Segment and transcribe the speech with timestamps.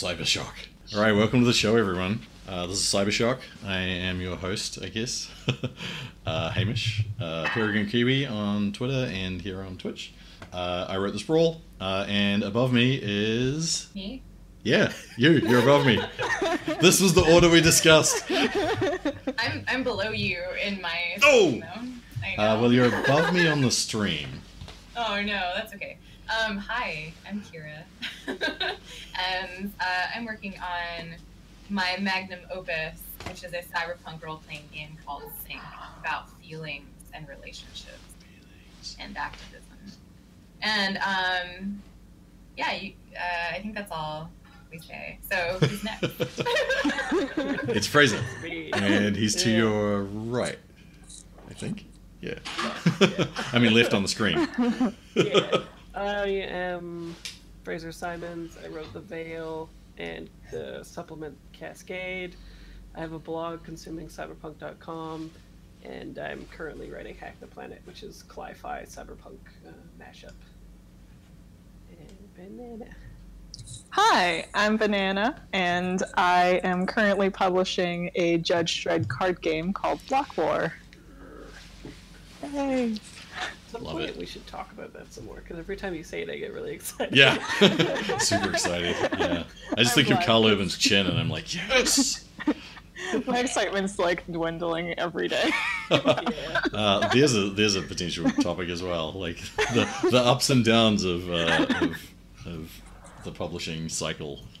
[0.00, 0.94] It's time to Cybershock.
[0.96, 2.20] All right, welcome to the show, everyone.
[2.48, 3.40] Uh, this is Cybershock.
[3.66, 5.30] I am your host, I guess,
[6.26, 10.14] uh, Hamish, uh, Peregrine Kiwi on Twitter and here on Twitch.
[10.54, 14.22] Uh, I wrote this brawl, uh, and above me is Me?
[14.62, 15.32] yeah, you.
[15.32, 16.00] You're above me.
[16.80, 18.24] This was the order we discussed.
[18.30, 21.48] I'm I'm below you in my Oh!
[21.48, 22.26] stream, though.
[22.26, 22.42] I know.
[22.42, 24.28] Uh, well, you're above me on the stream.
[24.96, 25.98] Oh no, that's okay.
[26.30, 27.82] Um, hi, I'm Kira,
[28.28, 31.16] and uh, I'm working on
[31.68, 35.60] my magnum opus, which is a cyberpunk role-playing game called Sync,
[35.98, 38.14] about feelings and relationships
[39.00, 39.64] and activism.
[40.62, 41.82] And um,
[42.56, 44.30] yeah, you, uh, I think that's all
[44.70, 45.18] we say.
[45.30, 46.06] So who's next?
[47.70, 48.20] It's Fraser,
[48.74, 49.56] and he's to Yeah.
[49.56, 50.58] your right.
[51.48, 51.86] I think.
[52.20, 52.34] Yeah.
[53.52, 54.46] I mean, left on the screen.
[55.14, 55.62] yeah.
[56.00, 57.14] I am
[57.62, 58.56] Fraser Simons.
[58.64, 62.36] I wrote The Veil and the supplement Cascade.
[62.94, 65.30] I have a blog, consumingcyberpunk.com,
[65.84, 70.32] and I'm currently writing Hack the Planet, which is Cli-Fi cyberpunk uh, mashup.
[71.90, 72.96] And banana.
[73.90, 80.34] Hi, I'm Banana, and I am currently publishing a Judge Dredd card game called Block
[80.38, 80.72] War.
[82.40, 82.96] Hey.
[83.40, 84.16] At some Love point, it.
[84.16, 86.52] we should talk about that some more, because every time you say it, I get
[86.52, 87.16] really excited.
[87.16, 87.38] Yeah.
[88.18, 88.96] Super excited.
[89.18, 89.44] Yeah.
[89.72, 90.26] I just I'm think of glad.
[90.26, 92.26] Karl Urban's chin, and I'm like, yes.
[93.26, 95.50] My excitement's like dwindling every day.
[95.90, 96.20] yeah.
[96.72, 101.02] Uh, there's a there's a potential topic as well, like the the ups and downs
[101.04, 101.96] of uh, of,
[102.46, 102.82] of
[103.24, 104.40] the publishing cycle.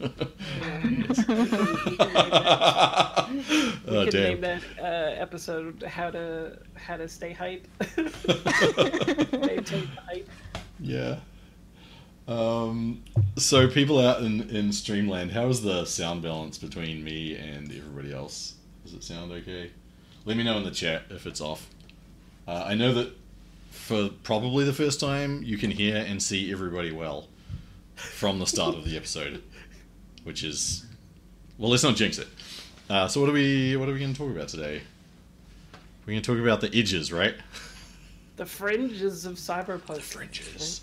[3.30, 7.66] We oh could name that uh, episode "How to How to Stay Hype."
[9.32, 10.28] Maintain hype.
[10.78, 11.16] Yeah.
[12.28, 13.02] Um,
[13.36, 18.12] so people out in, in Streamland, how is the sound balance between me and everybody
[18.12, 18.54] else?
[18.84, 19.70] Does it sound okay?
[20.24, 21.68] Let me know in the chat if it's off.
[22.46, 23.16] Uh, I know that
[23.70, 27.28] for probably the first time, you can hear and see everybody well
[28.00, 29.42] from the start of the episode,
[30.24, 30.84] which is
[31.58, 31.70] well.
[31.70, 32.28] Let's not jinx it.
[32.88, 34.82] Uh, so what are we what are we going to talk about today?
[36.06, 37.34] We're going to talk about the edges, right?
[38.36, 40.00] The fringes of cyberpunk.
[40.00, 40.80] Fringes.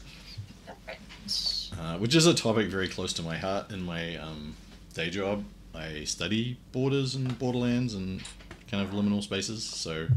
[0.68, 1.72] The French.
[1.80, 4.56] uh, which is a topic very close to my heart in my um,
[4.94, 5.44] day job.
[5.74, 8.22] I study borders and borderlands and
[8.70, 10.08] kind of liminal spaces, so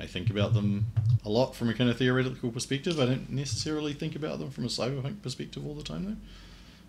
[0.00, 0.86] I think about them
[1.24, 2.98] a lot from a kind of theoretical perspective.
[2.98, 6.04] I don't necessarily think about them from a cyberpunk perspective all the time,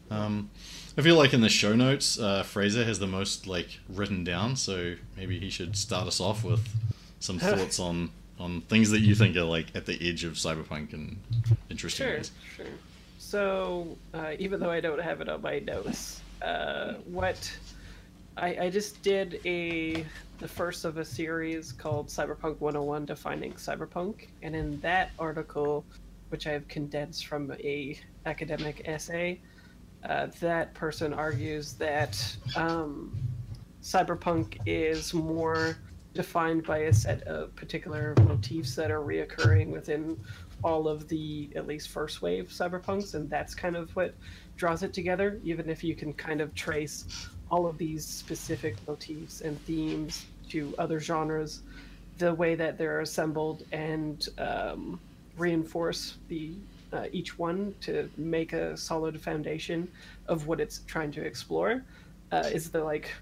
[0.10, 0.16] though.
[0.16, 0.50] Um,
[0.98, 4.56] I feel like in the show notes, uh, Fraser has the most like written down,
[4.56, 6.68] so maybe he should start us off with
[7.20, 10.94] some thoughts on on things that you think are like at the edge of cyberpunk
[10.94, 11.18] and
[11.70, 12.32] interesting Sure, ways.
[12.58, 12.66] sure.
[13.20, 17.56] So, uh, even though I don't have it on my notes, uh, what
[18.36, 20.06] I, I just did a
[20.42, 25.86] the first of a series called Cyberpunk 101 Defining Cyberpunk, and in that article,
[26.30, 29.40] which I've condensed from a academic essay,
[30.04, 33.16] uh, that person argues that um,
[33.84, 35.78] cyberpunk is more
[36.16, 40.20] defined by a set of particular motifs that are reoccurring within
[40.64, 44.14] all of the at least first wave cyberpunks and that's kind of what
[44.58, 49.42] draws it together even if you can kind of trace all of these specific motifs
[49.42, 51.62] and themes to other genres
[52.18, 55.00] the way that they're assembled and um,
[55.38, 56.54] reinforce the
[56.94, 59.90] uh, each one to make a solid foundation
[60.28, 61.84] of what it's trying to explore
[62.32, 63.14] uh, is the like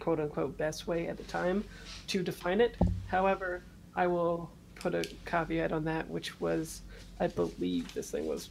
[0.00, 1.64] quote unquote best way at the time
[2.06, 2.76] to define it.
[3.08, 3.62] However,
[3.94, 6.82] I will put a caveat on that, which was
[7.18, 8.50] I believe this thing was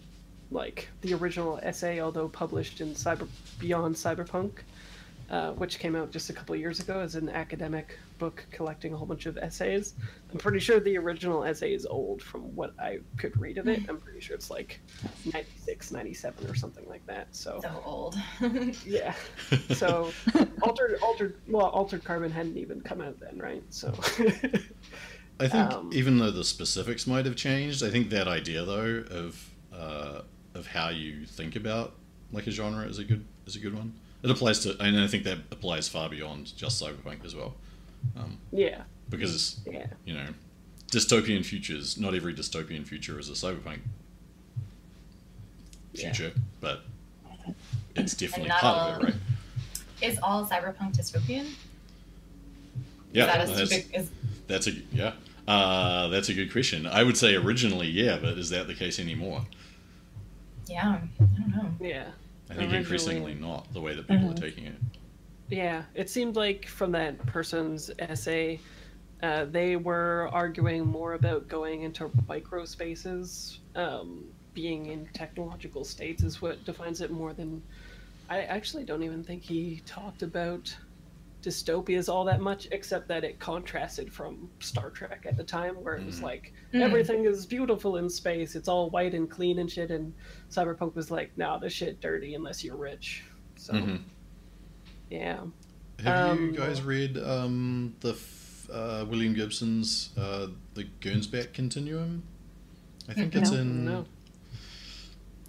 [0.51, 3.27] like the original essay, although published in Cyber
[3.59, 4.51] Beyond Cyberpunk,
[5.29, 8.93] uh, which came out just a couple of years ago as an academic book collecting
[8.93, 9.93] a whole bunch of essays.
[10.31, 13.81] I'm pretty sure the original essay is old from what I could read of it.
[13.87, 14.79] I'm pretty sure it's like
[15.31, 17.27] 96, 97 or something like that.
[17.31, 18.15] So So old.
[18.85, 19.13] yeah.
[19.73, 20.11] So
[20.63, 23.63] altered altered well altered carbon hadn't even come out then, right?
[23.69, 23.93] So
[25.39, 29.03] I think Um, even though the specifics might have changed, I think that idea though
[29.11, 30.21] of uh,
[30.55, 31.93] of how you think about
[32.31, 33.93] like a genre is a good is a good one.
[34.21, 37.55] It applies to, and I think that applies far beyond just cyberpunk as well,
[38.17, 39.87] um, yeah, because yeah.
[40.05, 40.27] you know
[40.91, 41.97] dystopian futures.
[41.97, 43.79] Not every dystopian future is a cyberpunk
[45.93, 46.11] Yeah.
[46.13, 46.81] future, but
[47.95, 49.13] it's definitely part all- of it, right?
[50.01, 51.47] Is all cyberpunk dystopian?
[53.11, 54.11] Yeah, Is that a that's, stupid, is,
[54.47, 55.13] that's a yeah.
[55.47, 56.85] Uh, that's a good question.
[56.85, 59.45] I would say originally, yeah, but is that the case anymore?
[60.67, 61.73] yeah, I don't know.
[61.85, 62.11] Yeah.
[62.49, 64.37] I think increasingly not the way that people Mhm.
[64.37, 64.75] are taking it.
[65.49, 68.59] Yeah, it seemed like from that person's essay,
[69.21, 73.59] uh, they were arguing more about going into micro spaces.
[73.75, 77.61] Um, being in technological states is what defines it more than.
[78.29, 80.75] I actually don't even think he talked about
[81.41, 85.95] dystopias all that much, except that it contrasted from Star Trek at the time, where
[85.95, 86.23] it was Mm.
[86.23, 86.81] like Mm.
[86.81, 90.13] everything is beautiful in space, it's all white and clean and shit, and
[90.51, 93.23] Cyberpunk was like, "Nah, this shit dirty unless you're rich."
[93.55, 94.01] So Mhm.
[95.09, 95.39] yeah.
[96.03, 102.23] Have you Um, guys read um, the f- uh, William Gibson's uh, the Gernsback Continuum?
[103.07, 103.85] I think it's in.
[103.85, 104.05] No.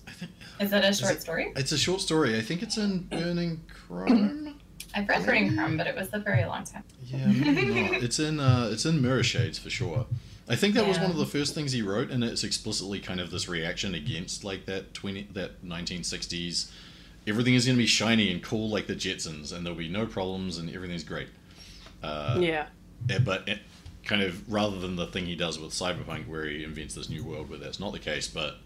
[0.06, 1.52] I think Is that a short it- story?
[1.56, 2.36] it's a short story.
[2.36, 4.59] I think it's in Burning Chrome.
[4.94, 6.84] I've read Burning Chrome, but it was a very long time.
[7.06, 7.92] Yeah, maybe not.
[8.02, 10.06] It's in uh, it's in Mirrorshades for sure.
[10.48, 13.20] I think that was one of the first things he wrote, and it's explicitly kind
[13.20, 16.72] of this reaction against like that twenty that nineteen sixties.
[17.26, 20.06] Everything is going to be shiny and cool like the Jetsons, and there'll be no
[20.06, 21.28] problems, and everything's great.
[22.02, 22.66] Uh, yeah.
[23.10, 23.58] eh, but it,
[24.04, 27.22] kind of rather than the thing he does with Cyberpunk, where he invents this new
[27.22, 28.56] world where that's not the case, but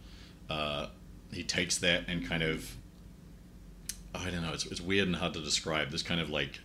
[0.48, 0.86] uh,
[1.32, 2.76] he takes that and kind of
[4.14, 4.52] I don't know.
[4.52, 5.90] It's, it's weird and hard to describe.
[5.90, 6.60] This kind of like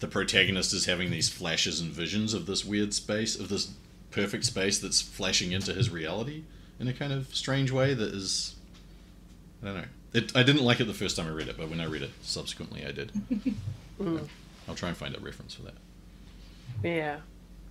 [0.00, 3.72] the protagonist is having these flashes and visions of this weird space, of this
[4.10, 6.42] perfect space that's flashing into his reality
[6.80, 8.56] in a kind of strange way that is.
[9.62, 9.84] I don't know.
[10.12, 12.02] It, I didn't like it the first time I read it, but when I read
[12.02, 13.12] it subsequently, I did.
[14.00, 14.26] Mm.
[14.66, 15.74] I'll try and find a reference for that.
[16.82, 17.18] Yeah.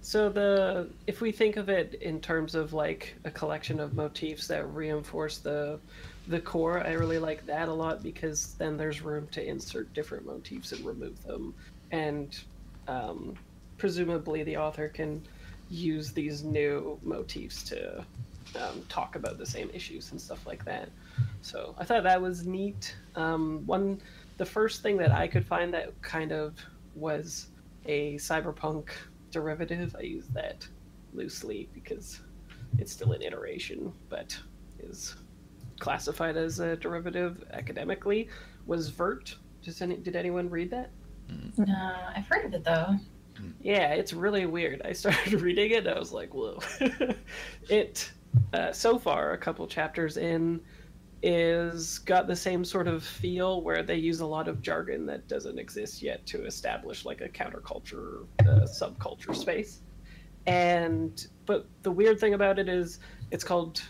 [0.01, 4.48] So the if we think of it in terms of like a collection of motifs
[4.48, 5.80] that reinforce the
[6.27, 10.25] the core, I really like that a lot because then there's room to insert different
[10.25, 11.53] motifs and remove them,
[11.91, 12.38] and
[12.88, 13.35] um,
[13.77, 15.21] presumably the author can
[15.69, 18.06] use these new motifs to
[18.59, 20.89] um, talk about the same issues and stuff like that.
[21.41, 22.95] So I thought that was neat.
[23.15, 24.01] Um, one,
[24.38, 26.56] the first thing that I could find that kind of
[26.95, 27.47] was
[27.85, 28.89] a cyberpunk
[29.31, 29.95] derivative.
[29.97, 30.67] I use that
[31.13, 32.19] loosely because
[32.77, 34.38] it's still an iteration, but
[34.79, 35.15] is
[35.81, 38.30] classified as a derivative academically.
[38.68, 39.36] Was Vurt?
[39.63, 40.92] Does any, did anyone read that?
[41.57, 42.95] No, I've heard of it though.
[43.62, 44.81] Yeah, it's really weird.
[44.86, 46.60] I started reading it and I was like, whoa.
[47.69, 48.12] it,
[48.54, 50.62] uh, so far, a couple chapters in,
[51.24, 55.27] is got the same sort of feel where they use a lot of jargon that
[55.27, 59.81] doesn't exist yet to establish like a counterculture, uh, subculture space.
[60.48, 63.00] And, but the weird thing about it is
[63.30, 63.81] it's called,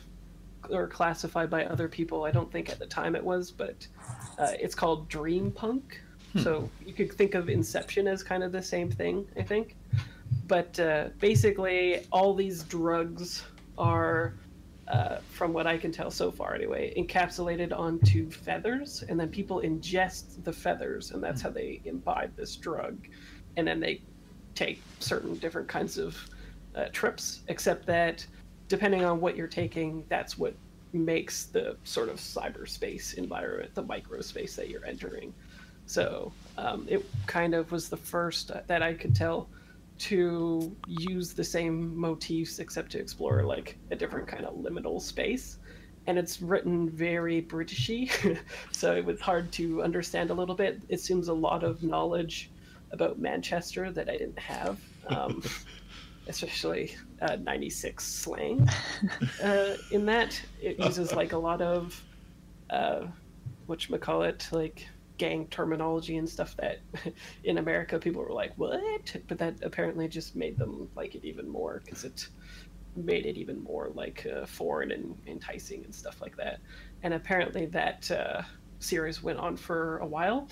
[0.72, 2.24] or classified by other people.
[2.24, 3.88] I don't think at the time it was, but
[4.38, 6.00] uh, it's called Dream Punk.
[6.42, 9.76] So you could think of Inception as kind of the same thing, I think.
[10.48, 13.44] But uh, basically, all these drugs
[13.78, 14.34] are,
[14.88, 19.62] uh, from what I can tell so far anyway, encapsulated onto feathers, and then people
[19.62, 22.98] ingest the feathers, and that's how they imbibe this drug.
[23.58, 24.01] And then they
[24.56, 26.18] take certain different kinds of
[26.75, 28.25] uh, trips, except that
[28.72, 30.56] depending on what you're taking, that's what
[30.94, 35.34] makes the sort of cyberspace environment, the microspace that you're entering.
[35.88, 39.50] So um, it kind of was the first that I could tell
[40.00, 45.58] to use the same motifs except to explore like a different kind of liminal space.
[46.08, 48.40] And it's written very Britishy,
[48.72, 50.82] so it was hard to understand a little bit.
[50.88, 52.50] It seems a lot of knowledge
[52.92, 55.44] about Manchester that I didn't have, um,
[56.28, 58.68] especially uh, 96 slang.
[59.44, 62.00] Uh, in that, it uses like a lot of
[62.70, 63.08] uh,
[63.68, 64.88] it like
[65.18, 66.80] gang terminology and stuff that
[67.44, 69.16] in America people were like, what?
[69.28, 72.28] But that apparently just made them like it even more because it
[72.96, 76.60] made it even more like uh, foreign and enticing and stuff like that.
[77.04, 78.42] And apparently that uh,
[78.80, 80.48] series went on for a while.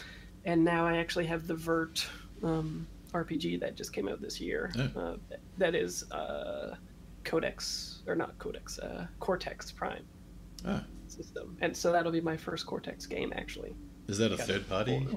[0.46, 2.08] And now I actually have the Vurt
[2.44, 4.72] um, RPG that just came out this year.
[4.96, 5.00] Oh.
[5.02, 5.16] Uh,
[5.58, 6.76] that is uh,
[7.24, 10.04] Codex, or not Codex, uh, Cortex Prime
[10.66, 11.58] Ah, system.
[11.62, 13.74] And so that'll be my first Cortex game actually.
[14.08, 15.08] is that a Got third party?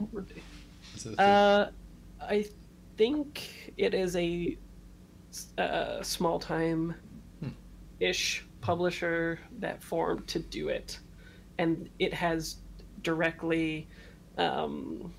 [0.95, 1.71] Is that a third- Uh,
[2.21, 2.47] I
[2.97, 4.57] think it is a
[5.59, 6.95] uh, small time
[8.01, 10.99] ish publisher that formed to do it,
[11.59, 12.57] and it has
[13.03, 13.89] directly,
[14.39, 15.13] um,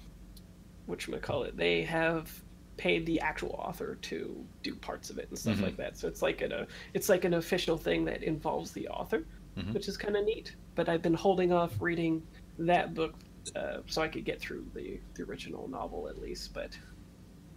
[0.85, 1.55] what call it?
[1.57, 2.31] They have
[2.77, 5.61] paid the actual author to do parts of it and stuff Mhm.
[5.63, 5.97] like that.
[5.97, 9.25] So it's like a it's like an official thing that involves the author,
[9.57, 9.73] Mhm.
[9.73, 10.55] which is kind of neat.
[10.75, 12.23] But I've been holding off reading
[12.59, 13.13] that book
[13.55, 16.53] uh, so I could get through the, the original novel at least.
[16.53, 16.77] But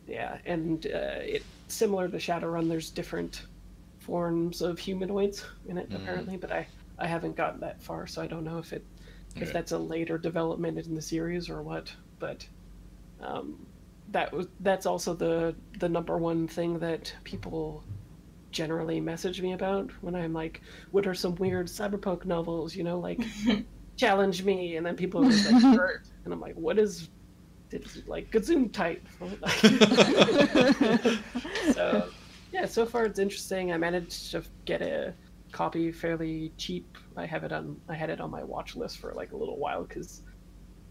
[0.07, 2.69] yeah, and uh, it similar to Shadowrun.
[2.69, 3.47] There's different
[4.01, 5.97] forms of humanoids in it Mhm.
[5.97, 6.67] apparently, but I
[6.99, 8.85] I haven't gotten that far, so I don't know if it
[9.37, 9.53] if Okay.
[9.53, 11.93] that's a later development in the series or what.
[12.19, 12.47] But
[13.21, 13.67] um,
[14.11, 17.85] that was that's also the the number one thing that people
[18.51, 20.61] generally message me about when I'm like,
[20.91, 23.21] "What are some weird cyberpunk novels?" You know, like
[23.97, 27.09] challenge me, and then people are just like, "Sure." and I'm like, "What is?"
[27.73, 29.05] It's like Gazoom type.
[31.75, 32.09] so
[32.53, 33.73] yeah, so far it's interesting.
[33.73, 35.13] I managed to get a
[35.51, 36.97] copy fairly cheap.
[37.17, 37.81] I have it on.
[37.89, 40.23] I had it on my watch list for like a little while because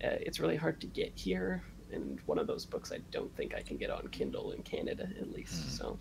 [0.04, 3.56] uh, it's really hard to get here, and one of those books I don't think
[3.56, 5.78] I can get on Kindle in Canada at least.
[5.78, 5.98] So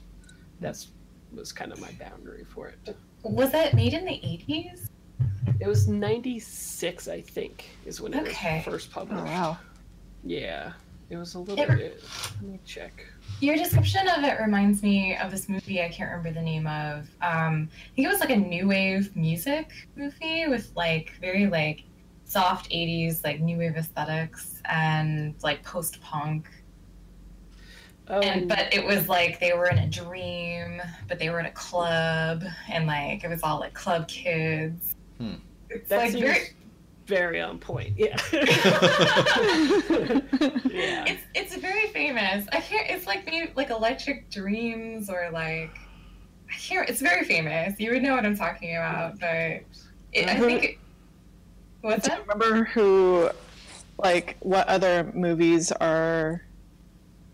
[0.61, 0.88] that's
[1.33, 2.97] was kind of my boundary for it.
[3.25, 4.88] Was that made in the 80s?
[5.61, 8.57] It was '96, I think, is when it Okay.
[8.57, 9.21] was first published.
[9.21, 9.35] Oh published.
[9.41, 9.59] wow.
[10.25, 10.73] Yeah,
[11.11, 11.59] it was a little.
[11.64, 12.03] It- It,
[12.41, 13.07] let me check.
[13.41, 17.09] Your description of it reminds me of this movie I can't remember the name of.
[17.21, 21.83] Um, I think it was like a new wave music movie with like very like
[22.25, 26.47] soft 80s like new wave aesthetics and like post punk.
[28.09, 31.47] Oh, And but it was like they were in a dream, but they were in
[31.47, 34.94] a club and like it was all like club kids.
[35.18, 35.35] Hmm.
[35.71, 36.49] It's that like seems very
[37.06, 37.94] very on point.
[37.99, 38.16] Yeah.
[38.33, 38.40] yeah.
[41.06, 42.47] it's it's very famous.
[42.52, 42.88] I can't.
[42.90, 45.71] It's like maybe like Electric Dreams or like
[46.50, 46.88] I can't.
[46.88, 47.78] It's very famous.
[47.78, 49.62] You would know what I'm talking about, but
[50.12, 50.47] it, I Mhm.
[50.47, 50.64] think.
[50.64, 50.78] It,
[51.80, 52.28] what's Do you that?
[52.28, 53.30] remember who,
[53.99, 56.43] like, what other movies are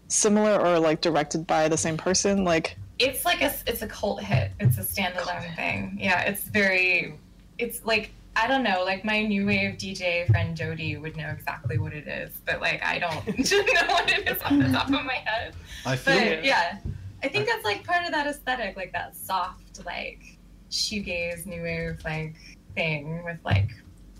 [0.09, 2.45] similar or like directed by the same person?
[2.45, 4.52] Like, It's like a it's a cult hit.
[4.61, 5.99] It's a standalone thing.
[6.00, 7.14] Yeah, it's very.
[7.59, 8.85] It's like I don't know.
[8.85, 12.83] Like my new wave DJ friend Jody would know exactly what it is, but like
[12.85, 15.55] I don't know what it is off the top of my head.
[15.85, 16.79] I feel But yeah,
[17.23, 20.38] I think that's like part of that aesthetic, like that soft, like
[20.71, 22.37] shoegaze new wave like
[22.75, 23.71] thing with like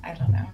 [0.03, 0.47] I don't know.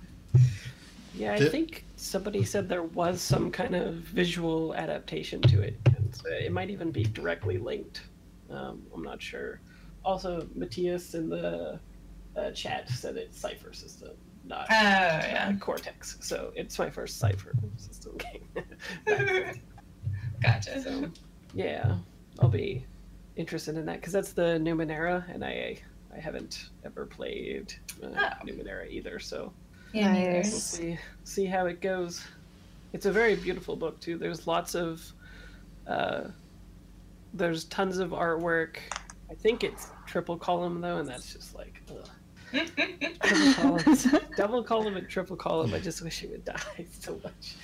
[1.16, 5.78] Yeah, I The- think somebody said there was some kind of visual adaptation to it.
[5.86, 8.02] And so it might even be directly linked.
[8.50, 9.60] Um, I'm not sure.
[10.04, 11.80] Also, Matthias in the
[12.36, 14.10] uh, chat said it's Cipher System,
[14.44, 15.50] not Oh yeah.
[15.54, 16.18] uh, Cortex.
[16.20, 18.64] So it's my first Cipher System game.
[20.42, 20.82] gotcha.
[20.82, 21.10] so
[21.54, 21.96] yeah,
[22.40, 22.84] I'll be
[23.36, 25.78] interested in that because that's the Numenera, and I
[26.14, 28.46] I haven't ever played uh, Oh.
[28.46, 29.18] Numenera either.
[29.18, 29.52] So
[29.92, 30.50] Yeah, Nice.
[30.50, 32.22] we'll see see how it goes.
[32.92, 34.18] It's a very beautiful book too.
[34.18, 35.02] There's lots of
[35.86, 36.24] uh,
[37.34, 38.76] there's tons of artwork.
[39.30, 42.08] I think it's triple column though, and that's just like ugh.
[43.22, 45.74] triple columns, double column and triple column.
[45.74, 47.54] I just wish it would die so much.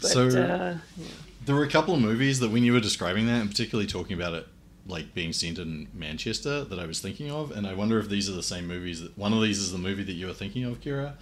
[0.00, 1.06] But So- uh, yeah.
[1.46, 4.16] There were a couple of movies that when you were describing that, and particularly talking
[4.16, 4.46] about it
[4.86, 8.30] like being sent in Manchester, that I was thinking of, and I wonder if these
[8.30, 9.02] are the same movies.
[9.02, 11.14] That one of these is the movie that you were thinking of, Kira.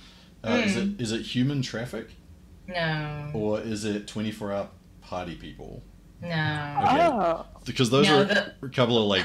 [0.44, 2.08] Uh, Is it is it Human Traffic
[2.68, 4.68] no, or is it Twenty Four Hour
[5.00, 5.82] Party People?
[6.20, 6.28] no.
[6.28, 7.06] Okay.
[7.06, 9.24] oh, Because those No, are the- a couple of like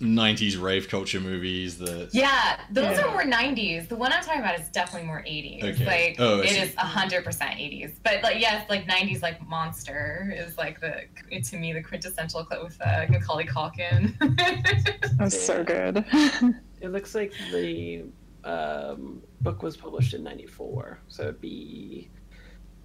[0.00, 2.10] '90s rave culture movies that.
[2.12, 3.04] Yeah, those Yeah.
[3.06, 3.88] are more 90s.
[3.88, 5.62] The one I'm talking about is definitely more 80s.
[5.62, 5.86] Okay.
[5.86, 7.92] Like Oh, I it 100% 80s.
[8.02, 11.04] But like yes, like 90s like Monster is like the
[11.42, 14.14] to me the quintessential clip with uh, Macaulay Culkin.
[15.18, 16.04] that's so good.
[16.80, 18.04] It looks like the
[18.44, 22.08] um, book was published in '94, so it'd be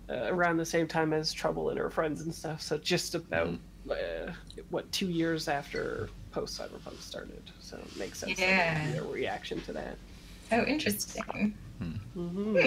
[0.10, 2.62] uh, around the same time as Trouble and Her Friends and stuff.
[2.62, 3.56] So just about
[3.90, 4.32] uh,
[4.70, 7.42] what two years after post Cyberpunk started.
[7.60, 8.38] So it makes sense.
[8.40, 8.46] that
[8.84, 9.98] there'd be a reaction to that.
[10.52, 11.56] oh, interesting.
[11.80, 12.58] hmm Hmm.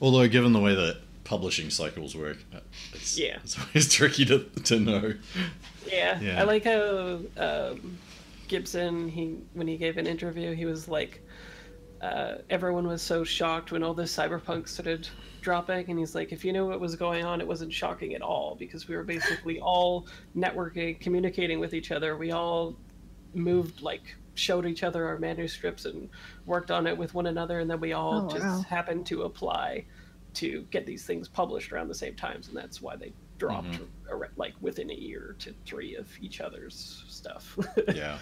[0.00, 2.58] Although, given the way that publishing cycles work, uh,
[2.92, 3.38] it's, Yeah.
[3.42, 5.14] it's always tricky to, to know.
[5.90, 6.40] Yeah, Yeah.
[6.40, 7.98] I like how um,
[8.48, 11.22] Gibson he when he gave an interview he was like
[12.02, 15.08] uh, everyone was so shocked when all this cyberpunk started
[15.40, 18.22] dropping and he's like if you knew what was going on it wasn't shocking at
[18.22, 20.06] all because we were basically all
[20.36, 22.74] networking communicating with each other we all
[23.34, 26.08] moved like showed each other our manuscripts and
[26.46, 28.62] worked on it with one another and then we all Oh, just wow.
[28.68, 29.84] happened to apply
[30.34, 34.30] to get these things published around the same times and that's why they dropped ar-
[34.36, 37.58] like within a year to three of each other's stuff
[37.94, 38.18] yeah,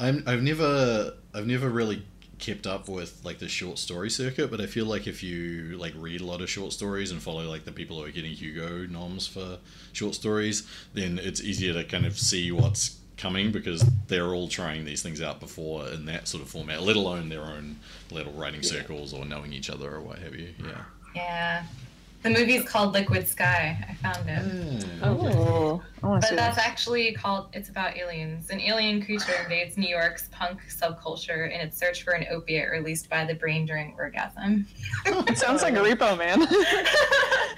[0.00, 0.22] I'm.
[0.26, 1.14] I've never.
[1.34, 2.04] I've never really
[2.38, 5.92] kept up with like the short story circuit, but I feel like if you like
[5.96, 8.86] read a lot of short stories and follow like the people who are getting Hugo
[8.86, 9.58] noms for
[9.92, 14.84] short stories, then it's easier to kind of see what's coming because they're all trying
[14.84, 17.76] these things out before in that sort of format, let alone their own
[18.12, 18.68] little writing Yeah.
[18.70, 20.54] circles or knowing each other or what have you.
[20.64, 20.82] Yeah.
[21.16, 21.62] Yeah.
[22.22, 23.78] The movie's called Liquid Sky.
[23.88, 24.38] I found it.
[24.40, 25.04] Hmm.
[25.04, 25.82] Oh.
[26.02, 26.66] oh, I But that's that.
[26.66, 28.50] actually called, it's about aliens.
[28.50, 33.08] An alien creature invades New York's punk subculture in its search for an opiate released
[33.08, 34.66] by the brain during orgasm.
[35.06, 36.42] It sounds like a Repo Man.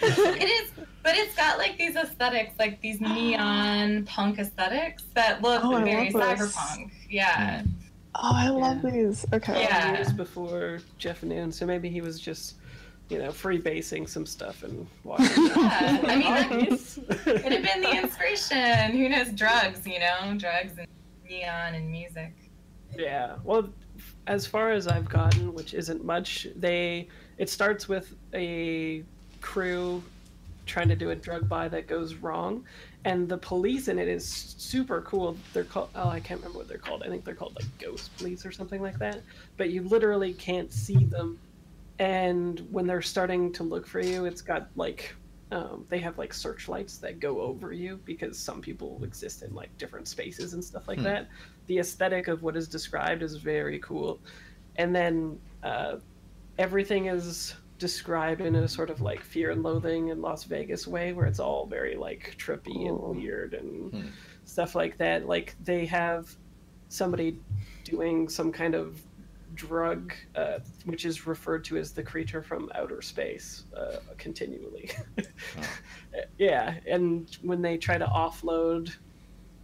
[0.02, 5.64] it is, but it's got like these aesthetics, like these neon punk aesthetics that look
[5.64, 6.55] Oh, very love this.
[6.55, 6.90] cyberpunk.
[7.09, 7.62] Yeah.
[7.62, 7.69] Hmm.
[8.17, 8.90] oh, I love Yeah.
[8.90, 9.25] these.
[9.33, 9.62] Okay.
[9.62, 9.95] Yeah.
[9.95, 12.57] Years before Jeff Noon, so maybe he was just,
[13.11, 15.26] you know, freebasing some stuff and watching.
[15.47, 16.95] Yeah, I mean, that- Nice.
[17.25, 18.93] Could have been the inspiration.
[18.93, 19.29] Who knows?
[19.33, 20.87] Drugs, you know, drugs and
[21.29, 22.33] neon and music.
[22.97, 23.37] Yeah.
[23.45, 23.69] Well,
[24.26, 29.02] as far as I've gotten, which isn't much, they it starts with a
[29.40, 30.02] crew
[30.67, 32.64] trying to do a drug buy that goes wrong,
[33.05, 34.25] and the police in it is
[34.57, 35.37] super cool.
[35.52, 37.02] They're called oh I can't remember what they're called.
[37.02, 39.21] I think they're called like ghost police or something like that.
[39.57, 41.38] But you literally can't see them,
[42.00, 45.14] and when they're starting to look for you, it's got like.
[45.52, 49.76] Um, they have like searchlights that go over you because some people exist in like
[49.78, 51.04] different spaces and stuff like Hmm.
[51.04, 51.28] that
[51.66, 54.23] the aesthetic of what is described is very cool
[54.76, 55.97] and then uh,
[56.59, 61.12] everything is described in a sort of like fear and loathing in las vegas way
[61.12, 64.11] where it's all very like trippy and weird and Hmm.
[64.45, 66.37] stuff like that like they have
[66.88, 67.40] somebody
[67.85, 69.04] doing some kind of
[69.61, 74.90] drug uh, which is referred to as the creature from outer space uh, continually.
[76.38, 78.93] Yeah and when they try to offload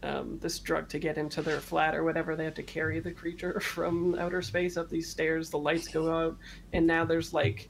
[0.03, 3.11] um, this drug to get into their flat or whatever they have to carry the
[3.11, 5.50] creature from outer space up these stairs.
[5.50, 6.37] The lights go out
[6.73, 7.69] and now there's like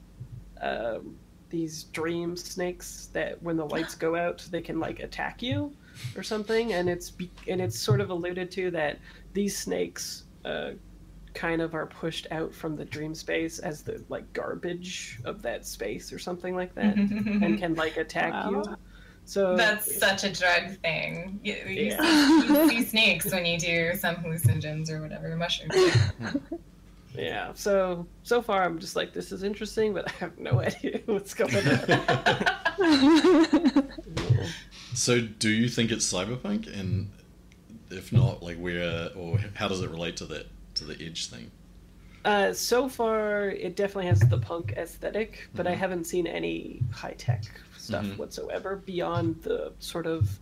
[0.61, 1.16] um,
[1.49, 5.73] these dream snakes that when the lights go out they can like attack you
[6.17, 6.73] or something.
[6.73, 8.99] And it's be- and it's sort of alluded to that
[9.32, 10.73] these snakes uh,
[11.36, 15.66] kind of are pushed out from the dream space as the like garbage of that
[15.66, 18.64] space or something like that and can like attack you
[19.28, 21.40] so That's such a drug thing.
[21.42, 22.00] You, you, Yeah.
[22.00, 25.75] see, you see snakes when you do some hallucinogens or whatever, mushrooms.
[27.16, 27.52] Yeah.
[27.54, 31.32] So so far, I'm just like, this is interesting, but I have no idea what's
[31.34, 31.78] going on.
[34.94, 36.66] So, do you think it's cyberpunk?
[36.78, 37.10] And
[37.90, 40.46] if not, like, where or how does it relate to that
[40.76, 41.50] to the edge thing?
[42.25, 45.78] Uh, so far, it definitely has the punk aesthetic, but I Mhm.
[45.78, 47.45] haven't seen any high tech
[47.76, 48.17] stuff Mhm.
[48.19, 50.39] whatsoever beyond the sort of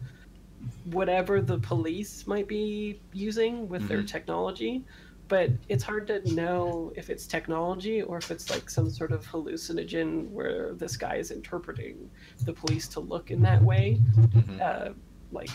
[0.85, 4.07] whatever the police might be using with their Mhm.
[4.07, 4.85] technology.
[5.29, 9.27] But it's hard to know if it's technology or if it's like some sort of
[9.27, 12.11] hallucinogen where this guy is interpreting
[12.45, 14.01] the police to look in that way.
[14.17, 14.61] Mhm.
[14.61, 14.93] uh,
[15.33, 15.51] like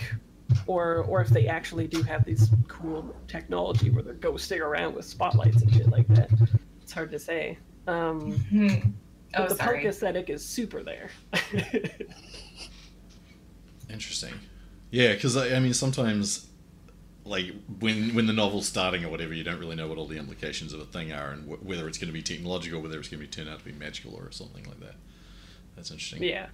[0.67, 5.05] or or if they actually do have these cool technology where they're ghosting around with
[5.05, 6.29] spotlights and shit like that
[6.81, 7.57] it's hard to say
[7.87, 8.67] um Hmm.
[8.67, 8.81] but
[9.41, 9.75] Oh, the sorry.
[9.77, 11.09] punk aesthetic is super there
[13.89, 14.33] Interesting.
[14.91, 16.47] Yeah, because I, I mean, sometimes,
[17.25, 20.17] like when when the novel's starting or whatever, you don't really know what all the
[20.17, 23.07] implications of a thing are, and wh- whether it's going to be technological, whether it's
[23.07, 24.95] going to be turned out to be magical or something like that.
[25.75, 26.23] That's interesting.
[26.23, 26.47] yeah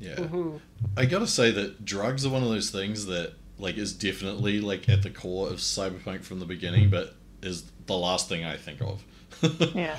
[0.00, 0.16] Yeah.
[0.16, 0.60] Mhm.
[0.96, 4.88] I gotta say that drugs are one of those things that like is definitely like
[4.88, 8.80] at the core of cyberpunk from the beginning, but is the last thing I think
[8.82, 9.02] of.
[9.74, 9.98] yeah.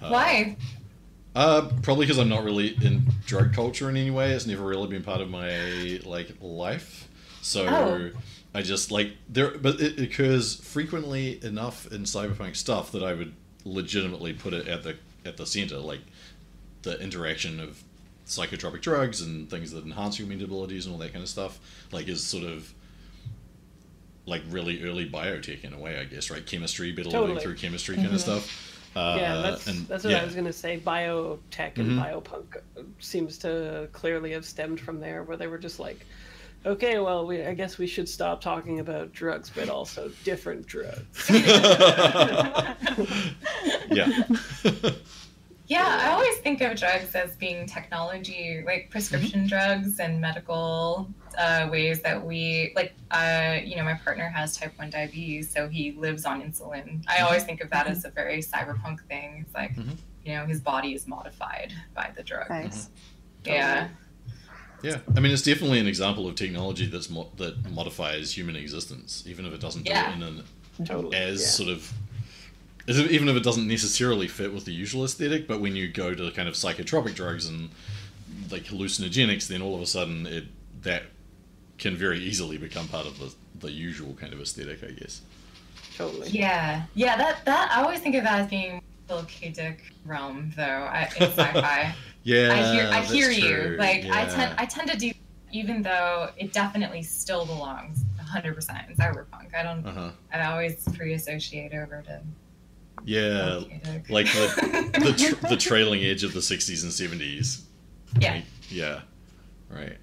[0.00, 0.56] Uh, Why?
[1.34, 4.32] Uh, probably because I'm not really in drug culture in any way.
[4.32, 7.08] It's never really been part of my like life.
[7.42, 8.10] So Oh.
[8.54, 13.34] I just like there, but it occurs frequently enough in cyberpunk stuff that I would
[13.64, 14.96] legitimately put it at the
[15.26, 16.00] at the center, like
[16.82, 17.82] the interaction of
[18.26, 21.58] psychotropic drugs and things that enhance your mental abilities and all that kind of stuff.
[21.92, 22.72] Like is sort of
[24.26, 26.44] like really early biotech in a way, I guess, right?
[26.44, 27.40] Chemistry, better living Totally.
[27.42, 28.72] through chemistry kind of stuff.
[28.96, 30.22] Uh, yeah that's and that's what yeah.
[30.22, 32.02] i was going to say biotech and Mhm.
[32.02, 32.56] biopunk
[32.98, 36.06] seems to clearly have stemmed from there where they were just like
[36.64, 41.28] okay well we, i guess we should stop talking about drugs but also different drugs
[43.90, 44.22] yeah.
[45.68, 49.48] Yeah, I always think of drugs as being technology, like prescription Mm-hmm.
[49.48, 54.72] drugs and medical uh, ways that we, like, uh, you know, my partner has type
[54.78, 57.04] 1 diabetes, so he lives on insulin.
[57.08, 59.44] I always think of that as a very cyberpunk thing.
[59.44, 59.96] It's like, Mhm.
[60.24, 62.48] you know, his body is modified by the drug.
[62.48, 62.88] Nice.
[63.44, 63.88] Yeah.
[64.82, 64.98] yeah.
[65.16, 69.44] I mean, it's definitely an example of technology that's mo- that modifies human existence, even
[69.46, 70.10] if it doesn't do Yeah.
[70.12, 70.44] it in an
[70.84, 71.46] totally as yeah.
[71.48, 71.92] sort of as if-
[72.88, 75.46] even if it doesn't necessarily fit with the usual aesthetic.
[75.48, 77.70] But when you go to kind of psychotropic drugs and
[78.50, 80.44] like hallucinogenics, then all of a sudden it
[80.82, 81.04] that
[81.78, 85.22] can very easily become part of the the usual kind of aesthetic, I guess.
[85.96, 86.82] totally Yeah.
[86.94, 89.48] Yeah, that, that, I always think of that as being Philip K.
[89.50, 91.94] Dick realm, though, I, in sci fi.
[92.22, 93.48] Yeah, I hear I that's hear you.
[93.48, 93.76] true.
[93.78, 95.12] Like I tend I tend to do
[95.52, 99.54] even though it definitely still belongs 100% in cyberpunk.
[99.54, 100.10] I don't Uh-huh.
[100.34, 102.20] I always pre-associate over to
[103.06, 103.60] Yeah,
[104.10, 106.90] like the the, tr- the trailing edge of the 60s and
[107.20, 107.62] 70s.
[108.20, 108.32] yeah.
[108.34, 109.00] Like, yeah.
[109.70, 109.96] Right.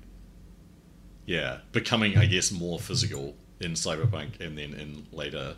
[1.25, 5.55] Yeah, becoming I guess more physical in cyberpunk and then in later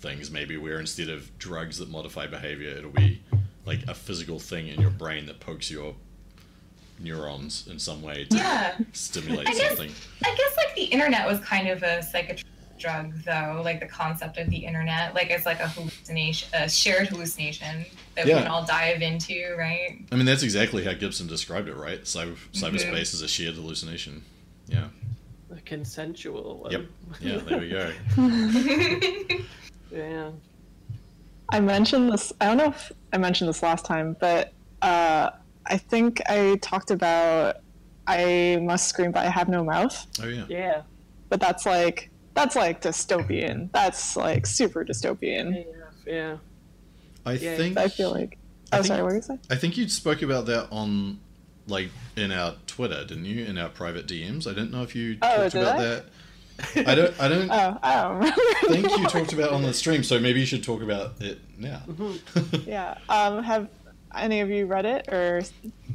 [0.00, 3.22] things maybe where instead of drugs that modify behavior it'll be
[3.66, 5.94] like a physical thing in your brain that pokes your
[6.98, 8.76] neurons in some way to Yeah.
[8.92, 9.92] stimulate I guess- something.
[10.24, 12.42] I guess like the internet was kind of a psychotropic
[12.80, 17.08] drug though, like the concept of the internet, like it's like a hallucination, a shared
[17.08, 17.84] hallucination
[18.16, 20.00] that we can all dive into, right?
[20.10, 22.02] I mean that's exactly how Gibson described it, right?
[22.02, 22.64] Cyber, Mm-hmm.
[22.64, 24.22] cyberspace is a shared hallucination.
[24.66, 24.86] Yeah.
[25.52, 26.72] A consensual one.
[26.72, 26.84] Yep.
[27.20, 27.92] Yeah, there we go.
[29.92, 30.30] Yeah.
[31.48, 32.32] I mentioned this.
[32.40, 35.30] I don't know if I mentioned this last time, but uh,
[35.66, 37.56] I think I talked about
[38.06, 40.06] I must scream, but I have no mouth.
[40.22, 40.44] Oh yeah.
[40.48, 40.82] Yeah.
[41.28, 42.09] But that's like
[42.40, 43.70] that's like dystopian.
[43.72, 45.64] That's like super dystopian.
[46.06, 46.12] Yeah.
[46.12, 46.36] Yeah.
[47.26, 48.38] I Yeah, think I feel like.
[48.72, 49.02] I Oh, think- sorry.
[49.02, 49.40] What were you saying?
[49.50, 51.18] I think you spoke about that on
[51.66, 53.44] like in our Twitter, didn't you?
[53.44, 54.50] In our private DMs.
[54.50, 55.82] I don't know if you Oh, talked about I?
[55.82, 56.04] that.
[56.88, 58.40] I don't I don't Oh, I don't remember.
[58.68, 61.40] think you talked about it on the stream, so maybe you should talk about it
[61.58, 61.82] now.
[62.66, 62.96] Yeah.
[63.08, 63.42] Um.
[63.42, 63.68] Have
[64.16, 65.42] any of you read it or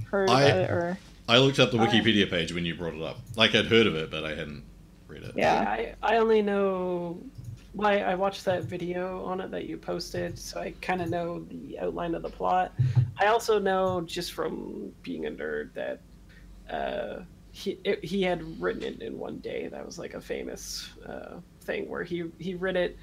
[0.10, 0.97] heard I- about it or?
[1.27, 3.17] I looked up the Wikipedia page when you brought it up.
[3.36, 4.63] Like I'd heard of it, but I hadn't
[5.08, 5.34] read it.
[5.36, 5.62] Yeah.
[5.62, 7.20] I, I only know
[7.74, 11.46] why I watched that video on it that you posted, so I kind of know
[11.50, 12.72] the outline of the plot.
[13.20, 16.00] I also know just from being a nerd that
[16.70, 19.68] uh, he it, he had written it in one day.
[19.68, 22.98] That was like a famous uh, thing where he he read it,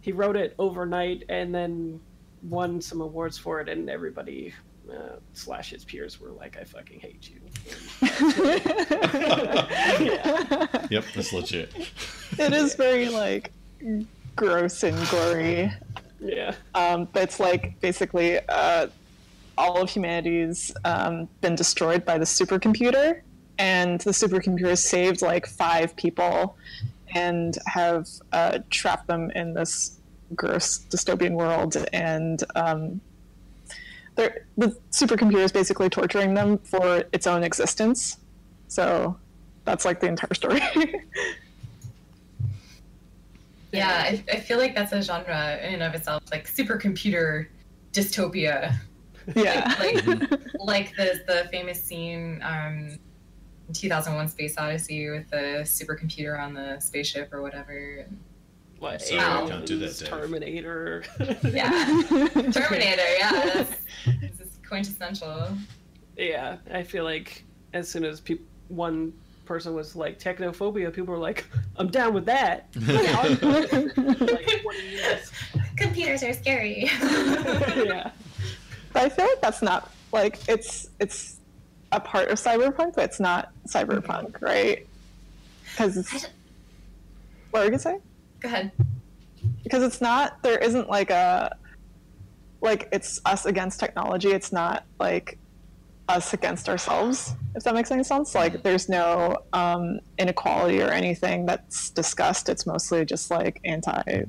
[0.00, 2.00] he wrote it overnight, and then
[2.42, 4.54] won some awards for it, and everybody.
[4.90, 7.40] Uh, slash his peers were like, "I fucking hate you."
[10.90, 11.72] Yep, that's legit.
[12.38, 13.52] it is very like
[14.36, 15.72] gross and gory.
[16.20, 18.88] Yeah, Um, but it's like basically uh,
[19.58, 23.20] all of humanity's um, been destroyed by the supercomputer,
[23.58, 26.56] and the supercomputer saved like five people
[27.14, 29.98] and have uh, trapped them in this
[30.34, 31.76] gross dystopian world.
[31.92, 33.00] And um, they're,
[34.16, 38.18] the supercomputer is basically torturing them for its own existence.
[38.68, 39.16] So
[39.64, 40.62] that's like the entire story.
[43.74, 47.48] Yeah, I, I feel like that's a genre in and of itself, like supercomputer
[47.92, 48.74] dystopia.
[49.34, 49.74] yeah.
[49.78, 50.04] Like
[50.58, 52.98] like the the famous scene um,
[53.66, 58.06] in 2001: Space Odyssey with the supercomputer on the spaceship or whatever.
[58.84, 61.04] Like Sorry, I can't do that, Aliens, Terminator.
[61.42, 62.02] Yeah,
[62.52, 63.02] Terminator.
[63.18, 63.76] Yeah, that's
[64.20, 65.48] this is quintessential.
[66.16, 69.12] Yeah, I feel like as soon as peop- one
[69.44, 71.44] person was like technophobia, people were like,
[71.76, 73.40] "I'm down with that." like
[75.76, 76.84] Computers are scary.
[76.84, 78.10] yeah,
[78.92, 81.38] But I feel like that's not like it's it's
[81.92, 84.86] a part of cyberpunk, but it's not cyberpunk, right?
[85.70, 86.28] Because I it's
[87.50, 87.98] what were you gonna say?
[88.44, 88.72] Go ahead.
[89.62, 91.56] Because it's not there isn't like a
[92.60, 94.32] like it's us against technology.
[94.32, 95.38] It's not like
[96.10, 97.34] us against ourselves.
[97.54, 102.50] If that makes any sense, like there's no um, inequality or anything that's discussed.
[102.50, 104.24] It's mostly just like anti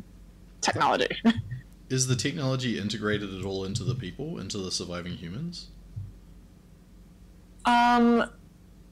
[0.62, 1.10] technology.
[1.90, 5.68] Is the technology integrated at all into the people, into the surviving humans?
[7.66, 8.32] Um,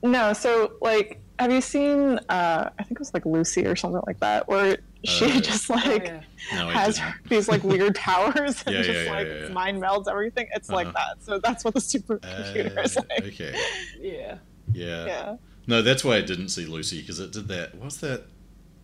[0.04, 0.34] no.
[0.34, 2.20] So, like, have you seen?
[2.28, 5.70] Uh, I think it was like Lucy or something like that, where she Uh, just
[5.70, 6.22] Oh, like yeah.
[6.54, 7.13] No, has didn't.
[7.30, 9.48] these like weird powers and Yeah, just yeah, yeah, like yeah, yeah.
[9.50, 10.48] mind melds everything.
[10.54, 11.16] It's like Uh-huh.
[11.16, 11.24] that.
[11.24, 13.24] So that's what the supercomputer is Uh, like.
[13.26, 13.56] okay.
[14.00, 14.38] yeah.
[14.72, 15.06] Yeah.
[15.06, 15.36] Yeah.
[15.68, 17.76] No, that's why I didn't see Lucy because it did that.
[17.76, 18.24] What's that?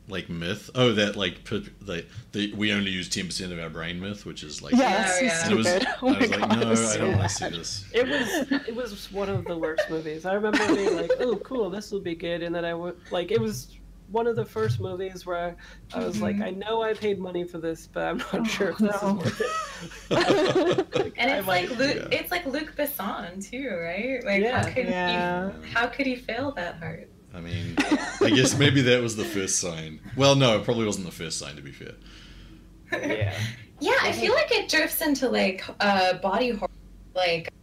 [0.07, 0.71] Like myth?
[0.73, 4.25] Oh, that like p- the, the we only use ten percent of our brain myth,
[4.25, 5.43] which is like Yeah, Oh, yeah.
[5.43, 5.87] And it was, stupid.
[5.87, 7.85] I oh my like, god, no, it was I so don't want to see this.
[7.93, 10.25] It was it was one of the worst movies.
[10.25, 13.29] I remember being like, "Oh, cool, this will be good," and then I went like
[13.29, 13.67] it was
[14.11, 15.55] one of the first movies where
[15.93, 16.43] I was like, Mhm.
[16.45, 19.39] "I know I paid money for this, but I'm not sure if this Oh, is
[19.39, 22.17] worth it." And it's might- like Luke, yeah.
[22.19, 24.23] it's like Luc Besson too, right?
[24.25, 24.61] Like Yeah.
[24.63, 25.51] how could Yeah.
[25.61, 27.07] he how could he fail that hard?
[27.33, 27.75] I mean,
[28.21, 29.99] I guess maybe that was the first sign.
[30.15, 31.93] Well, no, it probably wasn't the first sign to be fair.
[32.91, 33.33] yeah.
[33.81, 36.69] Yeah, I feel like it drifts into like uh body horror
[37.15, 37.53] like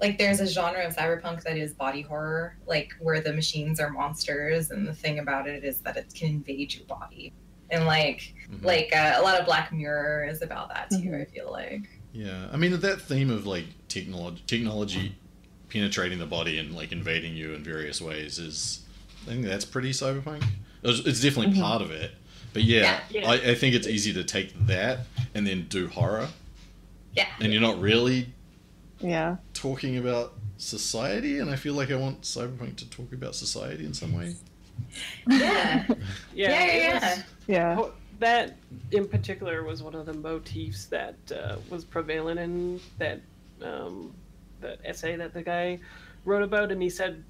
[0.00, 3.90] like there's a genre of cyberpunk that is body horror, like where the machines are
[3.90, 7.32] monsters and the thing about it is that it can invade your body.
[7.70, 8.64] And like Mhm.
[8.64, 11.22] like uh, a lot of Black Mirror is about that too, Mhm.
[11.22, 11.88] I feel like.
[12.12, 15.14] Yeah, I mean that theme of like technology, technology
[15.70, 18.80] penetrating the body and like invading you in various ways is
[19.26, 20.44] I think that's pretty cyberpunk.
[20.82, 22.12] It's, it's definitely part of it,
[22.52, 23.20] but yeah, Yeah.
[23.22, 23.30] Yeah.
[23.30, 25.00] I, I think it's easy to take that
[25.34, 26.28] and then do horror,
[27.14, 27.26] Yeah.
[27.40, 28.28] and you're not really
[29.00, 29.36] Yeah.
[29.64, 31.38] Talking about society.
[31.38, 34.34] And I feel like I want cyberpunk to talk about society in some way.
[35.28, 35.84] Yeah.
[35.88, 35.94] Yeah,
[36.34, 37.78] Yeah, yeah, was- yeah.
[37.78, 37.88] Yeah.
[38.20, 38.56] That
[38.92, 43.20] in particular was one of the motifs that uh, was prevalent in that
[43.62, 44.14] um,
[44.60, 45.80] that essay that the guy
[46.24, 47.24] wrote about, and he said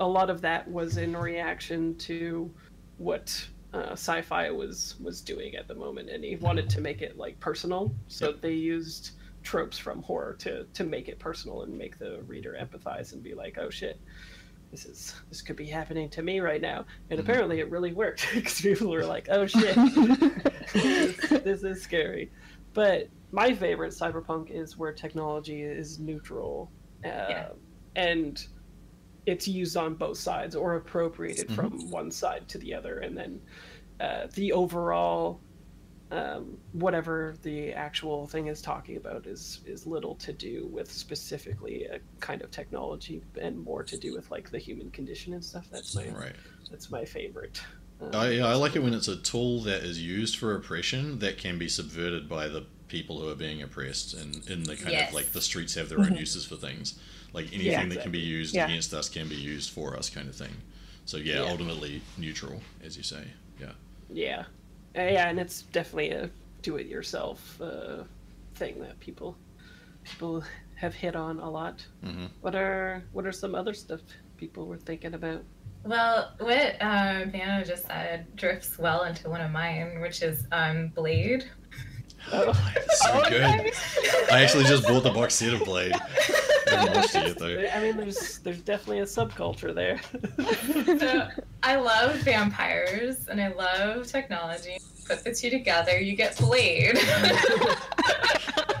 [0.00, 2.50] a lot of that was in reaction to
[2.98, 3.28] what
[3.72, 7.38] uh, sci-fi was was doing at the moment, and he wanted to make it like
[7.38, 7.94] personal.
[8.08, 8.40] So Yep.
[8.40, 9.12] they used
[9.46, 13.32] tropes from horror to to make it personal and make the reader empathize and be
[13.34, 14.00] like, oh shit.
[14.72, 17.22] This is this could be happening to me right now, and Mhm.
[17.22, 19.76] apparently it really worked because people were like, "Oh shit,
[20.72, 22.32] this, this is scary.
[22.74, 26.72] But my favorite cyberpunk is where technology is neutral,
[27.04, 27.48] uh, Yeah.
[27.94, 28.44] and
[29.24, 31.54] it's used on both sides or appropriated Mhm.
[31.54, 33.40] from one side to the other, and then
[34.00, 35.40] uh, the overall.
[36.12, 41.84] Um, whatever the actual thing is talking about is is little to do with specifically
[41.86, 45.66] a kind of technology and more to do with like the human condition and stuff.
[45.70, 46.36] That's my Right.
[46.70, 47.60] that's my favorite.
[48.00, 51.18] Um, I, yeah, I like it when it's a tool that is used for oppression
[51.20, 54.92] that can be subverted by the people who are being oppressed, and in the kind
[54.92, 55.08] Yes.
[55.08, 57.00] of like the streets have their own uses for things.
[57.32, 58.66] Like anything that can be used Yeah.
[58.68, 60.54] against us can be used for us, kind of thing.
[61.04, 61.50] So yeah, Yeah.
[61.50, 63.24] ultimately neutral, as you say.
[63.60, 63.72] Yeah.
[64.08, 64.44] Yeah,
[64.96, 66.30] yeah, and it's definitely a
[66.62, 68.04] do-it-yourself uh,
[68.54, 69.36] thing that people
[70.04, 70.42] people
[70.76, 71.84] have hit on a lot.
[72.02, 74.00] hmm What are what are some other stuff
[74.36, 75.42] people were thinking about?
[75.84, 80.88] Well, what um, Vanna just said drifts well into one of mine, which is um,
[80.88, 81.48] Blade.
[82.32, 83.72] Oh, It's so good.
[84.32, 85.92] I actually just bought the box set of Blade.
[86.68, 87.66] I haven't watched it yet though.
[87.72, 90.00] I mean, there's there's definitely a subculture there.
[90.98, 91.28] so
[91.62, 94.78] I love vampires and I love technology.
[95.06, 96.98] Put the two together, you get Blade.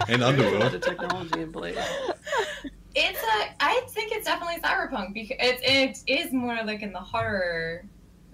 [0.08, 0.72] And Underworld.
[0.72, 1.78] The technology in Blade.
[2.96, 3.54] it's a.
[3.60, 7.84] I think it's definitely cyberpunk because it, it is more like in the horror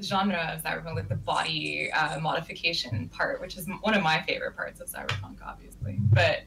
[0.03, 4.57] genre of cyberpunk, like the body uh, modification part, which is one of my favorite
[4.57, 5.99] parts of cyberpunk, obviously.
[6.12, 6.41] But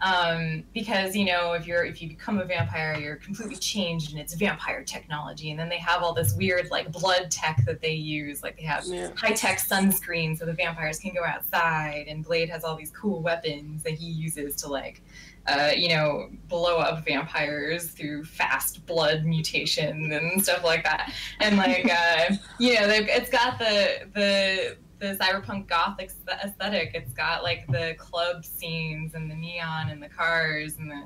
[0.00, 4.20] um, because you know, if you're if you become a vampire, you're completely changed, and
[4.20, 5.50] it's vampire technology.
[5.50, 8.64] And then they have all this weird like blood tech that they use, like they
[8.64, 9.10] have Yeah.
[9.16, 13.22] high tech sunscreen so the vampires can go outside, and Blade has all these cool
[13.22, 15.00] weapons that he uses to like,
[15.48, 21.12] uh, you know, blow up vampires through fast blood mutation and stuff like that.
[21.40, 26.10] And like, uh, you know, it's got the the the cyberpunk gothic
[26.42, 26.92] aesthetic.
[26.94, 31.02] It's got like the club scenes and the neon and the cars and the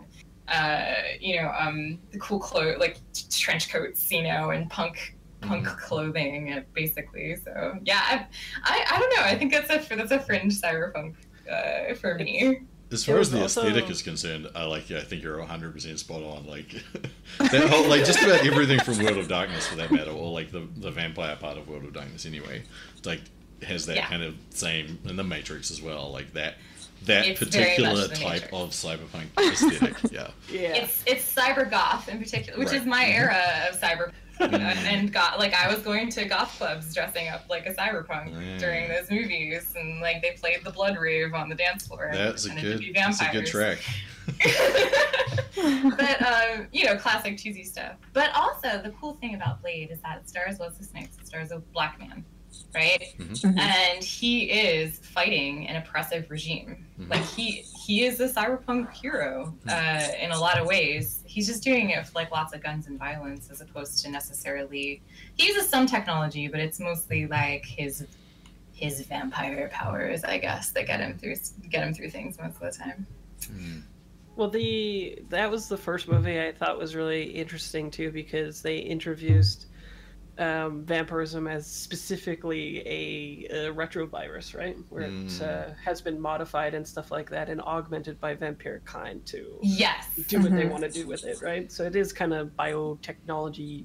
[0.50, 5.16] uh, you know, um, the cool clothes, like t- trench coats, you know, and punk
[5.40, 7.36] punk clothing, uh, basically.
[7.36, 8.26] So yeah, I,
[8.64, 9.22] I, I don't know.
[9.22, 11.14] I think that's a that's a fringe cyberpunk
[11.50, 12.62] uh, for me.
[12.92, 14.90] As far as the also- aesthetic is concerned, I like.
[14.90, 16.46] Yeah, I think you're 100 percent spot on.
[16.46, 16.74] Like
[17.38, 20.50] that whole, like just about everything from World of Darkness, for that matter, or like
[20.50, 22.62] the the vampire part of World of Darkness, anyway.
[23.04, 23.20] Like
[23.62, 24.06] has that Yeah.
[24.08, 26.10] kind of same in the Matrix as well.
[26.10, 26.54] Like that
[27.04, 28.52] that It's particular type Matrix.
[28.52, 29.96] of cyberpunk aesthetic.
[30.12, 30.28] Yeah.
[30.50, 30.60] Yeah.
[30.76, 32.80] It's it's cyber goth in particular, which Right.
[32.80, 33.14] is my Mhm.
[33.14, 34.12] era of cyber.
[34.40, 34.60] Mhm.
[34.86, 38.58] and got like I was going to goth clubs dressing up like a cyberpunk Yeah.
[38.58, 42.04] during those movies, and like they played the blood rave on the dance floor.
[42.06, 42.94] and That's a pretended good.
[42.94, 43.78] That's a good track.
[45.96, 47.96] but um, you know, classic cheesy stuff.
[48.12, 51.16] But also, the cool thing about Blade is that it stars Wesley Snipes.
[51.20, 52.24] It stars a black man,
[52.74, 53.12] right?
[53.18, 53.58] Mhm.
[53.58, 56.86] And he is fighting an oppressive regime.
[56.98, 57.10] Mhm.
[57.10, 61.24] Like he he is a cyberpunk hero uh, in a lot of ways.
[61.26, 65.02] He's just doing it with like lots of guns and violence, as opposed to necessarily.
[65.36, 68.06] He uses some technology, but it's mostly like his
[68.72, 71.34] his vampire powers, I guess, that get him through
[71.68, 73.06] get him through things most of the time.
[73.46, 73.82] Mm.
[74.36, 78.78] Well, the that was the first movie I thought was really interesting too because they
[78.78, 79.66] introduced
[80.40, 84.76] um, vampirism as specifically a, a retrovirus, right?
[84.88, 85.42] Where it Mm.
[85.42, 90.06] uh, has been modified and stuff like that, and augmented by vampiric kind to Yes.
[90.28, 90.70] do what they Mhm.
[90.70, 91.70] want to do with it, right?
[91.70, 93.84] So it is kind of biotechnology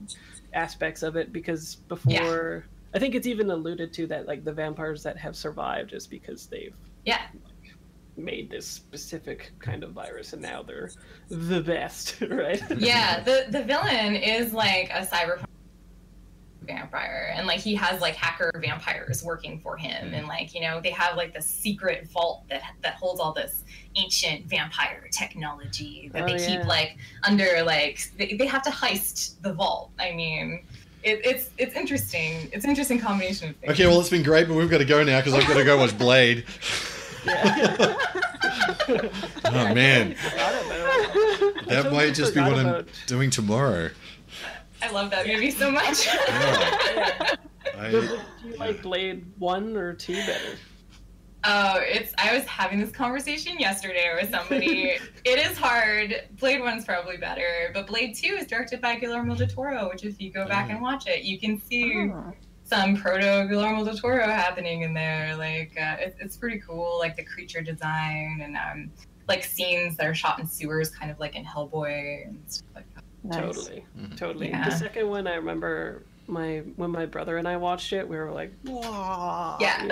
[0.53, 5.03] aspects of it because before I think it's even alluded to that like the vampires
[5.03, 7.19] that have survived is because they've Yeah.
[8.15, 10.89] made this specific kind of virus and now they're
[11.27, 12.63] the best, right?
[12.79, 13.19] Yeah.
[13.19, 15.43] The the villain is like a cyberpunk
[16.65, 20.79] vampire and like he has like hacker vampires working for him and like you know
[20.81, 23.63] they have like the secret vault that that holds all this
[23.95, 26.57] ancient vampire technology that Oh, they yeah.
[26.57, 26.97] keep like
[27.27, 30.63] under like they, they have to heist the vault i mean
[31.03, 34.47] it, it's it's interesting it's an interesting combination of things Okay, well, it's been great,
[34.47, 36.45] but we've got to go now because I've got to go watch Blade.
[37.25, 37.95] Yeah.
[38.87, 43.89] Oh man, Forgot about- that totally might just be forgot what I'm about- doing tomorrow.
[44.85, 47.35] I love that movie so much Yeah.
[47.63, 50.55] But I, Do you like Blade one or two better?
[51.47, 52.13] Oh, it's.
[52.17, 54.97] I was having this conversation yesterday with somebody.
[55.25, 56.15] it is hard.
[56.39, 60.19] Blade One's probably better, but Blade Two is directed by Guillermo del Toro, which if
[60.21, 62.33] you go back and watch it, you can see Oh.
[62.63, 65.35] some proto Guillermo del Toro happening in there.
[65.35, 66.97] Like uh, it's it's pretty cool.
[66.99, 68.91] Like the creature design and um,
[69.27, 72.85] like scenes that are shot in sewers, kind of like in Hellboy and stuff like
[72.94, 72.94] that.
[73.27, 73.39] Nice.
[73.41, 74.17] Totally, Mhm.
[74.17, 74.49] totally.
[74.49, 74.69] Yeah.
[74.69, 78.31] The second one, I remember my when my brother and I watched it, we were
[78.31, 79.87] like, "Wow!" Yeah.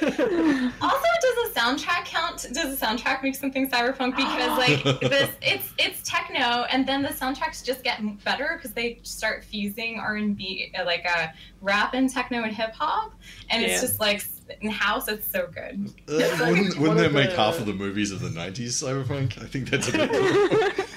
[0.80, 2.46] Also, does the soundtrack count?
[2.52, 4.16] Does the soundtrack make something cyberpunk?
[4.16, 9.00] Because like this, it's it's techno, and then the soundtracks just get better because they
[9.02, 11.28] start fusing R and B, uh, like uh,
[11.60, 13.12] rap and techno and hip hop,
[13.50, 13.68] and Yeah.
[13.70, 14.24] it's just like
[14.60, 15.92] in house, it's so good.
[16.08, 18.28] uh, like wouldn't one wouldn't of that make the- half of the movies of the
[18.30, 19.42] '90s cyberpunk?
[19.42, 20.87] I think that's a bit.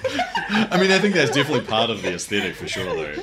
[0.48, 3.22] I mean, I think that's definitely part of the aesthetic for sure, though.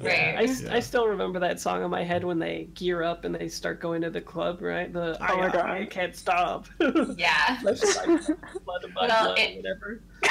[0.00, 0.34] Right.
[0.36, 0.74] I, s- Yeah.
[0.74, 3.80] I still remember that song in my head when they gear up and they start
[3.80, 4.92] going to the club, right?
[4.92, 5.70] The Oh my I, God.
[5.70, 6.66] I can't stop.
[7.16, 7.58] Yeah.
[7.62, 8.06] That's just like
[8.64, 9.64] blood and blood, Well, blood, it-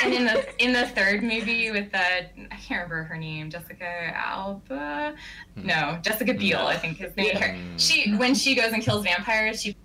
[0.03, 4.11] And in the in the third movie with the I can't remember her name, Jessica
[4.15, 5.15] Alba.
[5.55, 5.65] Hmm.
[5.65, 7.27] No, Jessica Biel, I think his name.
[7.33, 7.39] Yeah.
[7.47, 9.77] Her, she when she goes and kills vampires, she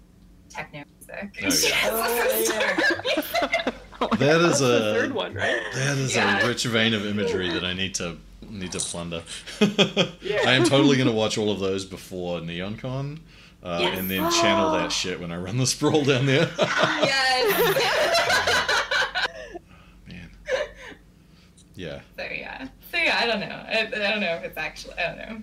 [0.51, 1.41] techno music.
[1.45, 1.75] Oh, She yeah.
[1.77, 5.61] has this Oh, That is That's the a third one, right?
[5.75, 6.41] that is Yeah.
[6.41, 8.17] a rich vein of imagery that I need to
[8.49, 9.23] need to plunder.
[9.61, 10.41] Yeah.
[10.47, 13.19] I am totally going to watch all of those before NeonCon.
[13.63, 13.99] Uh, Yes.
[13.99, 16.49] And then channel that shit when I run the sprawl down there.
[16.59, 17.85] yes.
[20.07, 20.31] Man.
[21.75, 22.01] Yeah.
[22.17, 22.69] so yeah.
[22.93, 23.47] So yeah, I don't know.
[23.47, 24.95] I, I don't know if it's actually.
[24.95, 25.43] I don't know.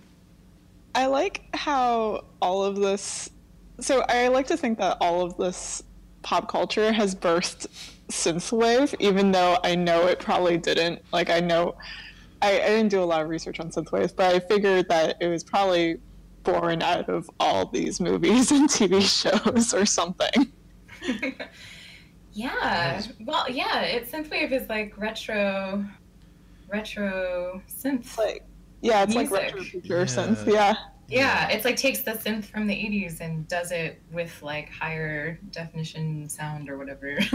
[0.96, 3.30] I like how all of this.
[3.82, 5.84] So I like to think that all of this
[6.22, 7.68] pop culture has birthed
[8.10, 11.02] synthwave, even though I know it probably didn't.
[11.12, 11.76] Like I know,
[12.42, 15.28] I, I didn't do a lot of research on synthwave, but I figured that it
[15.28, 15.98] was probably
[16.44, 20.52] born out of all these movies and TV shows or something.
[22.34, 23.02] yeah.
[23.22, 23.82] Well, yeah.
[23.82, 25.86] It synthwave is like retro,
[26.68, 28.18] retro synth.
[28.18, 28.44] Like,
[28.82, 30.06] yeah, it's like retro future Yeah.
[30.06, 30.46] synth.
[30.52, 30.76] Yeah,
[31.08, 35.40] Yeah, it's like takes the synth from the 80s and does it with like higher
[35.52, 37.18] definition sound or whatever.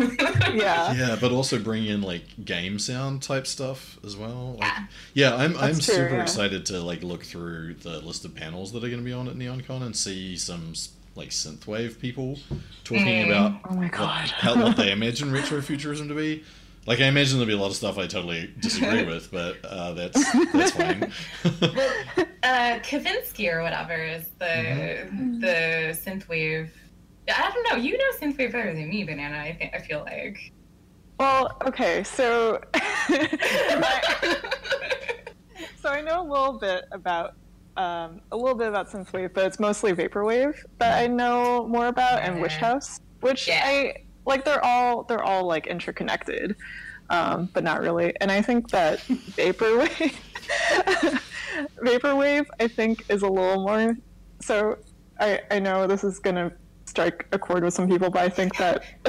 [0.55, 0.93] yeah.
[0.93, 4.57] Yeah, but also bring in like game sound type stuff as well.
[4.59, 4.73] Like,
[5.15, 5.31] Yeah.
[5.31, 6.23] yeah, I'm I'm true, super yeah.
[6.23, 9.29] excited to like look through the list of panels that are going to be on
[9.29, 10.73] at NeonCon and see some
[11.17, 12.39] like synthwave people
[12.85, 13.27] talking Mm.
[13.27, 14.29] about Oh my what, god.
[14.31, 16.45] how, what they imagine retrofuturism to be.
[16.91, 19.93] Like I imagine there'll be a lot of stuff I totally disagree with, but uh,
[19.93, 21.05] that's that's fine.
[22.43, 25.39] uh, Kavinsky or whatever is the Mm-hmm.
[25.39, 26.69] the synthwave.
[27.33, 27.77] I don't know.
[27.77, 29.39] You know synthwave better than me, Banana.
[29.39, 30.53] I think I feel like.
[31.21, 32.61] Well, okay, so
[35.81, 37.35] so I know a little bit about
[37.77, 42.23] um, a little bit about synthwave, but it's mostly vaporwave that I know more about,
[42.23, 43.63] and Witch House, which Yeah.
[43.65, 44.45] I like.
[44.45, 46.57] They're all they're all like interconnected,
[47.11, 48.15] um, but not really.
[48.21, 50.15] And I think that vaporwave,
[51.83, 53.97] vaporwave, I think is a little more.
[54.41, 54.79] So
[55.19, 56.53] I I know this is gonna
[56.87, 58.85] strike a chord with some people, but I think that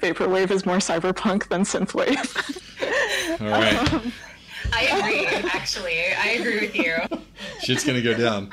[0.00, 2.60] vaporwave is more cyberpunk than synthwave.
[3.40, 4.12] All right, Um,
[4.72, 5.26] I agree.
[5.50, 6.96] Actually, I agree with you.
[7.60, 8.50] shit's gonna go down.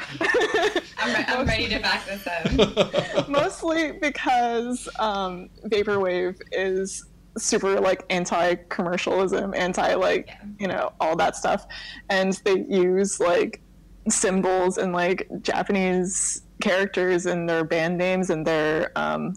[0.98, 3.30] I'm, re- I'm ready to back this up.
[3.30, 7.05] mostly because um, vaporwave is
[7.38, 10.36] super like anti-commercialism anti like Yeah.
[10.60, 11.66] you know all that stuff
[12.10, 13.62] and they use like
[14.10, 19.36] symbols and like japanese characters in their band names and their um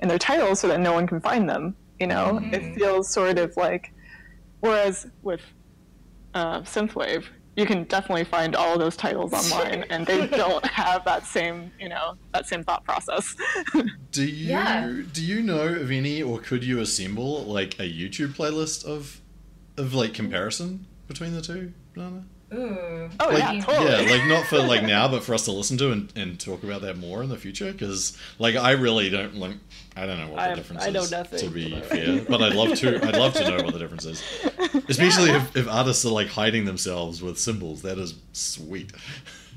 [0.00, 2.52] and their titles so that no one can find them you know Mhm.
[2.52, 3.94] it feels sort of like
[4.60, 5.40] whereas with
[6.38, 7.24] uh, synthwave
[7.56, 11.72] you can definitely find all of those titles online and they don't have that same
[11.80, 13.34] you know that same thought process
[14.12, 15.02] Do you Yeah.
[15.12, 19.20] do you know of any, or could you assemble like a YouTube playlist of
[19.76, 21.72] of like comparison between the two?
[21.94, 22.24] Banana?
[22.54, 23.10] Ooh.
[23.20, 23.90] Oh, Like, yeah, totally.
[24.06, 26.62] Yeah, like not for like now, but for us to listen to and, and talk
[26.62, 27.70] about that more in the future.
[27.72, 29.56] Because like I really don't like
[29.96, 32.40] I don't know what the I- difference I know is nothing to be fair, but
[32.42, 32.96] I'd love to.
[33.06, 34.22] I'd love to know what the difference is.
[34.88, 35.36] Especially Yeah.
[35.42, 37.82] if, if artists are like hiding themselves with symbols.
[37.82, 38.92] That is sweet.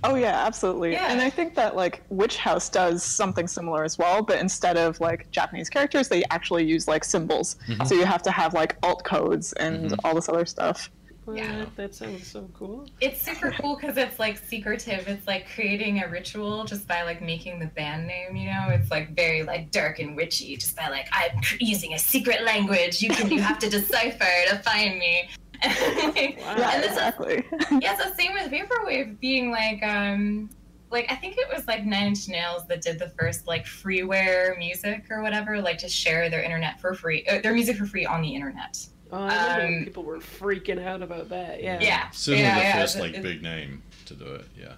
[0.04, 0.94] Oh yeah, absolutely.
[0.94, 1.12] Yeah.
[1.12, 5.00] And I think that like Witch House does something similar as well, but instead of
[5.00, 7.56] like Japanese characters, they actually use like symbols.
[7.68, 7.88] Mhm.
[7.88, 10.00] So you have to have like alt codes and Mhm.
[10.04, 10.90] all this other stuff.
[11.26, 11.38] What?
[11.38, 11.66] Yeah.
[11.76, 12.88] That sounds so cool.
[13.00, 15.08] It's super cool because it's like secretive.
[15.08, 18.36] It's like creating a ritual just by like making the band name.
[18.36, 20.58] You know, it's like very like dark and witchy.
[20.58, 23.02] Just by like I'm using a secret language.
[23.02, 25.30] You can you have to decipher to find me.
[25.64, 26.56] Like, Wow.
[26.58, 27.44] Yeah, and this is exactly.
[27.82, 30.50] yeah, so same with vaporwave being like um
[30.90, 34.58] like I think it was like Nine Inch Nails that did the first like freeware
[34.58, 38.06] music or whatever, like to share their internet for free, uh, their music for free
[38.06, 38.78] on the internet.
[39.12, 41.62] Oh, I remember Um, people were freaking out about that.
[41.62, 41.80] Yeah.
[41.82, 44.46] Yeah, Certainly yeah, the yeah, first like it- big name to do it.
[44.58, 44.74] Yeah.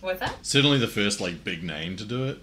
[0.00, 0.34] What's that?
[0.42, 2.38] Certainly the first like big name to do it.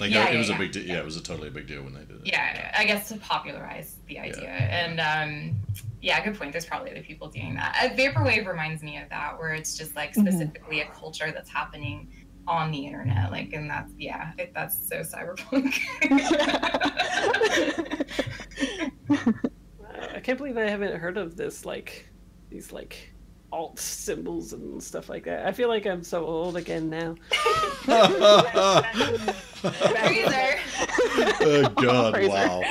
[0.00, 0.82] Like Yeah, it yeah, was a big deal.
[0.84, 0.94] yeah.
[0.94, 2.22] Yeah, it was a totally a big deal when they did it.
[2.26, 4.48] Yeah, I guess to popularize the idea.
[4.50, 5.56] And um,
[6.02, 6.52] yeah, good point.
[6.52, 7.76] There's probably other people doing that.
[7.80, 10.22] Uh, vaporwave reminds me of that, where it's just like Mhm.
[10.22, 12.08] specifically a culture that's happening
[12.48, 13.30] on the internet.
[13.30, 15.74] Like, and that's yeah, it, that's so cyberpunk.
[20.20, 22.06] Wow, I can't believe I haven't heard of this like
[22.50, 23.10] these like
[23.52, 25.46] alt symbols and stuff like that.
[25.46, 27.14] I feel like I'm so old again now.
[27.30, 27.94] Freezer.
[31.40, 32.14] oh god!
[32.14, 32.28] Fraser.
[32.28, 32.62] Wow.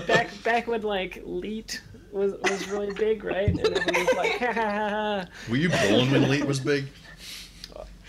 [0.06, 1.80] Back back when like Leet
[2.12, 3.48] was was really big, right?
[3.48, 5.26] And everyone was like, ha ha ha ha.
[5.48, 6.86] Were you born when Leet was big?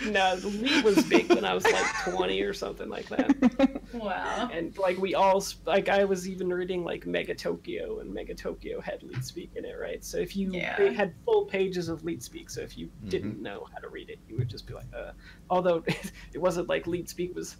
[0.05, 3.81] No, Leet was big when I was like 20 or something like that.
[3.93, 4.49] Wow.
[4.53, 9.25] And like we all like I was even reading like Megatokyo and Megatokyo had Leet
[9.25, 10.05] Speak in it, right?
[10.05, 10.77] So if you Yeah.
[10.77, 13.09] they had full pages of Leet Speak, so if you Mm-hmm.
[13.09, 15.11] didn't know how to read it, you would just be like, uh
[15.49, 15.83] although
[16.33, 17.57] it wasn't like Leet Speak was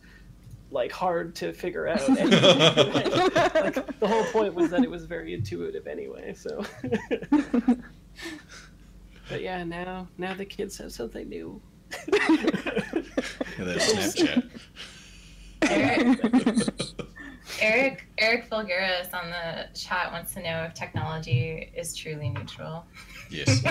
[0.72, 2.02] like hard to figure out.
[2.10, 2.30] anyway.
[2.30, 6.64] like the whole point was that it was very intuitive anyway, so
[9.30, 11.62] But yeah, now now the kids have something new.
[13.58, 14.50] Yeah, that's Snapchat.
[15.64, 16.20] Eric,
[17.62, 22.86] Eric Eric Vulgaris on the chat wants to know if technology is truly neutral.
[23.30, 23.64] yes,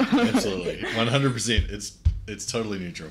[0.00, 1.66] absolutely, one hundred percent.
[1.70, 3.10] It's it's totally neutral.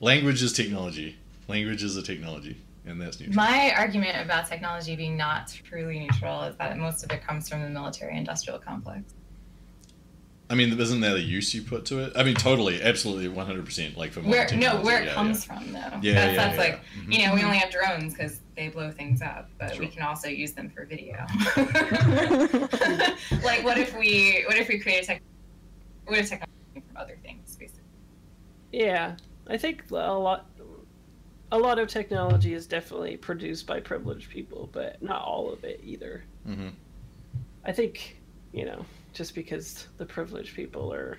[0.00, 1.16] Language is technology.
[1.46, 3.36] Language is a technology, and that's neutral.
[3.36, 7.62] My argument about technology being not truly neutral is that most of it comes from
[7.62, 9.14] the military-industrial complex.
[10.50, 12.12] I mean, isn't that a use you put to it?
[12.16, 13.98] I mean, totally, absolutely, one hundred percent.
[13.98, 15.78] Like for modern Where no, technology, where it yeah, comes from though.
[15.78, 17.02] Yeah, that's, yeah, that's yeah, like yeah.
[17.02, 17.12] Mhm.
[17.12, 20.28] you know we only have drones because they blow things up, but we can also
[20.28, 21.18] use them for video.
[23.44, 25.22] like what if we what if we create a tech?
[26.06, 27.82] What if technology from other things basically?
[28.72, 30.46] Yeah, I think a lot,
[31.52, 35.80] a lot of technology is definitely produced by privileged people, but not all of it
[35.84, 36.24] either.
[36.46, 36.72] Mhm.
[37.64, 38.16] I think
[38.52, 41.18] you know, just because the privileged people are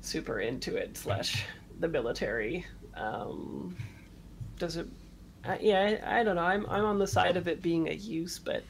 [0.00, 1.44] super into it, slash
[1.80, 3.76] the military, um,
[4.58, 4.86] does it?
[5.44, 6.42] Uh, yeah, I, I don't know.
[6.42, 8.62] I'm I'm on the side of it being a use, but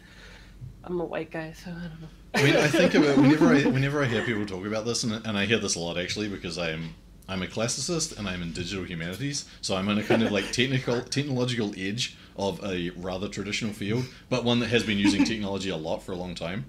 [0.84, 2.08] I'm a white guy, so I don't know.
[2.34, 5.24] I mean, I think about whenever I whenever I hear people talk about this, and,
[5.26, 6.94] and I hear this a lot actually because I'm
[7.28, 10.52] I'm a classicist and I'm in digital humanities, so I'm on a kind of like
[10.52, 15.70] technical technological edge of a rather traditional field, but one that has been using technology
[15.70, 16.64] a lot for a long time.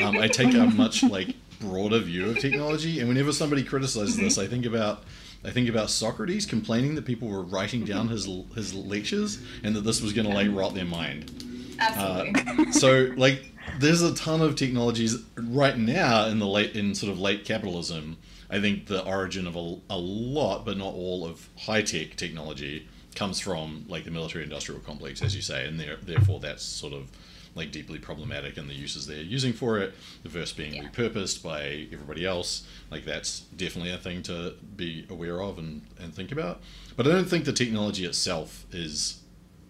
[0.00, 4.38] Um, I take a much like broader view of technology, and whenever somebody criticizes this,
[4.38, 5.04] I think about.
[5.46, 9.82] I think about Socrates complaining that people were writing down his his lectures and that
[9.82, 11.30] this was going to like rot their mind.
[11.78, 12.72] Absolutely.
[12.72, 17.18] so like there's a ton of technologies right now in the late in sort of
[17.18, 18.16] late capitalism
[18.50, 23.38] i think the origin of a, a lot but not all of high-tech technology comes
[23.40, 27.08] from like the military industrial complex as you say and there, therefore that's sort of
[27.56, 29.94] like deeply problematic in the uses they're using for it
[30.24, 30.84] the verse being Yeah.
[30.88, 36.12] repurposed by everybody else like that's definitely a thing to be aware of and, and
[36.14, 36.60] think about
[36.96, 39.20] but i don't think the technology itself is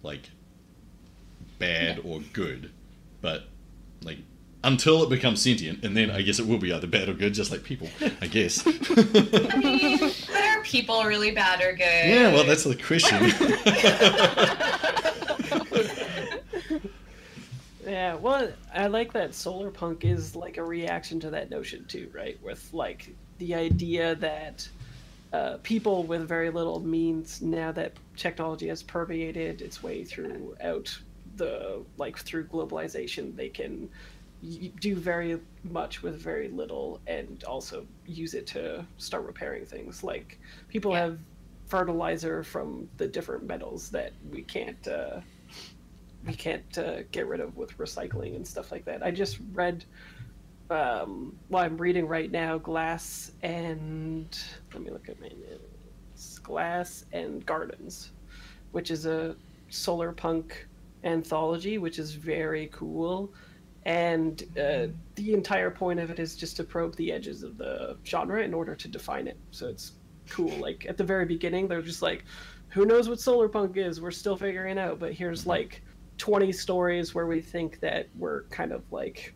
[0.02, 0.30] like
[1.58, 2.70] bad or good,
[3.20, 3.44] but
[4.02, 4.18] like
[4.62, 7.34] until it becomes sentient, and then I guess it will be either bad or good,
[7.34, 7.88] just like people,
[8.20, 8.66] I guess.
[8.66, 9.98] I mean,
[10.64, 11.80] people really bad or good?
[11.80, 13.30] yeah, well, that's the question.
[17.86, 22.10] Yeah, well, I like that solar punk is like a reaction to that notion too,
[22.14, 22.42] right?
[22.42, 24.66] With like the idea that
[25.32, 30.96] uh, people with very little means, now that technology has permeated its way throughout
[31.36, 33.88] the like through globalization, they can y-
[34.80, 40.04] do very much with very little and also use it to start repairing things.
[40.04, 40.38] Like
[40.68, 41.00] people Yeah.
[41.00, 41.18] have
[41.66, 44.86] fertilizer from the different metals that we can't.
[44.86, 45.20] Uh,
[46.26, 49.02] we can't uh, get rid of with recycling and stuff like that.
[49.02, 49.84] I just read
[50.70, 54.26] um, well, I'm reading right now Glass and
[54.72, 56.38] let me look at my notes.
[56.38, 58.12] Glass and Gardens,
[58.72, 59.36] which is a
[59.68, 60.66] solar punk
[61.04, 63.32] anthology, which is very cool.
[63.86, 67.96] And uh, the entire point of it is just to probe the edges of the
[68.04, 69.36] genre in order to define it.
[69.50, 69.92] So it's
[70.30, 70.50] cool.
[70.58, 72.24] Like at the very beginning, they're just like,
[72.68, 74.00] who knows what solar punk is?
[74.00, 74.98] We're still figuring it out.
[74.98, 75.82] But here's like
[76.18, 79.34] 20 stories where we think that we're kind of like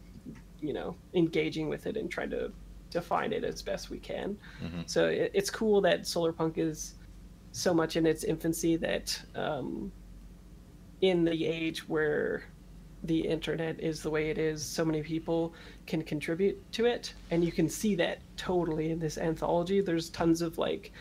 [0.60, 2.50] you know engaging with it and trying to
[2.90, 4.88] define it as best we can Mhm.
[4.88, 6.96] so it, it's cool that solar punk is
[7.52, 9.92] so much in its infancy that um,
[11.00, 12.42] in the age where
[13.04, 15.54] the internet is the way it is so many people
[15.86, 20.42] can contribute to it and you can see that totally in this anthology there's tons
[20.42, 20.92] of like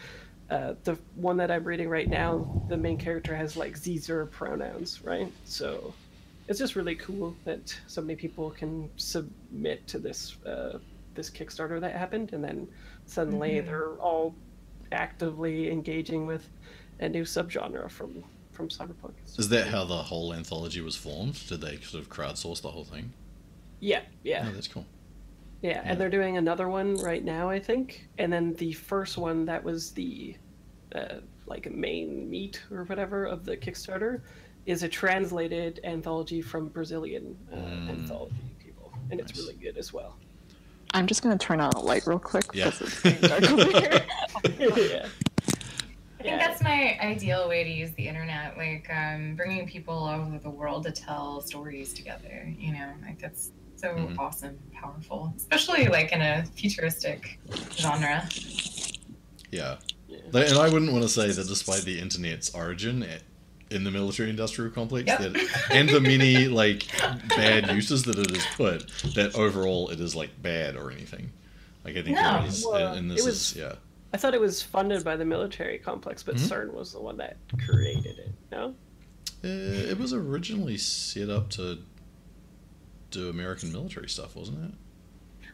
[0.51, 5.03] uh, the one that i'm reading right now the main character has like zzer pronouns
[5.03, 5.93] right so
[6.47, 10.77] it's just really cool that so many people can submit to this uh,
[11.13, 12.67] this Kickstarter that happened, and then
[13.05, 13.65] suddenly Mhm.
[13.65, 14.35] they're all
[14.91, 16.47] actively engaging with
[16.99, 18.23] a new subgenre from
[18.57, 19.13] from cyberpunk.
[19.37, 21.39] Is that how the whole anthology was formed?
[21.47, 23.13] Did they sort of crowdsource the whole thing?
[23.79, 24.85] yeah, yeah, Oh, that's cool.
[25.61, 25.81] yeah, Yeah.
[25.85, 28.09] And they're doing another one right now, I think.
[28.17, 30.35] And then the first one that was the
[30.95, 34.21] uh, like main meat or whatever of the Kickstarter
[34.65, 37.89] is a translated anthology from Brazilian uh, Mm.
[37.89, 40.17] anthology people, and it's really good as well.
[40.93, 42.65] I'm just gonna turn on a light real quick Yeah.
[42.71, 44.05] because it's getting dark over here.
[44.89, 45.07] yeah.
[46.27, 50.21] I think that's my ideal way to use the internet, like um, bringing people all
[50.21, 52.53] over the world to tell stories together.
[52.59, 54.17] You know, like that's so Mhm.
[54.17, 57.39] awesome, powerful, especially like in a futuristic
[57.73, 58.27] genre.
[59.51, 59.77] Yeah.
[60.07, 60.17] Yeah.
[60.33, 63.19] And I wouldn't want to say that despite the internet's origin i-
[63.73, 65.19] in the military industrial complex Yep.
[65.19, 66.85] that, and the many like
[67.29, 71.31] bad uses that it has put, that overall it is like bad or anything.
[71.85, 73.73] Like I think No, there is, well, and it this was- is yeah.
[74.17, 76.49] I thought it was funded by the military complex, but Mhm.
[76.49, 77.37] CERN was the one that
[77.67, 78.31] created it.
[78.51, 78.73] No?
[79.43, 79.47] Uh,
[79.91, 81.77] it was originally set up to
[83.11, 84.71] do American military stuff, wasn't it?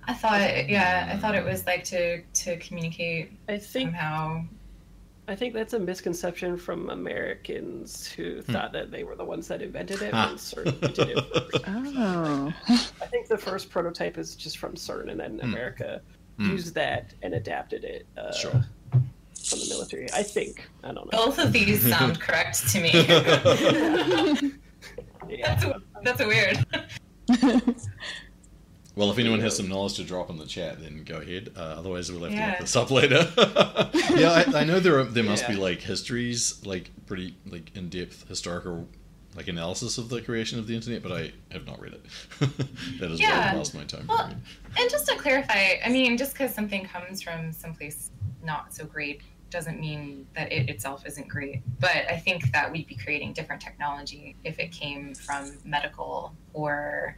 [0.08, 4.46] I thought, yeah, I thought it was like to to communicate I think somehow.
[5.28, 9.62] I think that's a misconception from Americans who thought that they were the ones that
[9.62, 10.28] invented it Ah.
[10.28, 11.64] when CERN invented it first.
[11.68, 12.54] Oh.
[13.02, 15.50] I think the first prototype is just from CERN, and then Hmm.
[15.54, 16.02] America
[16.38, 16.50] Hmm.
[16.52, 18.52] used that and adapted it uh, Sure.
[18.92, 20.08] from the military.
[20.14, 20.68] I think.
[20.84, 21.26] I don't know.
[21.26, 22.92] Both of these sound correct to me.
[25.30, 25.56] Yeah.
[25.56, 25.66] that's
[26.04, 26.66] that's weird.
[28.96, 31.50] Well, if anyone has some knowledge to drop in the chat, then go ahead.
[31.58, 32.50] Uh, otherwise, we'll have to Yeah.
[32.52, 33.28] look this up later.
[34.16, 37.90] yeah, I, I know there are, there must be like histories, like pretty like in
[37.90, 38.88] depth historical
[39.36, 42.06] like analysis of the creation of the internet, but I have not read it.
[43.00, 43.52] that is Yeah.
[43.52, 44.30] past my time Well.
[44.78, 48.12] And just to clarify, I mean, just because something comes from someplace
[48.44, 51.62] not so great doesn't mean that it itself isn't great.
[51.80, 57.18] But I think that we'd be creating different technology if it came from medical or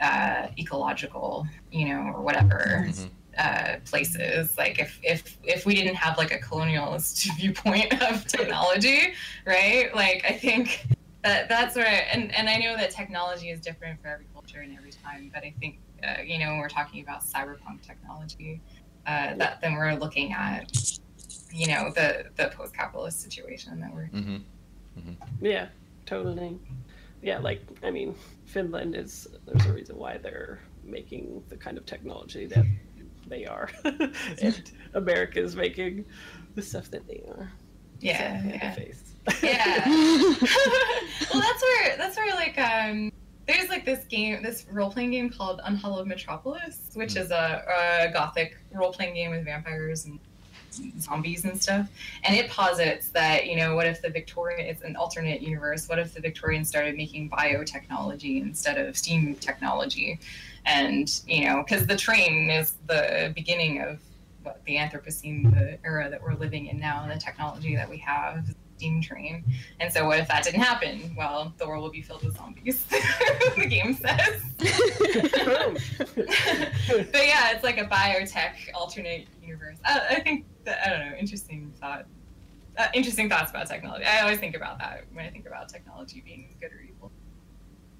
[0.00, 3.10] uh, ecological, you know, or whatever Mhm.
[3.38, 4.56] uh, places.
[4.56, 9.12] Like if if if we didn't have like a colonialist viewpoint of technology,
[9.44, 9.94] right?
[9.94, 10.86] Like I think
[11.26, 14.76] that that's where and and I know that technology is different for every culture and
[14.76, 18.60] every time, but I think uh, you know when we're talking about cyberpunk technology,
[19.06, 20.70] uh, that then we're looking at
[21.52, 24.42] you know the the post-capitalist situation that we're Mhm.
[25.40, 25.68] Yeah,
[26.06, 26.58] totally.
[27.22, 28.14] Yeah, like I mean,
[28.44, 32.64] Finland is there's a reason why they're making the kind of technology that
[33.26, 36.04] they are, and America is making
[36.54, 37.50] the stuff that they are.
[38.00, 39.05] yeah So, in the yeah face.
[39.42, 39.82] Yeah.
[39.86, 43.12] well, that's where that's where like um
[43.46, 47.18] there's like this game, this role playing game called Unhallowed Metropolis, which Hmm.
[47.20, 50.18] is a, a gothic role playing game with vampires and
[51.00, 51.88] zombies and stuff.
[52.24, 54.66] And it posits that you know, what if the Victorian?
[54.66, 55.88] It's an alternate universe.
[55.88, 60.18] What if the Victorians started making biotechnology instead of steam technology?
[60.64, 64.00] And you know, because the train is the beginning of
[64.42, 67.98] what the Anthropocene, the era that we're living in now, and the technology that we
[67.98, 69.44] have steam train.
[69.80, 71.14] And so, what if that didn't happen?
[71.16, 72.84] Well, the world will be filled with zombies.
[73.56, 74.42] the game says.
[77.12, 79.78] but yeah, it's like a biotech alternate universe.
[79.84, 81.16] I, I think that I don't know.
[81.16, 82.06] Interesting thought.
[82.78, 84.04] Uh, interesting thoughts about technology.
[84.04, 87.10] I always think about that when I think about technology being good or evil.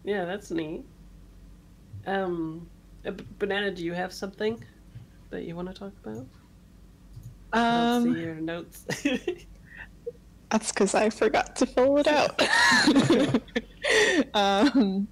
[0.05, 0.85] yeah, that's neat.
[2.07, 2.68] Um,
[3.07, 4.62] uh, banana, do you have something
[5.31, 6.27] that you want to talk about?
[7.55, 8.85] I don't Um, see your notes.
[10.51, 12.40] that's because I forgot to fill it out.
[14.34, 15.09] um,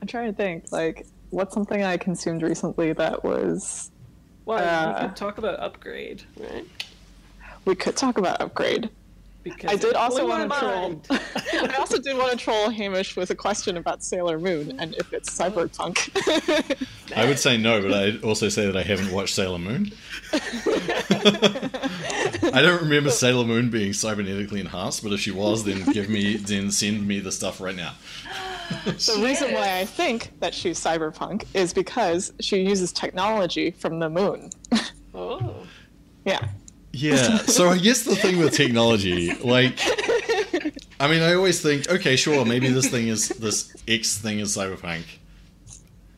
[0.00, 0.72] I'm trying to think.
[0.72, 3.90] Like, what's something I consumed recently that was?
[4.44, 6.66] Well, Uh, we could talk about upgrade, right?
[7.64, 8.90] We could talk about upgrade.
[9.44, 11.02] Because I did also want to troll.
[11.10, 15.12] I also did want to troll Hamish with a question about Sailor Moon and if
[15.12, 16.10] it's cyberpunk.
[17.16, 19.90] I would say no, but I'd also say that I haven't watched Sailor Moon.
[22.52, 26.36] I don't remember Sailor Moon being cybernetically enhanced, but if she was, then give me,
[26.36, 27.94] then send me the stuff right now.
[28.84, 34.10] the reason why I think that she's cyberpunk is because she uses technology from the
[34.10, 34.50] moon.
[35.14, 35.66] Oh.
[36.24, 36.48] yeah.
[36.94, 39.78] Yeah, so I guess the thing with technology, like,
[40.98, 44.56] I mean, I always think, okay, sure, maybe this thing is this X thing is
[44.56, 45.02] cyberpunk,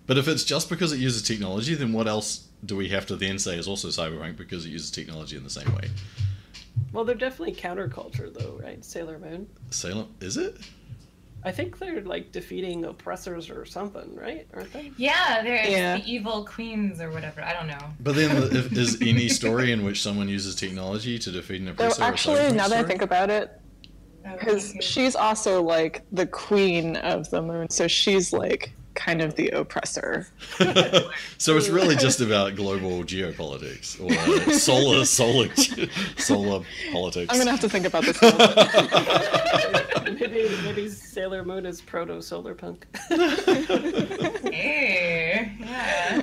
[0.07, 3.17] but if it's just because it uses technology, then what else do we have to
[3.17, 5.91] then say is also cyberpunk because it uses technology in the same way?
[6.93, 8.85] Well, they're definitely counterculture, though, right?
[8.85, 9.47] Sailor Moon.
[9.71, 10.57] Sailor, is it?
[11.47, 14.47] I think they're like defeating oppressors or something, right?
[14.55, 14.93] Aren't they?
[14.97, 15.99] Yeah, there's Yeah.
[15.99, 17.43] the evil queens or whatever.
[17.43, 17.91] I don't know.
[18.01, 22.03] But then, if, is any story in which someone uses technology to defeat an oppressor?
[22.03, 23.61] a actually, cyberpunk now that I think about it,
[24.27, 24.81] Oh, because okay.
[24.81, 30.27] she's also like the queen of the moon, so she's like kind of the oppressor.
[31.39, 35.55] so it's really just about global geopolitics or uh, solar, solar,
[36.17, 37.33] solar politics.
[37.33, 38.21] I'm gonna have to think about this.
[38.23, 40.21] A little bit.
[40.21, 42.87] maybe, maybe Sailor Moon is proto solar punk.
[44.53, 46.23] Hey, yeah.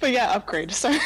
[0.00, 0.72] but yeah, upgrade.
[0.72, 0.98] Sorry.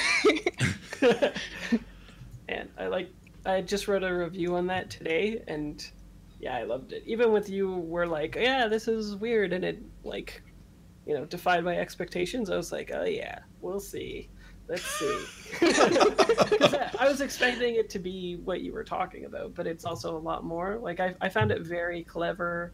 [2.49, 3.11] and I like
[3.45, 5.85] I just wrote a review on that today and
[6.41, 7.03] yeah, I loved it.
[7.07, 10.43] Even with you were like, yeah, this is weird and it like
[11.07, 12.51] you know, defied my expectations.
[12.51, 14.29] I was like, oh yeah, we'll see.
[14.69, 15.25] Let's see.
[15.63, 20.19] I- was expecting it to be what you were talking about, but it's also a
[20.19, 20.79] lot more.
[20.79, 22.73] Like I, I found it very clever,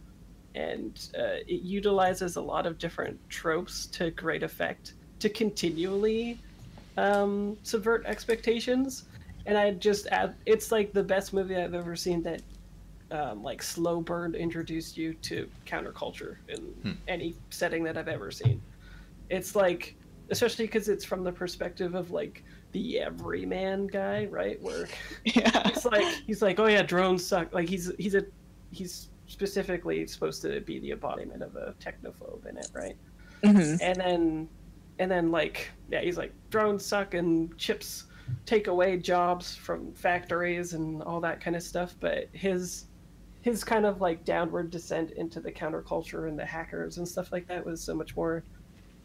[0.55, 6.39] and uh, it utilizes a lot of different tropes to great effect to continually
[6.99, 9.05] um, subvert expectations.
[9.47, 12.43] And I just add, it's like the best movie I've ever seen that
[13.11, 16.93] um, like slow burn introduced you to counterculture in Hmm.
[17.09, 18.61] any setting that I've ever seen.
[19.31, 19.95] It's like,
[20.31, 22.43] especially because it's from the perspective of like
[22.73, 24.61] the everyman guy, right?
[24.63, 24.89] Where
[25.25, 25.69] yeah.
[25.69, 27.53] it's like he's like, oh yeah, drones suck.
[27.55, 28.25] Like he's he's a
[28.73, 32.97] he's specifically supposed to be the embodiment of a technophobe in it, right?
[33.43, 33.79] Mhm.
[33.83, 34.49] and then
[34.99, 38.05] and then like yeah he's like drones suck and chips
[38.47, 42.87] take away jobs from factories and all that kind of stuff but his
[43.47, 47.47] his kind of like downward descent into the counterculture and the hackers and stuff like
[47.47, 48.43] that was so much more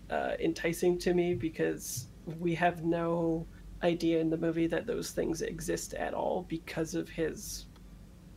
[0.10, 2.08] uh, enticing to me because
[2.40, 3.46] we have no
[3.84, 7.66] idea in the movie that those things exist at all because of his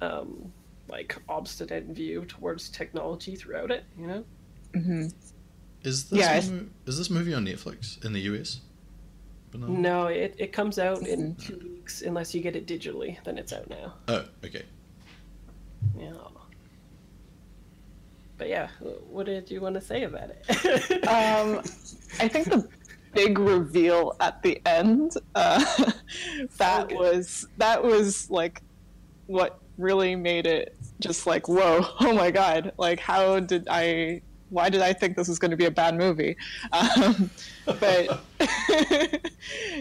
[0.03, 0.53] um
[0.89, 4.25] like obstinate view towards technology throughout it you know
[4.75, 5.11] Mhm.
[5.85, 8.61] Is this Yeah, it's- mo- is this movie on Netflix in the US?
[9.55, 9.69] No.
[9.69, 13.23] No, it, it comes out in two weeks unless you get it digitally.
[13.25, 13.95] Then it's out now.
[14.09, 14.65] Oh, okay.
[15.99, 16.13] Yeah.
[18.37, 18.69] But yeah,
[19.09, 21.05] what did you want to say about it?
[21.09, 21.59] Um,
[22.19, 22.69] I think the
[23.13, 25.65] big reveal at the end uh,
[26.59, 28.63] that was that was like
[29.27, 34.21] what really made it just like whoa oh my god like how did i
[34.55, 36.37] why did i think this was going to be a bad movie
[36.73, 37.29] um,
[37.67, 38.21] but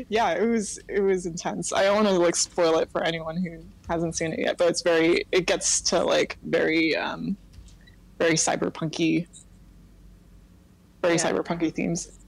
[0.09, 3.37] yeah it was it was intense i don't want to like spoil it for anyone
[3.37, 7.37] who hasn't seen it yet but it's very it gets to like very um
[8.19, 9.27] very cyberpunky
[11.01, 11.31] very Yeah.
[11.31, 12.19] cyberpunky themes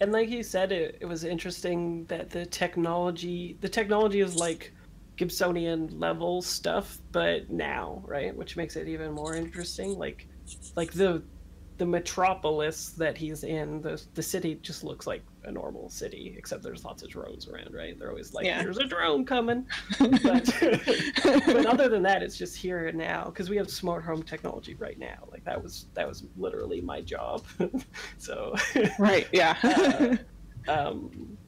[0.00, 4.72] and like you said, it, it was interesting that the technology the technology is like
[5.18, 8.34] Gibsonian level stuff, but now, right?
[8.34, 9.98] Which makes it even more interesting.
[9.98, 10.26] Like
[10.74, 11.22] like the
[11.80, 16.62] the metropolis that he's in, the the city just looks like a normal city, except
[16.62, 17.98] there's lots of drones around, right?
[17.98, 18.62] They're always like, Yeah.
[18.62, 19.66] "There's a drone coming,"
[19.98, 20.54] but,
[21.46, 24.74] but other than that, it's just here and now because we have smart home technology
[24.74, 25.26] right now.
[25.32, 27.46] Like that was that was literally my job.
[28.18, 28.54] so,
[28.98, 30.16] right yeah uh,
[30.70, 31.38] um,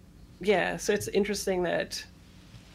[0.40, 0.78] yeah.
[0.78, 2.02] So it's interesting that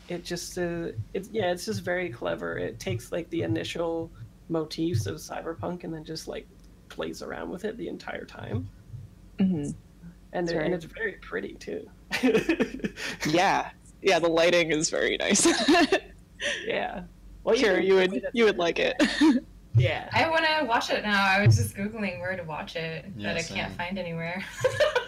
[0.09, 2.55] it just uh, it's yeah, it's just very clever.
[2.59, 4.11] It takes like the initial
[4.47, 6.47] motifs of cyberpunk and then just like
[6.89, 8.69] plays around with it the entire time,
[9.39, 9.73] Mhm.
[10.33, 11.89] and That's and it's very pretty too.
[13.29, 13.69] yeah
[14.01, 15.45] yeah the lighting is very nice
[16.65, 17.01] yeah.
[17.43, 18.95] Well, Here, even you would you would like it.
[19.75, 20.09] Yeah.
[20.11, 21.23] I want to watch it now.
[21.23, 24.43] I was just googling where to watch it, Yeah, but I can't find anywhere.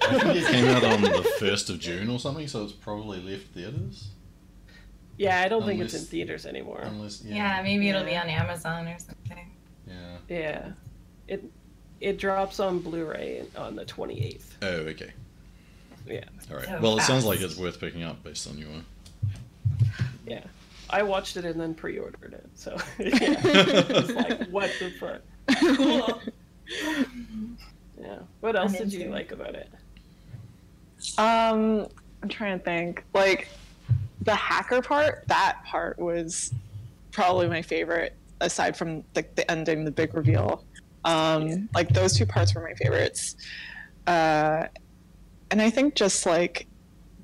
[0.04, 3.20] I think it came out on the first of June or something, so it's probably
[3.20, 4.10] left theaters.
[5.18, 6.82] Yeah, I don't think it's in theaters anymore.
[6.84, 7.36] Unless, yeah.
[7.58, 9.50] yeah, maybe it'll be on Amazon or something.
[9.88, 10.18] yeah.
[10.30, 10.72] Yeah.
[11.28, 11.52] It
[12.02, 14.44] it drops on Blu-ray on the 28th.
[14.62, 15.12] Oh, okay.
[16.08, 16.66] Yeah, All right.
[16.66, 18.70] So well, it sounds like it's worth picking up based on your.
[20.26, 20.44] yeah.
[20.90, 23.10] I watched it and then pre-ordered it, so yeah.
[23.20, 25.22] it's like what the fuck.
[25.60, 26.22] Cool.
[28.02, 28.20] Yeah.
[28.40, 29.70] What else did you like about it?
[31.18, 31.88] Um,
[32.24, 33.04] I'm trying to think.
[33.14, 33.50] Like
[34.22, 36.54] the hacker part, that part was
[37.12, 40.64] probably my favorite, aside from the, the ending, the big reveal.
[41.10, 43.36] Um, Like those two parts were my favorites.
[44.08, 44.68] Uh,
[45.52, 46.68] and I think just like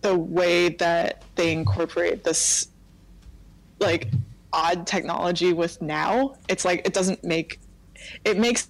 [0.02, 2.70] the way that they incorporate this
[3.80, 4.10] like
[4.54, 7.60] odd technology with now, it's like it doesn't make
[8.24, 8.70] it makes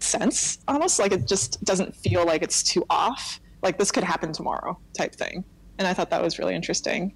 [0.00, 4.30] sense almost like it just doesn't feel like it's too off like this could happen
[4.30, 5.42] tomorrow type thing
[5.78, 7.14] and i thought that was really interesting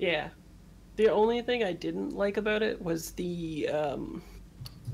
[0.00, 0.28] Yeah.
[0.96, 4.22] The only thing I didn't like about it was the um,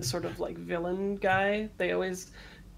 [0.00, 1.70] sort of like villain guy.
[1.78, 2.30] They always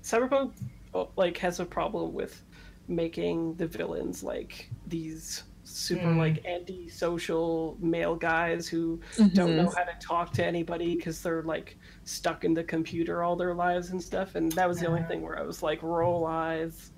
[0.05, 0.55] Cyberpunk
[0.95, 2.43] oh, like has a problem with
[2.89, 6.17] making the villains like these super Mm.
[6.17, 9.01] like anti-social male guys who
[9.35, 13.37] don't know how to talk to anybody because they're like stuck in the computer all
[13.37, 14.35] their lives and stuff.
[14.35, 15.09] And that was the only Uh-huh.
[15.09, 16.93] thing where I was like, roll eyes.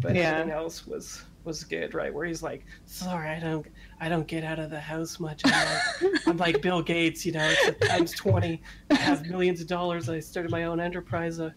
[0.00, 0.30] But Yeah.
[0.30, 2.12] everything else was was good, right?
[2.12, 3.66] Where he's like, sorry, I don't
[4.00, 5.42] I don't get out of the house much.
[5.46, 8.60] I'm like, I'm like Bill Gates, you know, it's a times twenty.
[8.90, 10.08] I have millions of dollars.
[10.08, 11.40] I started my own enterprise.
[11.40, 11.50] Uh,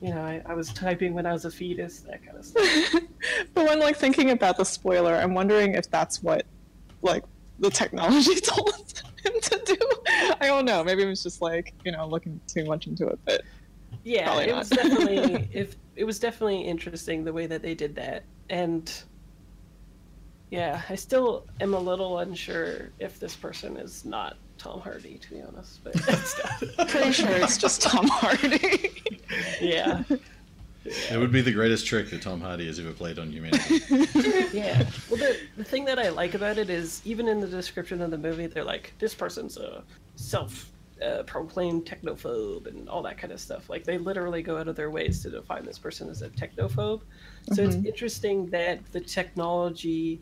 [0.00, 2.94] you know, I, I was typing when I was a fetus, that kind of stuff.
[3.54, 6.44] but when like thinking about the spoiler i'm wondering if that's what
[7.02, 7.24] like
[7.58, 8.74] the technology told
[9.24, 9.76] him to do
[10.40, 13.18] i don't know maybe it was just like you know looking too much into it
[13.24, 13.42] but
[14.02, 18.24] Yeah, it was definitely if it was definitely interesting the way that they did that,
[18.50, 19.04] and
[20.54, 25.30] yeah, I still am a little unsure if this person is not Tom Hardy, to
[25.30, 25.82] be honest.
[25.82, 25.94] But
[26.88, 29.02] pretty sure it's just tom hardy
[29.60, 30.04] yeah,
[30.84, 33.80] It would be the greatest trick that Tom Hardy has ever played on humanity.
[34.56, 34.88] yeah.
[35.10, 38.12] Well, the the thing that I like about it is even in the description of
[38.12, 39.82] the movie, they're like, this person's a
[40.14, 40.70] self.
[41.02, 43.68] Uh, proclaimed technophobe and all that kind of stuff.
[43.68, 47.00] Like they literally go out of their ways to define this person as a technophobe.
[47.52, 50.20] So it's interesting that the technology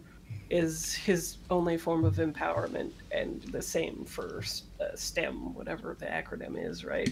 [0.51, 4.43] is his only form of empowerment, and the same for
[4.81, 7.09] uh, STEM, whatever the acronym is, right?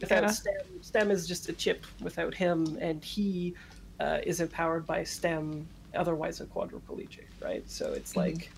[0.00, 0.30] Without Yeah.
[0.30, 3.54] STEM, STEM is just a chip without him, and he
[3.98, 7.68] uh, is empowered by STEM, otherwise a quadriplegic, right?
[7.68, 8.50] So it's like,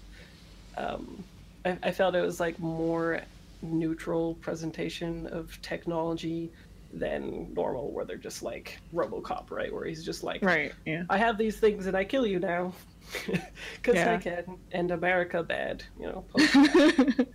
[0.76, 1.24] um,
[1.64, 3.22] I, I felt it was like more
[3.62, 6.50] neutral presentation of technology
[6.92, 9.72] than normal, where they're just like RoboCop, right?
[9.72, 12.72] Where he's just like, right yeah I have these things and I kill you now.
[13.76, 14.18] Because I Yeah.
[14.18, 14.58] can.
[14.72, 16.24] And America bad, you know.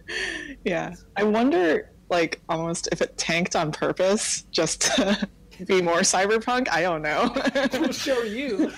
[0.65, 5.27] yeah i wonder like almost if it tanked on purpose just to
[5.67, 7.31] be more cyberpunk i don't know
[7.73, 8.71] we'll show you.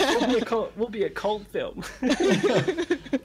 [0.00, 1.82] We'll be a cult, we'll be a cult film.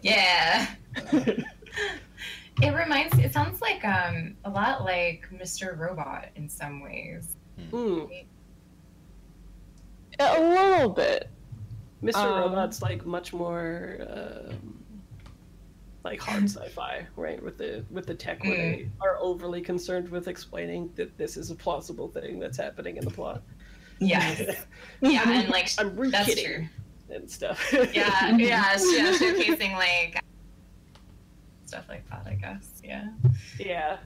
[0.02, 0.68] Yeah.
[1.12, 5.78] it reminds it sounds like um a lot like Mr.
[5.78, 7.36] Robot in some ways.
[7.72, 8.04] Hmm.
[10.20, 11.30] a little bit
[12.04, 12.16] Mr.
[12.16, 14.84] Um, Robot's like much more um,
[16.04, 17.42] like hard sci-fi, right?
[17.42, 21.52] With the with the tech where they are overly concerned with explaining that this is
[21.52, 23.42] a plausible thing that's happening in the plot.
[24.04, 24.56] Yeah.
[25.02, 26.68] yeah, and like I'm re that's true.
[27.12, 27.72] and stuff.
[27.72, 30.20] Yeah, yeah, yeah, showcasing like
[31.68, 32.82] stuff like that, I guess.
[32.84, 33.10] Yeah.
[33.60, 33.98] yeah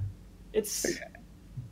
[0.55, 0.99] it's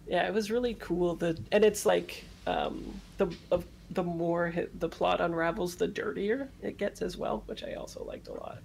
[0.08, 2.84] yeah it was really cool the and it's like um
[3.18, 7.64] the of the more hit, the plot unravels the dirtier it gets as well which
[7.64, 8.60] i also liked a lot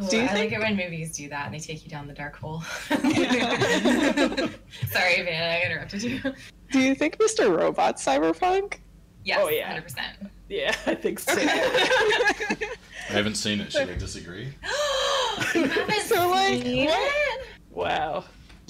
[0.00, 1.90] Oh, Do you I think- like it when movies do that and they take you
[1.90, 2.62] down the dark hole.
[2.88, 3.02] Sorry,
[5.22, 6.20] Van, I interrupted you.
[6.70, 8.78] do you think mr robot's cyberpunk
[9.24, 9.78] Yes, Oh, yeah.
[9.80, 10.28] 100%.
[10.48, 12.68] yeah i think so I
[13.08, 13.72] haven't seen it.
[13.72, 14.44] Should I disagree?
[15.54, 16.98] you haven't So, like, seen what?
[16.98, 17.46] it?
[17.70, 18.24] wow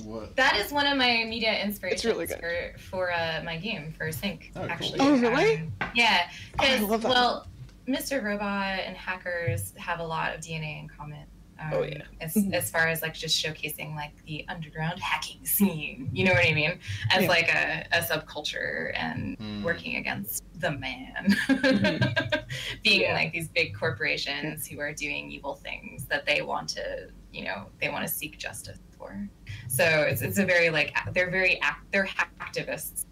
[0.05, 0.37] What?
[0.37, 2.39] That is one of my media inspirations really good.
[2.41, 4.51] for for uh, my game for Sync.
[4.57, 4.71] Oh, cool.
[4.71, 5.01] actually.
[5.01, 5.57] Oh, really?
[5.81, 7.09] Um, yeah, Oh, because love that.
[7.09, 7.47] well,
[7.89, 8.23] Mr.
[8.23, 11.27] Robot and hackers have a lot of DNA in common.
[11.61, 12.03] Um, Oh, yeah.
[12.21, 16.45] As, as far as like just showcasing like the underground hacking scene, you know what
[16.47, 16.79] I mean?
[17.11, 17.29] As Yeah.
[17.29, 19.63] like a, a subculture and Hmm.
[19.63, 21.37] working against the man,
[22.83, 23.15] being Yeah.
[23.15, 27.67] like these big corporations who are doing evil things that they want to, you know,
[27.81, 29.29] they want to seek justice for.
[29.69, 32.09] So it's it's a very like they're very act, they're
[32.41, 33.07] activists.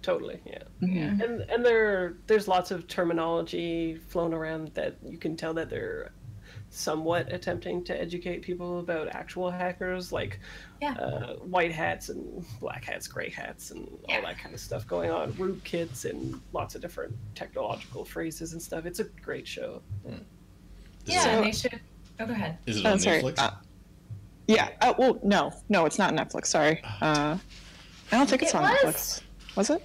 [0.00, 1.22] totally yeah Mhm.
[1.24, 6.12] and and there there's lots of terminology flown around that you can tell that they're
[6.70, 10.38] somewhat attempting to educate people about actual hackers, like
[10.82, 10.92] Yeah.
[10.92, 14.16] uh, white hats and black hats, gray hats, and Yeah.
[14.16, 15.32] all that kind of stuff going on.
[15.36, 18.84] Root kits and lots of different technological phrases and stuff.
[18.84, 19.80] It's a great show.
[20.06, 21.80] Is Yeah, So- and they should.
[22.20, 22.58] Oh, go ahead.
[22.66, 23.22] it, is it Oh, on sorry.
[23.22, 23.38] Netflix?
[23.38, 23.50] Uh,
[24.48, 24.70] yeah.
[24.80, 26.46] Uh, well, no, no, it's not Netflix.
[26.46, 26.82] Sorry.
[27.00, 27.38] Uh,
[28.10, 28.80] I don't think it's It on was.
[28.82, 29.22] Netflix.
[29.56, 29.82] Was it?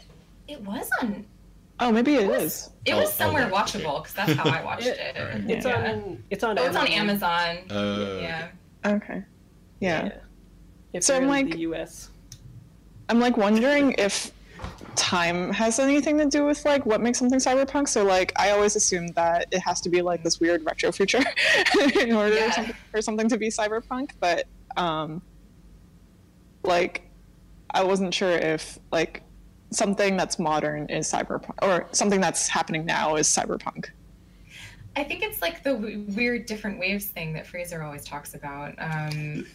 [0.47, 1.25] It was on.
[1.81, 2.69] Oh, maybe it It was- is.
[2.85, 3.53] It Oh, was oh, somewhere okay.
[3.55, 5.17] watchable because that's how I watched It- it.
[5.17, 5.49] Alright.
[5.49, 5.91] It's Yeah.
[5.91, 6.23] on.
[6.29, 6.57] It's on.
[6.57, 7.57] Oh, it's on Amazon.
[7.69, 7.77] Amazon.
[7.77, 8.47] Uh, yeah.
[8.85, 9.23] Okay.
[9.81, 10.11] Yeah.
[10.93, 12.09] If So you're I'm in like- the U.S.
[13.09, 14.31] I'm like wondering if
[14.95, 17.89] time has anything to do with like what makes something cyberpunk.
[17.89, 21.21] So like I always assumed that it has to be like this weird retro future
[21.99, 22.71] in order Yeah.
[22.91, 24.11] for something to be cyberpunk.
[24.21, 24.45] But
[24.77, 25.21] um,
[26.63, 27.09] like
[27.71, 29.23] I wasn't sure if like
[29.71, 33.89] something that's modern is cyberpunk or something that's happening now is cyberpunk.
[34.95, 38.75] I think it's like the w- weird different waves thing that Fraser always talks about.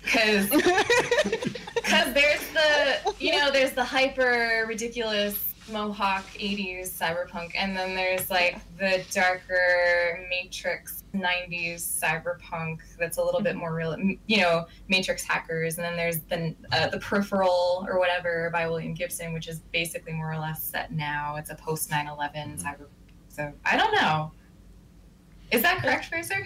[0.03, 7.95] Because Because there's the, you know, there's the hyper ridiculous Mohawk 80s cyberpunk, and then
[7.95, 13.97] there's like the darker Matrix 90s cyberpunk that's a little bit more real,
[14.27, 18.95] you know, Matrix hackers, and then there's the uh, the Peripheral or whatever by William
[18.95, 21.37] Gibson, which is basically more or less set now.
[21.37, 22.87] It's a post 9/11 cyber.
[23.29, 24.33] So I don't know.
[25.51, 26.45] Is that correct, Fraser?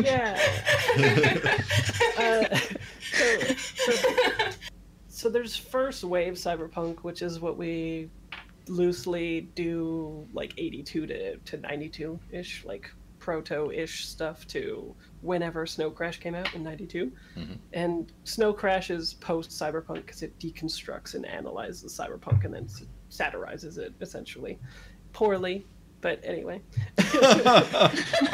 [0.00, 0.38] Yeah.
[2.18, 2.58] Uh,
[3.12, 3.38] so,
[3.84, 4.08] so,
[5.16, 8.10] so there's first wave cyberpunk, which is what we
[8.68, 15.90] loosely do like 82 to, to 92 ish, like proto ish stuff to whenever Snow
[15.90, 17.10] Crash came out in 92.
[17.36, 17.58] Mhm.
[17.72, 22.84] And Snow Crash is post cyberpunk because it deconstructs and analyzes cyberpunk and then s-
[23.08, 24.58] satirizes it essentially.
[25.14, 25.64] Poorly,
[26.02, 26.60] but anyway.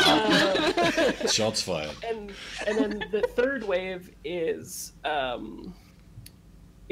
[0.04, 1.94] Uh, Shots fired.
[2.08, 2.32] and
[2.66, 5.72] and then the third wave is um,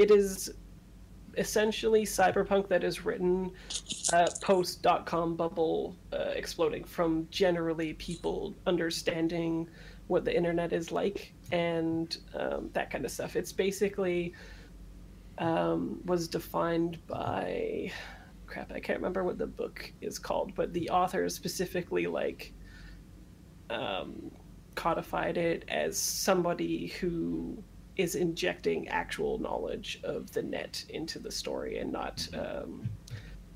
[0.01, 0.55] it is
[1.37, 3.53] essentially cyberpunk that is written
[4.13, 9.69] uh, post dot com bubble uh, exploding from generally people understanding
[10.09, 13.37] what the internet is like and um, that kind of stuff.
[13.37, 14.33] It's basically
[15.39, 17.93] um, was defined by
[18.47, 18.73] crap.
[18.73, 22.53] I can't remember what the book is called, but the author specifically like
[23.69, 24.33] um,
[24.75, 27.63] codified it as somebody who
[28.01, 32.89] is injecting actual knowledge of the net into the story and not um,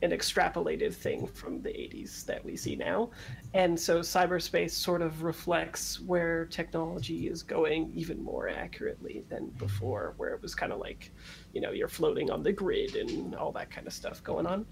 [0.03, 3.11] an extrapolated thing from the 80s that we see now.
[3.55, 10.15] And so cyberspace sort of reflects where technology is going even more accurately than before,
[10.19, 11.11] where it was kind of like,
[11.55, 14.67] you know, you're floating on the grid and all that kind of stuff going on.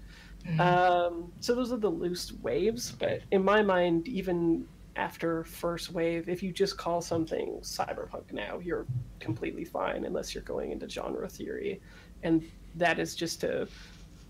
[0.45, 0.59] Mhm.
[0.59, 6.29] Um, so those are the loose waves, but in my mind, even after first wave,
[6.29, 8.85] if you just call something cyberpunk now, you're
[9.19, 11.81] completely fine unless you're going into genre theory,
[12.21, 12.43] and
[12.75, 13.67] that is just to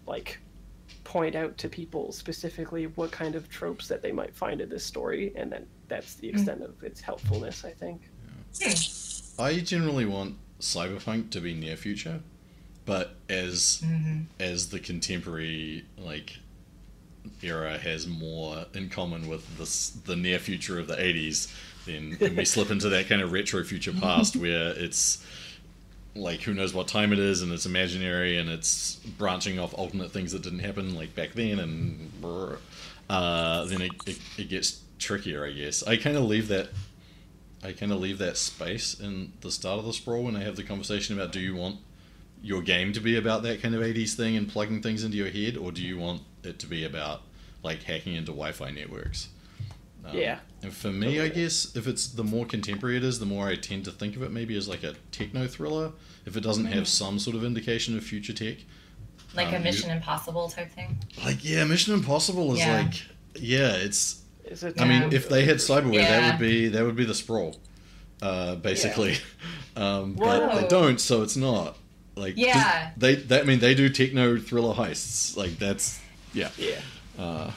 [0.07, 0.38] like
[1.03, 4.86] point out to people specifically what kind of tropes that they might find in this
[4.86, 8.09] story, and then that's the extent of its helpfulness, I think.
[8.61, 9.41] Hmm.
[9.41, 12.22] I generally want cyberpunk to be near future,
[12.86, 14.26] but as Mhm.
[14.39, 16.38] as the contemporary like
[17.41, 21.53] era has more in common with this the near future of the 80s
[21.86, 25.26] then, then we slip into that kind of retro future past where it's
[26.15, 30.11] like who knows what time it is and it's imaginary and it's branching off alternate
[30.11, 32.11] things that didn't happen like back then and
[33.09, 35.84] uh, then it, it, it gets trickier i guess.
[35.84, 36.69] I kind of leave that
[37.63, 40.55] i kind of leave that space in the start of the sprawl when i have
[40.55, 41.78] the conversation about do you want
[42.43, 45.29] your game to be about that kind of 80s thing and plugging things into your
[45.29, 47.21] head or do you want it to be about
[47.63, 49.29] like hacking into wi-fi networks
[50.05, 50.39] um, Yeah.
[50.61, 53.55] and for me i guess if it's the more contemporary it is the more i
[53.55, 55.93] tend to think of it maybe as like a techno thriller
[56.25, 56.87] if it doesn't have Mhm.
[56.87, 58.57] some sort of indication of future tech
[59.35, 60.97] Like Um, a you- Mission Impossible type thing.
[61.25, 62.77] like yeah mission impossible is Yeah.
[62.81, 62.93] like
[63.35, 64.79] yeah it's Is it?
[64.81, 67.55] I mean, if they had cyberware, that would be that would be the sprawl,
[68.21, 69.15] uh, basically.
[69.75, 71.75] Um, but they don't, so it's not
[72.16, 72.91] like 'cause Yeah.
[72.97, 75.36] They, they, I mean, they do techno thriller heists.
[75.38, 75.99] Like that's
[76.34, 76.49] yeah.
[76.57, 76.80] yeah.
[77.18, 77.51] Uh,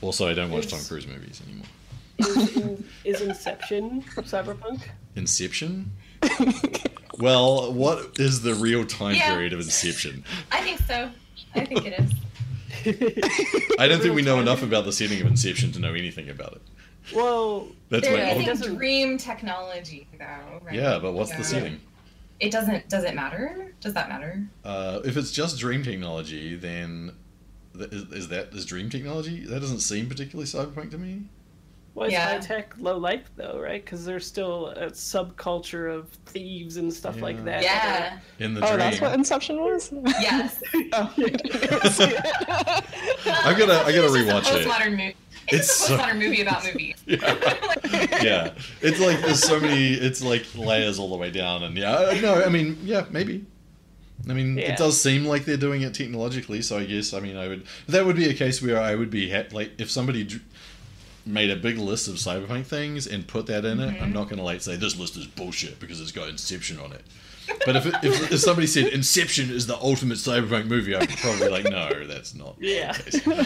[0.00, 1.66] also, I don't watch Tom Cruise movies anymore.
[2.18, 4.82] Is, in, is Inception cyberpunk?
[5.16, 5.90] Inception.
[7.18, 9.34] well, what is the real time Yeah.
[9.34, 10.24] period of Inception?
[10.52, 11.10] I think so.
[11.54, 12.12] I think it is.
[13.78, 16.52] I don't think we know enough about the setting of Inception to know anything about
[16.52, 16.62] it.
[17.14, 20.60] well, That's They're my it using dream technology, though.
[20.64, 20.74] Right?
[20.74, 21.38] Yeah, but what's Yeah.
[21.38, 21.80] the setting?
[22.38, 22.88] It doesn't.
[22.88, 23.72] Does it matter?
[23.86, 24.44] Does that matter?
[24.64, 27.12] Uh, if it's just dream technology, then
[27.78, 29.44] th- is, is that is dream technology?
[29.46, 31.22] That doesn't seem particularly cyberpunk to me.
[31.94, 32.32] Well, it's Yeah.
[32.32, 33.82] high tech, low life though, right?
[33.82, 37.22] Because there's still a subculture of thieves and stuff Yeah.
[37.22, 37.62] like that.
[37.62, 38.18] Yeah.
[38.40, 38.78] In the Oh, dream.
[38.80, 39.90] that's what Inception was.
[40.20, 40.60] Yes.
[40.92, 42.20] oh, I didn't see it.
[42.26, 44.66] I gotta- I gotta It's a rewatch it.
[44.66, 45.16] Postmodern movie.
[45.48, 46.96] It's, It's just a so- postmodern movie about movies.
[47.06, 47.18] Yeah.
[48.22, 49.92] yeah, it's like there's so many.
[49.94, 53.46] It's like layers all the way down, and yeah, uh, no, I mean, yeah, maybe.
[54.28, 54.72] I mean, Yeah.
[54.72, 57.64] it does seem like they're doing it technologically, so I guess I mean I would.
[57.88, 60.42] That would be a case where I would be ha- like if somebody dr-
[61.24, 63.86] made a big list of cyberpunk things and put that in it.
[63.86, 64.12] I'm mm-hmm.
[64.12, 67.02] not gonna like say this list is bullshit because it's got Inception on it.
[67.64, 71.46] But if, it, if if somebody said Inception is the ultimate cyberpunk movie, I'd probably
[71.46, 72.56] be like, no, that's not.
[72.58, 72.96] Yeah.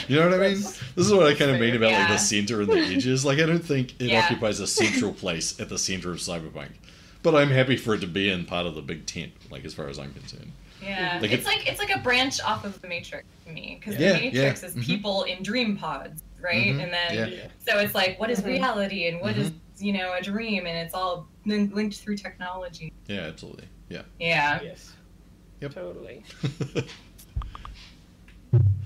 [0.08, 0.62] You know what I mean?
[0.94, 3.24] This is what I kind of mean about like the center and the edges.
[3.24, 4.20] Like I don't think it Yeah.
[4.22, 6.70] occupies a central place at the center of cyberpunk.
[7.22, 9.74] But I'm happy for it to be in part of the big tent, like as
[9.74, 10.52] far as I'm concerned.
[10.82, 13.78] Yeah, Like it's it- like it's like a branch off of the Matrix to me
[13.78, 14.84] because Yeah, the Matrix yeah, is mhm.
[14.84, 16.68] people in dream pods, right?
[16.74, 17.26] Mhm, And then Yeah.
[17.26, 17.46] Yeah.
[17.68, 18.46] so it's like what is Mhm.
[18.46, 19.84] reality and what is Mm-hmm.
[19.84, 22.92] you know a dream, and it's all lin- linked through technology.
[23.06, 23.68] Yeah, absolutely.
[23.88, 24.02] Yeah.
[24.18, 24.92] Yeah, Yes.
[25.60, 25.74] Yep.
[25.74, 26.24] Totally.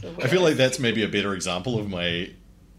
[0.03, 2.31] So I feel like that's maybe a better example of my,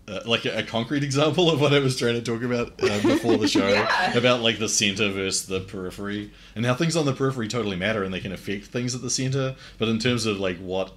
[0.08, 3.02] uh, like a, a concrete example of what I was trying to talk about uh,
[3.02, 4.16] before the show Yeah.
[4.18, 8.04] about like the center versus the periphery and how things on the periphery totally matter
[8.04, 9.56] and they can affect things at the center.
[9.78, 10.94] But in terms of like what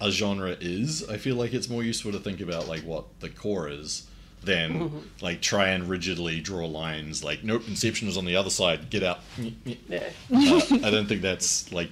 [0.00, 3.28] a genre is, I feel like it's more useful to think about like what the
[3.28, 4.06] core is
[4.42, 5.02] than Mhm.
[5.20, 9.02] like try and rigidly draw lines like nope inception is on the other side get
[9.02, 9.20] out
[9.66, 9.98] Yeah.
[10.34, 11.90] uh, I don't think that's like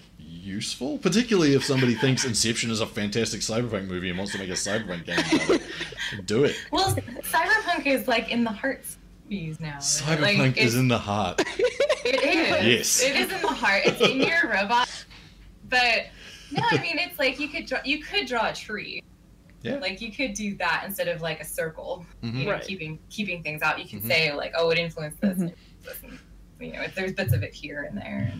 [0.48, 4.48] useful, particularly if somebody thinks Inception is a fantastic cyberpunk movie and wants to make
[4.48, 6.26] a cyberpunk game about it.
[6.26, 6.56] Do it.
[6.72, 9.74] well, cyberpunk is like in the hearts of movies now.
[9.74, 9.80] right?
[9.82, 11.42] Cyberpunk like, is in the heart.
[12.10, 12.64] It is.
[12.64, 13.02] Yes.
[13.02, 13.82] It is in the heart.
[13.84, 14.88] It's in your robot.
[15.68, 16.06] But
[16.50, 19.02] no, I mean it's like you could draw you could draw a tree.
[19.62, 19.76] Yeah.
[19.76, 22.06] Like you could do that instead of like a circle.
[22.22, 22.34] Mhm.
[22.38, 22.62] You know, Right.
[22.66, 23.78] keeping keeping things out.
[23.78, 24.08] You could Mhm.
[24.08, 25.36] say like, oh, it influenced this.
[25.38, 26.18] And this and,
[26.60, 28.32] you know, if there's bits of it here and there.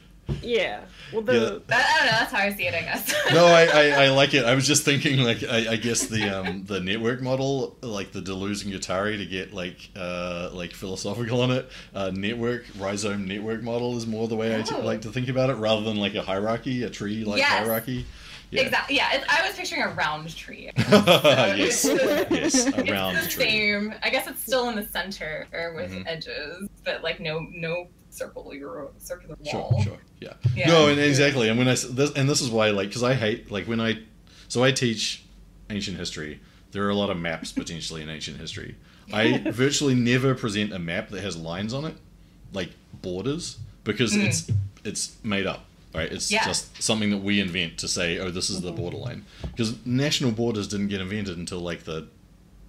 [0.42, 0.80] Yeah.
[1.12, 1.58] Well, the Yeah.
[1.68, 2.18] That, I don't know.
[2.18, 2.74] That's how I see it.
[2.74, 3.14] I guess.
[3.32, 4.44] No, I, I, I like it.
[4.44, 8.20] I was just thinking, like, I, I guess the um, the network model, like the
[8.20, 11.68] Deleuze and Guattari, to get like uh, like philosophical on it.
[11.94, 14.80] Uh, network rhizome network model is more the way I t- Oh.
[14.80, 17.48] like to think about it, rather than like a hierarchy, a tree like Yes.
[17.48, 18.06] hierarchy.
[18.50, 18.62] Yeah.
[18.62, 18.96] Exactly.
[18.96, 19.08] Yeah.
[19.12, 20.70] It's, I was picturing a round tree.
[20.78, 23.44] So yes, yes, a it's round the tree.
[23.44, 23.94] same.
[24.02, 26.04] I guess it's still in the center or with Mhm.
[26.06, 27.88] edges, but like no no
[28.18, 29.82] circular circular wall.
[29.82, 30.34] sure, yeah.
[30.54, 30.68] Yeah.
[30.68, 31.48] No, and exactly.
[31.48, 33.98] And when I this, and this is why, like, because I hate like when I,
[34.48, 35.22] so I teach
[35.70, 36.40] ancient history.
[36.72, 38.74] There are a lot of maps potentially in ancient history.
[39.12, 41.94] I virtually never present a map that has lines on it,
[42.52, 44.24] like borders, because Mm.
[44.26, 44.50] it's
[44.84, 45.64] it's made up.
[45.94, 46.44] Right, it's Yeah.
[46.44, 50.68] just something that we invent to say, "Oh, this is the borderline." Because national borders
[50.68, 52.08] didn't get invented until like the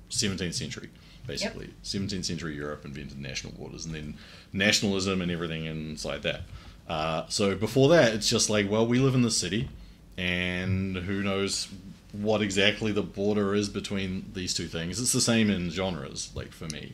[0.09, 0.89] 17th century,
[1.29, 1.69] basically.
[1.83, 4.15] 17th century Europe invented national borders, and then
[4.51, 6.41] nationalism and everything inside that.
[6.87, 9.69] Uh, so before that, it's just like, well, we live in the city,
[10.17, 11.67] and who knows
[12.11, 14.99] what exactly the border is between these two things.
[14.99, 16.93] It's the same in genres, like for me.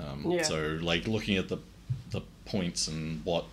[0.00, 0.42] Um, Yeah.
[0.42, 1.58] So like looking at the
[2.10, 3.44] the points and what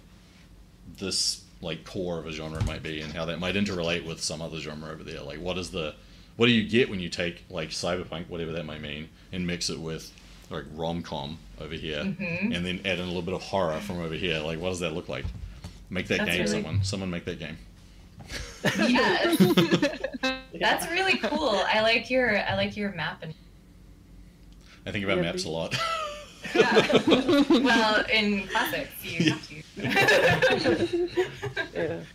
[0.99, 4.41] this like core of a genre might be, and how that might interrelate with some
[4.41, 5.21] other genre over there.
[5.21, 5.95] Like what is the
[6.37, 9.69] what do you get when you take like cyberpunk, whatever that might mean, and mix
[9.69, 10.11] it with
[10.49, 12.55] like rom com over here, Mhm.
[12.55, 14.39] and then add in a little bit of horror from over here?
[14.39, 15.25] Like what does that look like?
[15.89, 16.83] Make that That's game, really- someone.
[16.83, 17.57] Someone make that game.
[18.87, 19.37] Yes.
[20.59, 21.61] That's really cool.
[21.67, 23.33] I like your I like your map and
[24.87, 25.75] I think about Yeah, maps a lot.
[26.55, 27.01] yeah.
[27.49, 29.55] well, in classics you have to.
[31.75, 31.99] yeah.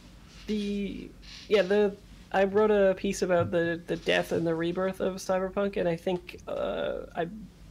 [0.46, 1.08] The
[1.48, 1.94] yeah the
[2.32, 5.96] I wrote a piece about the the death and the rebirth of cyberpunk, and I
[5.96, 7.28] think uh, I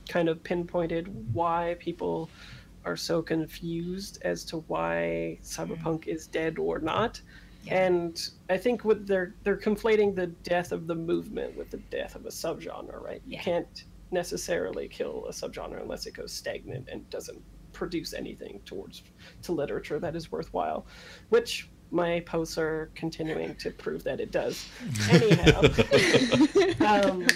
[0.10, 2.30] kind of pinpointed why people
[2.86, 7.22] are so confused as to why cyberpunk is dead or not.
[7.64, 7.86] Yeah.
[7.86, 12.16] And I think what they're they're conflating the death of the movement with the death
[12.16, 13.22] of a subgenre, right?
[13.28, 17.42] You can't necessarily kill a subgenre unless it goes stagnant and doesn't
[17.74, 19.04] produce anything towards
[19.44, 20.86] to literature that is worthwhile,
[21.30, 24.68] which my posts are continuing to prove that it does.
[25.10, 25.62] Anyhow,
[27.10, 27.28] um,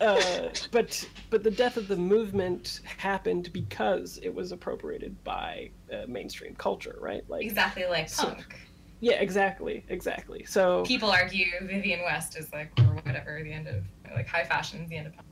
[0.00, 6.04] uh, but but the death of the movement happened because it was appropriated by uh,
[6.08, 7.22] mainstream culture, right?
[7.28, 8.56] Like exactly like So- punk.
[9.00, 10.44] yeah, exactly, exactly.
[10.44, 13.84] So People argue Vivian West is like or whatever the end of
[14.14, 15.27] like high fashion is the end of punk.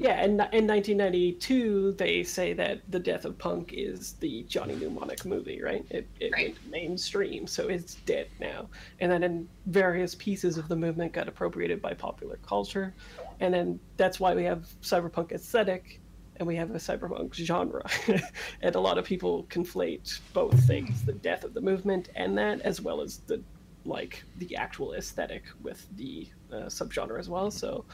[0.00, 5.24] Yeah, and in 1992 they say that the death of punk is the Johnny Mnemonic
[5.24, 5.84] movie, right?
[5.90, 6.48] It, it Right.
[6.48, 8.68] went mainstream, so it's dead now.
[9.00, 12.94] And then in various pieces of the movement got appropriated by popular culture,
[13.40, 16.00] and then that's why we have cyberpunk aesthetic
[16.36, 17.84] and we have a cyberpunk genre
[18.62, 22.60] and a lot of people conflate both things the death of the movement and that
[22.62, 23.42] as well as the
[23.84, 27.84] like the actual aesthetic with the uh, subgenre as well so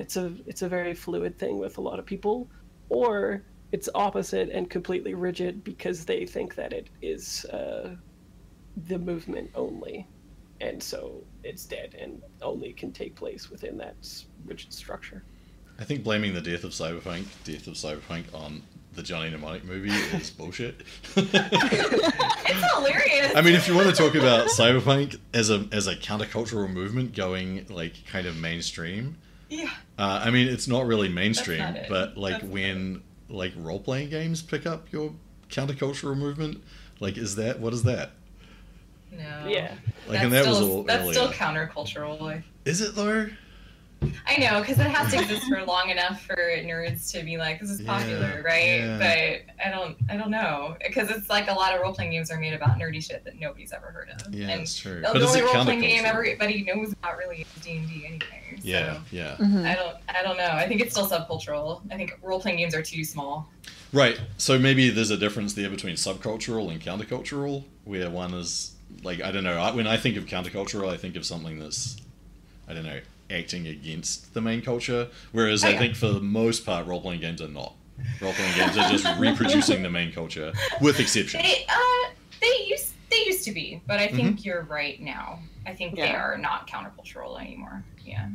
[0.00, 2.48] it's a it's a very fluid thing with a lot of people
[2.88, 3.42] or
[3.72, 7.94] it's opposite and completely rigid because they think that it is uh,
[8.88, 10.06] the movement only
[10.60, 13.94] and so it's dead and only can take place within that
[14.46, 15.22] rigid structure
[15.78, 19.88] I think blaming the death of Cyberpunk, death of Cyberpunk on the Johnny Mnemonic movie
[19.88, 20.82] is bullshit.
[21.16, 23.32] It's hilarious.
[23.34, 27.14] I mean, if you want to talk about cyberpunk as a as a countercultural movement
[27.14, 29.16] going like kind of mainstream,
[29.50, 29.70] yeah.
[29.98, 34.10] uh, I mean, it's not really mainstream, not but like That's when like role playing
[34.10, 35.12] games pick up your
[35.50, 36.62] countercultural movement,
[37.00, 38.12] like is that what is that?
[39.12, 39.44] No.
[39.46, 39.74] yeah
[40.06, 41.12] Like, that's and that was still, all that's earlier.
[41.14, 42.42] still countercultural.
[42.64, 43.28] Is it though?
[44.26, 47.60] I know, because it has to exist for long enough for nerds to be like,
[47.60, 48.80] "This is popular," Yeah, right?
[48.80, 48.98] yeah.
[48.98, 52.30] But I don't, I don't know, because it's like a lot of role playing games
[52.30, 54.32] are made about nerdy shit that nobody's ever heard of.
[54.34, 54.96] Yeah, and that's true.
[54.96, 58.04] the But is only role playing game everybody knows about really is D and D
[58.06, 58.20] anyway.
[58.56, 59.36] So Yeah, yeah.
[59.38, 59.66] Mhm.
[59.66, 60.50] I don't, I don't know.
[60.50, 61.82] I think it's still subcultural.
[61.90, 63.48] I think role playing games are too small.
[63.92, 64.18] Right.
[64.38, 68.72] So maybe there's a difference there between subcultural and countercultural, where one is
[69.02, 69.58] like I don't know.
[69.58, 71.96] I, when I think of countercultural, I think of something that's
[72.68, 73.00] I don't know
[73.30, 75.08] acting against the main culture.
[75.32, 77.74] Whereas Oh, I think for the most part, role playing games are not.
[78.20, 81.42] Role playing games are just reproducing the main culture, with exceptions.
[81.42, 82.10] They, uh,
[82.40, 85.40] they used, they used to be, but I think you're right now.
[85.66, 87.84] I think they are not countercultural anymore.
[88.04, 88.28] Yeah.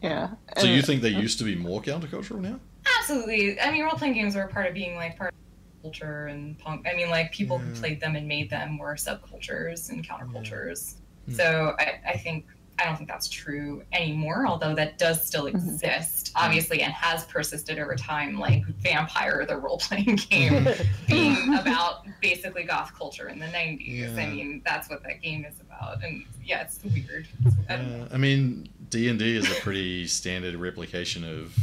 [0.00, 0.30] Yeah.
[0.58, 2.58] So you think they used to be more countercultural now?
[2.98, 3.60] Absolutely.
[3.60, 6.58] I mean, role playing games were a part of being like part of culture and
[6.58, 6.86] punk.
[6.88, 10.96] I mean, like people who played them and made them were subcultures and countercultures.
[11.26, 11.34] Hmm.
[11.34, 12.46] So I, I think
[12.78, 14.46] I don't think that's true anymore.
[14.46, 15.54] Although that does still Mhm.
[15.54, 18.38] exist, obviously, and has persisted over time.
[18.38, 20.66] Like Vampire, the role playing game,
[21.08, 24.16] being about basically goth culture in the '90s.
[24.18, 26.02] I mean, that's what that game is about.
[26.02, 27.28] And yeah, it's weird.
[27.44, 28.02] It's, I don't.
[28.02, 31.54] Uh, I mean, D and D is a pretty standard replication of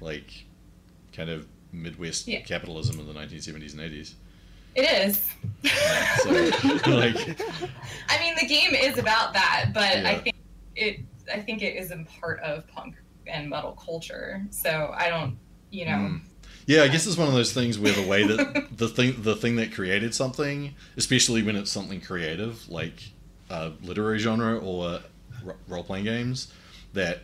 [0.00, 0.44] like
[1.12, 2.40] kind of Midwest Yeah.
[2.40, 4.14] capitalism in the 1970s and 80s.
[4.74, 5.24] It is.
[6.22, 6.30] So,
[6.90, 7.16] like,
[8.08, 10.34] I mean, the game is about that, but I think
[10.76, 11.00] it.
[11.32, 12.96] I think it is a part of punk
[13.26, 14.44] and metal culture.
[14.50, 15.38] So I don't,
[15.70, 15.92] you know.
[15.92, 16.20] mm.
[16.66, 19.36] yeah, I guess it's one of those things where the way that the thing, the
[19.36, 23.02] thing that created something, especially when it's something creative like
[23.50, 25.00] a literary genre or
[25.68, 26.52] role playing games,
[26.92, 27.20] that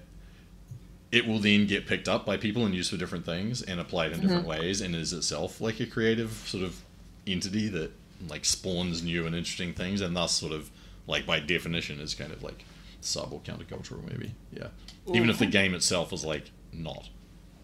[1.13, 4.13] it will then get picked up by people and used for different things and applied
[4.13, 6.81] in different ways and is itself like a creative sort of
[7.27, 7.91] entity that
[8.29, 10.71] like spawns new and interesting things and thus sort of
[11.07, 12.65] like by definition is kind of like
[13.01, 14.69] sub or countercultural maybe yeah
[15.13, 17.09] even if the game itself is like not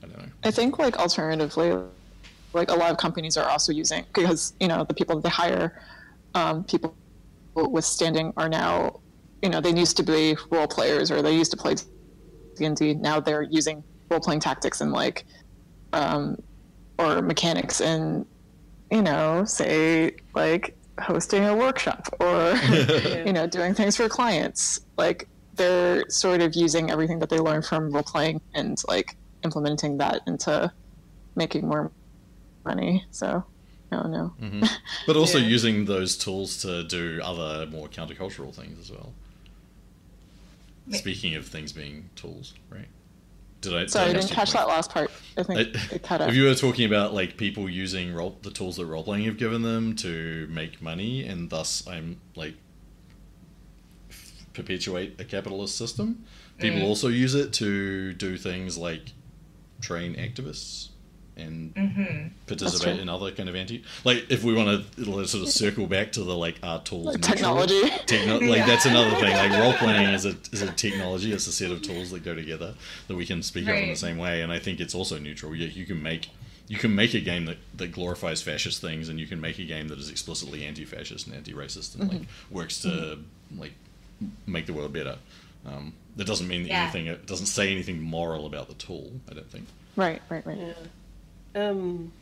[0.03, 1.76] i don't know I think like alternatively,
[2.53, 5.28] like a lot of companies are also using because you know the people that they
[5.28, 5.82] hire,
[6.34, 6.95] um, people
[7.55, 9.01] with standing are now,
[9.43, 11.74] you know, they used to be role players or they used to play
[12.55, 12.95] D and D.
[12.95, 15.24] Now they're using role playing tactics and like,
[15.93, 16.41] um,
[16.99, 18.24] or mechanics and,
[18.91, 22.55] you know, say like hosting a workshop or
[23.26, 24.78] you know doing things for clients.
[24.97, 29.99] Like they're sort of using everything that they learned from role playing and like implementing
[29.99, 30.72] that into
[31.34, 31.92] making more
[32.64, 33.05] money.
[33.11, 33.44] So
[33.92, 34.28] I don't know.
[34.38, 34.62] hmm
[35.07, 35.47] but also Yeah.
[35.47, 39.12] using those tools to do other more countercultural things as well
[40.90, 42.89] speaking of things being tools right
[43.66, 45.10] did i Sorry, I did didn't catch that last part.
[45.36, 46.28] I think I- it cut out.
[46.30, 49.36] If you were talking about like people using role, the tools that role playing have
[49.36, 52.55] given them to make money, and thus I'm like
[54.52, 56.24] perpetuate a capitalist system,
[56.59, 56.84] people Mm.
[56.84, 59.12] also use it to do things like
[59.80, 60.88] train activists
[61.36, 63.82] and hmm participate in other kind of anti.
[64.04, 67.20] Like if we want to sort of circle back to the like art tools Like
[67.20, 67.80] technology.
[68.06, 68.66] Techno- like Yeah.
[68.66, 69.32] that's another thing.
[69.36, 71.32] Like role playing is a is a technology.
[71.32, 72.74] It's a set of tools that go together
[73.08, 74.42] that we can speak of in the same way.
[74.42, 75.54] And I think it's also neutral.
[75.54, 76.28] You, you can make
[76.68, 79.64] you can make a game that, that glorifies fascist things, and you can make a
[79.64, 83.18] game that is explicitly anti-fascist and anti-racist, and like works to
[83.56, 83.72] like
[84.46, 85.16] make the world better.
[85.64, 86.82] Um, that doesn't mean that Yeah.
[86.82, 87.06] anything.
[87.06, 89.12] It doesn't say anything moral about the tool.
[89.30, 89.66] I don't think.
[89.96, 90.58] Right, right, right.
[90.58, 90.72] Yeah.
[91.66, 92.12] Um,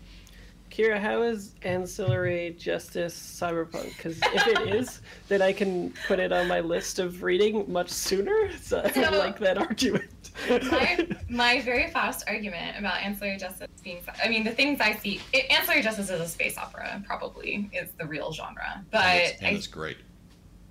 [0.71, 3.97] Kira, how is ancillary justice cyberpunk?
[3.97, 7.91] Because if it is, then I can put it on my list of reading much
[7.91, 8.51] sooner.
[8.61, 10.11] So I So- like that argument.
[10.51, 15.21] my, my very fast argument about ancillary justice being i mean the things i see
[15.33, 19.39] it, ancillary justice is a space opera probably is the real genre but and it's,
[19.39, 19.97] and I, it's great.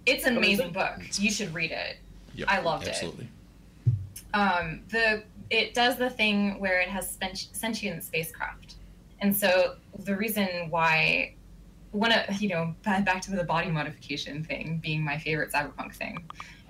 [0.05, 0.73] it's an Oh, amazing it?
[0.73, 1.95] book you should read it
[2.35, 2.89] Yep, I loved it.
[2.89, 3.29] absolutely.
[4.33, 7.17] um, the it does the thing where it has
[7.51, 8.75] sentient spacecraft,
[9.19, 11.35] and so the reason why
[11.91, 16.17] one of you know back to the body modification thing being my favorite cyberpunk thing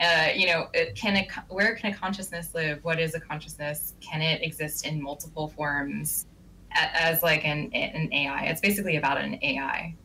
[0.02, 2.84] uh, you know it, can a where can a consciousness live?
[2.84, 3.94] What is a consciousness?
[4.02, 6.26] Can it exist in multiple forms
[6.74, 9.96] as, as like an, an ai it's basically about an ai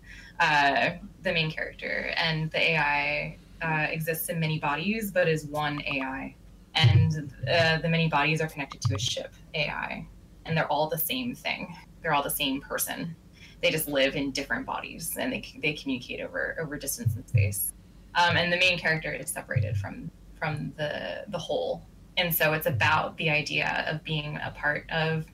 [0.41, 0.91] uh,
[1.23, 2.13] the main character.
[2.17, 6.35] And the ai uh, exists in many bodies but is one ai
[6.79, 10.07] and uh, the many bodies are connected to a ship ai
[10.49, 11.77] and they're all the same thing.
[12.03, 13.15] They're all the same person.
[13.63, 17.73] They just live in different bodies and they, they communicate over over distance and space.
[18.15, 21.87] Um, and the main character is separated from from the the whole.
[22.17, 25.27] And so it's about the idea of being a part of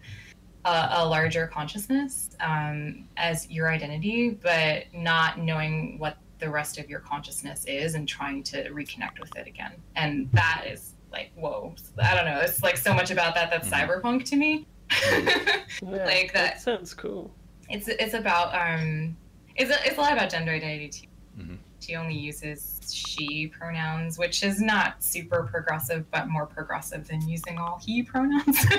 [0.67, 6.91] a, a larger consciousness um, as your identity but not knowing what the rest of
[6.91, 9.73] your consciousness is and trying to reconnect with it again.
[9.97, 13.69] And that is like whoa i don't know it's like so much about that that's
[13.69, 13.91] mm-hmm.
[13.91, 14.67] cyberpunk to me
[15.13, 17.31] yeah, like that, that sounds cool
[17.69, 19.17] it's it's about um,
[19.57, 21.07] it's a, it's a lot about gender identity too.
[21.39, 21.55] Mm-hmm.
[21.85, 27.59] She only uses she pronouns, which is not super progressive, but more progressive than using
[27.59, 28.65] all he pronouns.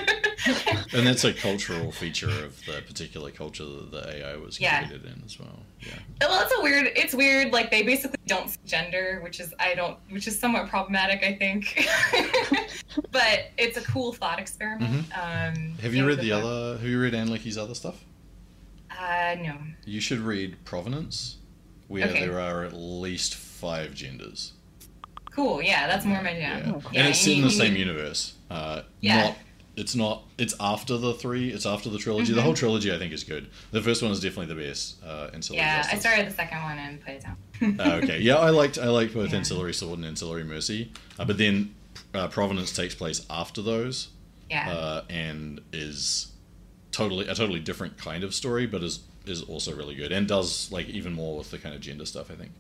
[0.94, 4.86] and that's a cultural feature of the particular culture that the AI was yeah.
[4.86, 5.60] created in as well.
[5.82, 5.94] Yeah.
[6.22, 6.92] Well, it's a weird.
[6.96, 7.52] It's weird.
[7.52, 11.36] Like they basically don't see gender, which is I don't, which is somewhat problematic, I
[11.36, 11.88] think.
[13.12, 15.10] but it's a cool thought experiment.
[15.10, 15.60] Mm-hmm.
[15.70, 16.78] Um, have you read the, the other?
[16.78, 18.04] Have you read Ann Leckie's other stuff?
[18.92, 19.58] Uh, no.
[19.86, 21.38] You should read Provenance,
[21.88, 22.26] where okay.
[22.26, 24.54] there are at least five genders.
[25.32, 25.62] Cool.
[25.62, 26.66] Yeah, that's more my jam.
[26.66, 26.82] Yeah.
[26.92, 28.36] yeah and it's in the same universe.
[28.50, 29.24] Uh, yeah.
[29.24, 29.38] Not,
[29.76, 30.24] it's not.
[30.38, 31.52] It's after the three.
[31.52, 32.28] It's after the trilogy.
[32.28, 32.36] Mm-hmm.
[32.36, 33.50] The whole trilogy, I think, is good.
[33.72, 35.04] The first one is definitely the best.
[35.04, 35.94] Uh, Ancillary yeah, Justice.
[35.94, 37.80] I started the second one and put it down.
[37.80, 38.20] uh, okay.
[38.20, 38.78] Yeah, I liked.
[38.78, 39.38] I liked both yeah.
[39.38, 40.94] Ancillary Sword and Ancillary Mercy.
[41.20, 41.76] Uh, but then
[42.14, 44.10] uh, Provenance takes place after those.
[44.50, 44.70] Yeah.
[44.70, 46.32] Uh, and is
[46.92, 50.72] totally a totally different kind of story, but is is also really good and does
[50.72, 52.32] like even more with the kind of gender stuff.
[52.32, 52.52] I think.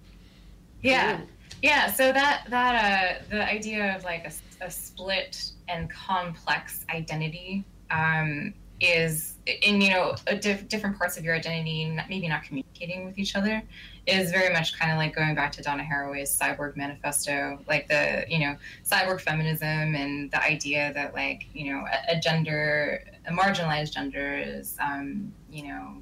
[0.81, 1.21] Yeah,
[1.61, 1.91] yeah.
[1.91, 8.53] So that that uh, the idea of like a, a split and complex identity um,
[8.81, 13.35] is in you know diff- different parts of your identity, maybe not communicating with each
[13.35, 13.63] other,
[14.05, 18.25] is very much kind of like going back to Donna Haraway's Cyborg Manifesto, like the
[18.27, 23.31] you know cyborg feminism and the idea that like you know a, a gender, a
[23.31, 26.01] marginalized gender is um, you know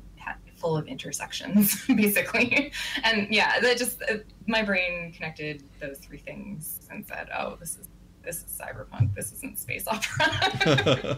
[0.64, 2.72] full of intersections basically,
[3.04, 4.16] and yeah, that just uh,
[4.48, 7.90] my brain connected those three things and said, oh, this is
[8.24, 9.14] this is cyberpunk.
[9.14, 11.18] This isn't space opera.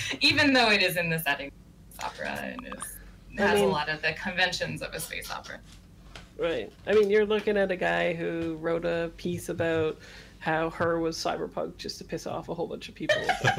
[0.20, 1.52] Even though it is in the setting
[1.96, 2.98] of opera and is
[3.38, 5.60] has I mean, a lot of the conventions of a space opera.
[6.36, 6.72] Right.
[6.86, 9.98] I mean, you're looking at a guy who wrote a piece about
[10.44, 13.16] how her was cyberpunk just to piss off a whole bunch of people.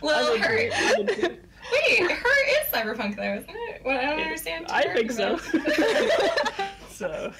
[0.00, 0.56] well, her.
[1.70, 3.84] Wait, her is cyberpunk though, isn't it?
[3.84, 4.64] What I don't understand.
[4.70, 5.36] I think so.
[6.88, 7.30] so,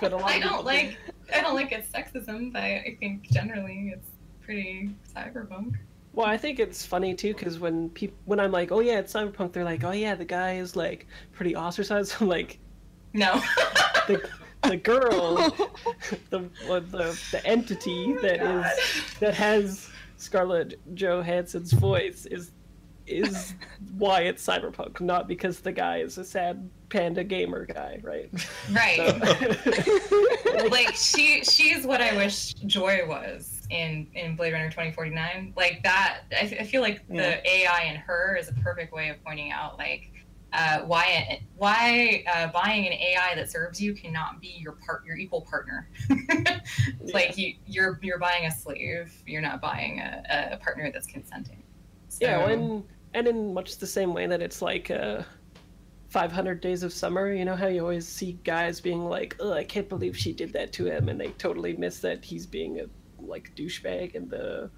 [0.00, 0.96] but a lot I don't like.
[1.30, 4.08] I don't like its sexism, but I think generally it's
[4.40, 5.74] pretty cyberpunk.
[6.14, 9.12] Well, I think it's funny too because when people when I'm like, oh yeah, it's
[9.12, 12.14] cyberpunk, they're like, oh yeah, the guy is like pretty ostracized.
[12.18, 12.58] I'm like,
[13.12, 13.42] no.
[14.06, 14.26] the,
[14.62, 15.36] the girl,
[16.30, 22.52] the, the the entity oh that oh, is that has Scarlett Johansson's voice is
[23.06, 23.54] is
[23.98, 28.30] why it's cyberpunk, not because the guy is a sad panda gamer guy, right?
[28.72, 28.98] Right.
[30.56, 30.66] So.
[30.70, 35.54] like she she's what I wish Joi was in in Blade Runner 2049.
[35.56, 37.30] Like that, I, I feel like yeah.
[37.30, 40.10] the AI in her is a perfect way of pointing out like
[40.56, 45.16] uh, why why uh, buying an AI that serves you cannot be your part your
[45.16, 45.88] equal partner.
[47.12, 49.12] like you you're you're buying a slave.
[49.26, 51.62] You're not buying a, a partner that's consenting.
[52.08, 54.90] So, yeah, and and in much the same way that it's like.
[54.90, 55.22] Uh...
[56.08, 59.64] 500 Days of Summer, you know how you always see guys being like, "Oh, I
[59.64, 62.84] can't believe she did that to him," and they totally miss that he's being a
[63.20, 64.70] like douchebag and the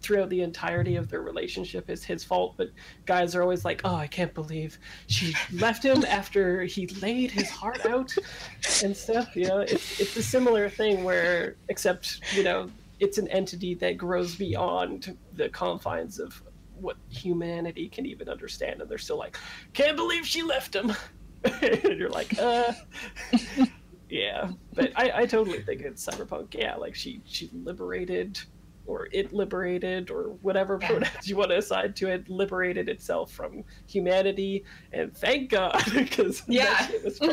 [0.00, 2.70] throughout the entirety of their relationship is his fault but
[3.06, 7.50] guys are always like oh i can't believe she left him after he laid his
[7.50, 8.14] heart out
[8.82, 9.60] and stuff you know?
[9.60, 12.70] It's, it's a similar thing where except you know
[13.00, 16.42] it's an entity that grows beyond the confines of
[16.80, 19.38] what humanity can even understand and they're still like
[19.72, 20.92] can't believe she left him.
[21.60, 22.72] And you're like uh.
[24.14, 26.54] Yeah, but I, I totally think it's cyberpunk.
[26.54, 28.38] Yeah, like she she liberated,
[28.86, 30.88] or it liberated, or whatever yeah.
[30.88, 36.42] pronouns you want to assign to it, liberated itself from humanity, and thank God because
[36.46, 37.30] yeah, so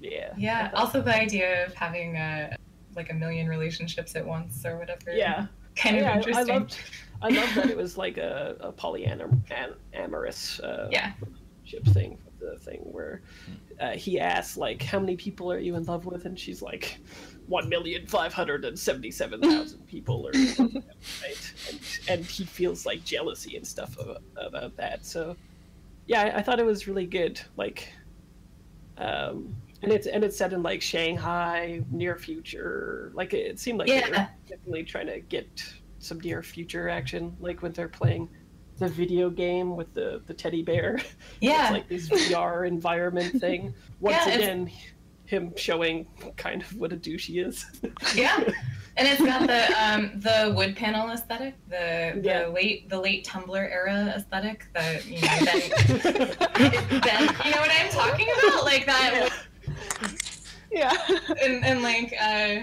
[0.00, 0.32] yeah.
[0.36, 0.70] Yeah.
[0.74, 2.56] Also, the idea of having a
[2.94, 5.12] like a million relationships at once or whatever.
[5.12, 5.46] Yeah.
[5.76, 6.50] kind yeah, of interesting.
[6.50, 6.78] I loved,
[7.22, 11.12] I love that it was like a, a polyamorous uh, Yeah.
[11.20, 12.18] relationship thing.
[12.38, 13.22] The thing where
[13.80, 16.98] uh, he asks like, "How many people are you in love with?" and she's like,
[17.48, 20.82] one million five hundred and seventy-seven thousand people, or something,
[21.22, 21.52] right?
[21.70, 25.04] And, and he feels like jealousy and stuff about, about that.
[25.06, 25.36] So,
[26.06, 27.40] yeah, I, I thought it was really good.
[27.56, 27.88] Like,
[28.98, 33.10] um, and it's and it's set in like Shanghai, near future.
[33.14, 34.28] Like it, it seemed like they were Yeah.
[34.48, 35.46] definitely trying to get
[35.98, 38.28] some near future action, like when they're playing
[38.78, 40.98] the video game with the the teddy bear.
[41.40, 41.64] yeah.
[41.64, 43.72] It's like this VR environment thing.
[44.00, 44.70] Once Yeah, it's- again,
[45.26, 47.66] him showing kind of what a douche he is.
[48.14, 48.38] Yeah.
[48.98, 52.44] And it's got the um, the wood panel aesthetic, the Yeah.
[52.44, 54.66] the late the late Tumblr era aesthetic.
[54.72, 55.36] The you know
[56.54, 59.28] then, then you know what I'm talking about, like that,
[60.70, 60.96] Yeah.
[61.42, 62.60] and, and like uh,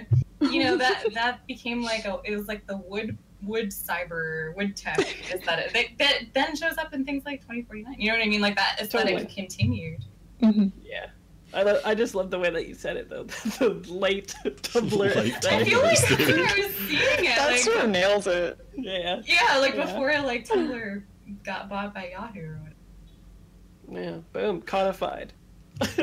[0.49, 4.75] you know that that became like a it was like the wood wood cyber wood
[4.75, 4.97] tech
[5.31, 7.95] aesthetic that, that then shows up in things like 2049.
[7.99, 8.41] You know what I mean?
[8.41, 9.33] Like that aesthetic Totally.
[9.33, 10.03] continued.
[10.41, 10.71] Mhm.
[10.81, 11.07] yeah.
[11.53, 13.23] I, lo- I just love the way that you said it though.
[13.59, 14.91] the late Tumblr.
[14.97, 15.51] Late aesthetic.
[15.51, 17.35] I feel like Tumblr that's where I was seeing it.
[17.35, 18.57] That like, sort of nails it.
[18.75, 19.21] Yeah.
[19.25, 19.85] yeah, like Yeah.
[19.85, 21.03] before like Tumblr
[21.43, 22.55] got bought by Yahoo.
[23.91, 24.17] Yeah.
[24.33, 24.61] Boom.
[24.61, 25.33] Codified.
[25.81, 25.97] Wait,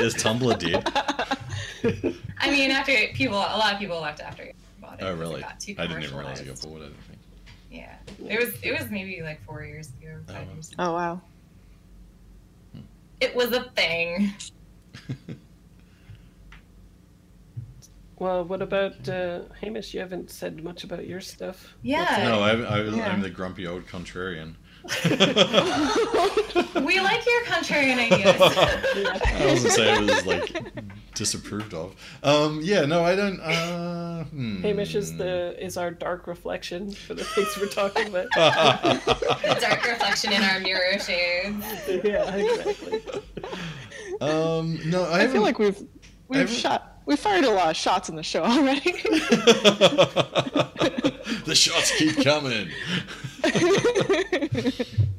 [0.00, 2.16] is Tumblr dead?
[2.38, 5.04] I mean, after people, a lot of people left after it bought it.
[5.04, 5.40] Oh, because it really?
[5.42, 6.62] got too I didn't even realize it got commercialized.
[6.72, 6.76] bought.
[6.76, 7.18] I don't think.
[7.70, 7.96] Yeah,
[8.34, 8.54] it was.
[8.62, 10.52] It was maybe like four years ago, Oh, five wow.
[10.54, 10.72] years.
[10.72, 10.76] Ago.
[10.84, 11.20] Oh wow.
[13.20, 14.32] It was a thing.
[18.20, 19.94] Well, what about uh, Hamish?
[19.94, 21.74] You haven't said much about your stuff.
[21.82, 22.28] Yeah.
[22.28, 23.10] no, I, I, Yeah.
[23.10, 24.56] I'm the grumpy old contrarian.
[26.84, 28.40] We like your contrarian ideas.
[28.40, 30.72] I wasn't say it was like
[31.14, 31.94] disapproved of.
[32.22, 33.40] Um, yeah, no, I don't.
[33.40, 34.62] Uh, hmm.
[34.62, 38.28] Hamish is the is our dark reflection for the things we're talking about.
[38.34, 41.64] the dark reflection in our mirror shades.
[42.02, 43.02] yeah, exactly.
[44.20, 45.82] um, no, I, I feel like we've
[46.28, 48.92] we've shot we fired a lot of shots in the show already.
[51.42, 52.68] the shots keep coming.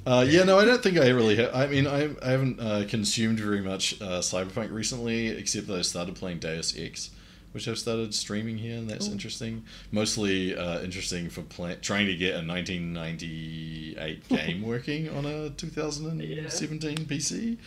[0.05, 1.35] Uh, yeah, no, I don't think I really.
[1.35, 5.80] Ha- I mean, I, I haven't uh, consumed very much uh, Cyberpunk recently, except that
[5.80, 7.09] I started playing Deus Ex,
[7.51, 9.65] which I've started streaming here, and that's interesting.
[9.91, 17.05] Mostly uh, interesting for pla- trying to get a 1998 game working on a 2017
[17.05, 17.57] PC,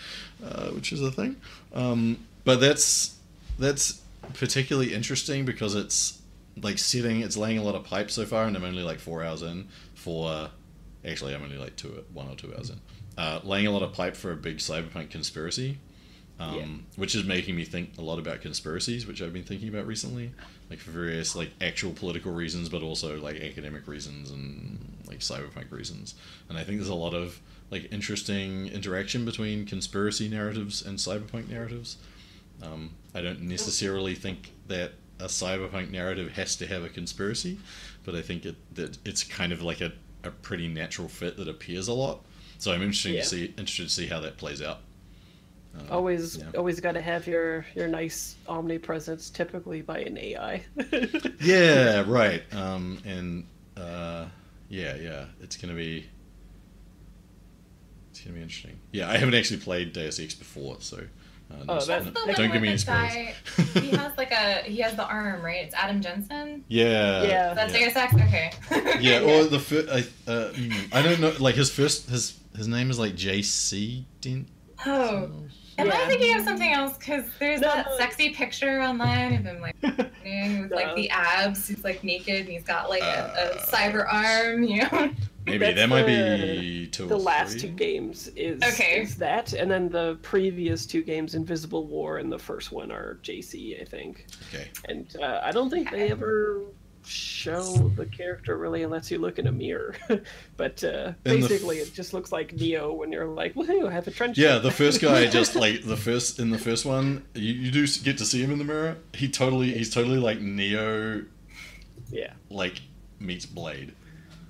[0.42, 1.36] uh, which is a thing.
[1.74, 3.18] Um, but that's
[3.58, 4.00] that's
[4.32, 6.20] particularly interesting because it's
[6.60, 9.22] like setting, it's laying a lot of pipe so far, and I'm only like four
[9.22, 10.50] hours in for.
[11.06, 12.80] Actually, I'm only like two, one or two hours in.
[13.18, 15.76] Uh, laying a lot of pipe for a big cyberpunk conspiracy,
[16.40, 16.64] um, Yeah.
[16.96, 20.32] which is making me think a lot about conspiracies, which I've been thinking about recently,
[20.70, 25.70] like for various like actual political reasons, but also like academic reasons and like cyberpunk
[25.70, 26.14] reasons.
[26.48, 27.38] And I think there's a lot of
[27.70, 31.98] like interesting interaction between conspiracy narratives and cyberpunk narratives.
[32.64, 37.58] Um, I don't necessarily think that a cyberpunk narrative has to have a conspiracy,
[38.04, 39.92] but I think it that it's kind of like a,
[40.24, 42.24] a pretty natural fit that appears a lot.
[42.58, 43.20] So I'm interested Yeah.
[43.22, 44.80] to see interested to see how that plays out.
[45.76, 46.44] Uh, Always, yeah.
[46.56, 50.62] always got to have your your nice omnipresence, typically by an AI.
[51.40, 52.42] Yeah, right.
[52.54, 53.46] Um, and
[53.76, 54.26] uh,
[54.68, 56.06] yeah, yeah, it's gonna be
[58.10, 58.78] it's gonna be interesting.
[58.92, 61.04] Yeah, I haven't actually played Deus Ex before, so
[61.50, 63.12] uh, Oh, sp- that- no- The Don't one give me any the spoilers.
[63.12, 65.64] guy- he has like a he has the arm, right?
[65.64, 66.64] It's Adam Jensen.
[66.68, 67.54] yeah, Yeah.
[67.54, 67.92] That's yeah.
[67.92, 68.52] Deus Okay.
[69.00, 69.98] Yeah, or the first, I,
[70.30, 71.32] uh, mm, I don't know.
[71.38, 74.06] Like his first, his his name is like J.C.
[74.20, 74.48] Dent.
[74.86, 75.30] Oh,
[75.78, 76.96] am I thinking of something else?
[76.98, 77.96] Because there's No, that no.
[77.98, 81.66] sexy picture online of him like running with like the abs.
[81.68, 84.62] He's like naked and he's got like a, a Uh, cyber arm.
[84.64, 85.10] You know.
[85.46, 87.60] Maybe That's that might the- be two the or last three.
[87.60, 89.02] two games is Okay.
[89.02, 93.18] is that, and then the previous two games, Invisible War and the first one, are
[93.22, 94.26] JC, I think.
[94.48, 94.68] Okay.
[94.88, 96.62] And uh, I don't think they ever
[97.06, 97.62] show
[97.96, 99.94] the character really unless you look in a mirror.
[100.56, 103.86] but uh, basically, f- it just looks like Neo when you're like, "Woohoo!
[103.86, 106.86] I have a trench." Yeah, the first guy just like the first in the first
[106.86, 108.96] one, you, you do get to see him in the mirror.
[109.12, 111.24] He totally he's totally like Neo
[112.10, 112.80] yeah, like
[113.18, 113.92] meets Blade.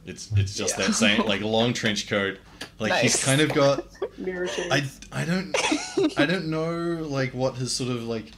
[0.06, 0.86] It's it's just Yeah.
[0.86, 2.38] that same like long trench coat.
[2.78, 3.86] Like he's kind of got.
[4.26, 5.56] I I don't
[6.18, 8.32] I don't know like what his sort of like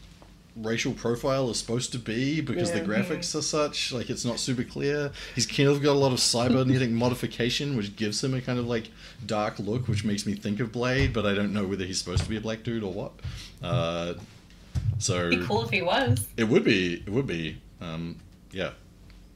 [0.57, 2.85] racial profile is supposed to be because the Yeah.
[2.85, 5.11] graphics are such like it's not super clear.
[5.35, 8.67] He's kind of got a lot of cybernetic modification which gives him a kind of
[8.67, 8.89] like
[9.27, 12.23] dark look which makes me think of Blade, but I don't know whether he's supposed
[12.23, 13.13] to be a black dude or what.
[13.63, 14.15] Uh,
[14.99, 16.27] So It'd be cool if he was.
[16.37, 16.95] it would be.
[16.95, 17.59] It would be.
[17.81, 18.17] Um,
[18.53, 18.71] yeah.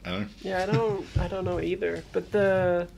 [0.05, 0.29] I don't.
[0.41, 2.03] Yeah, I don't I don't know either.
[2.13, 2.89] But the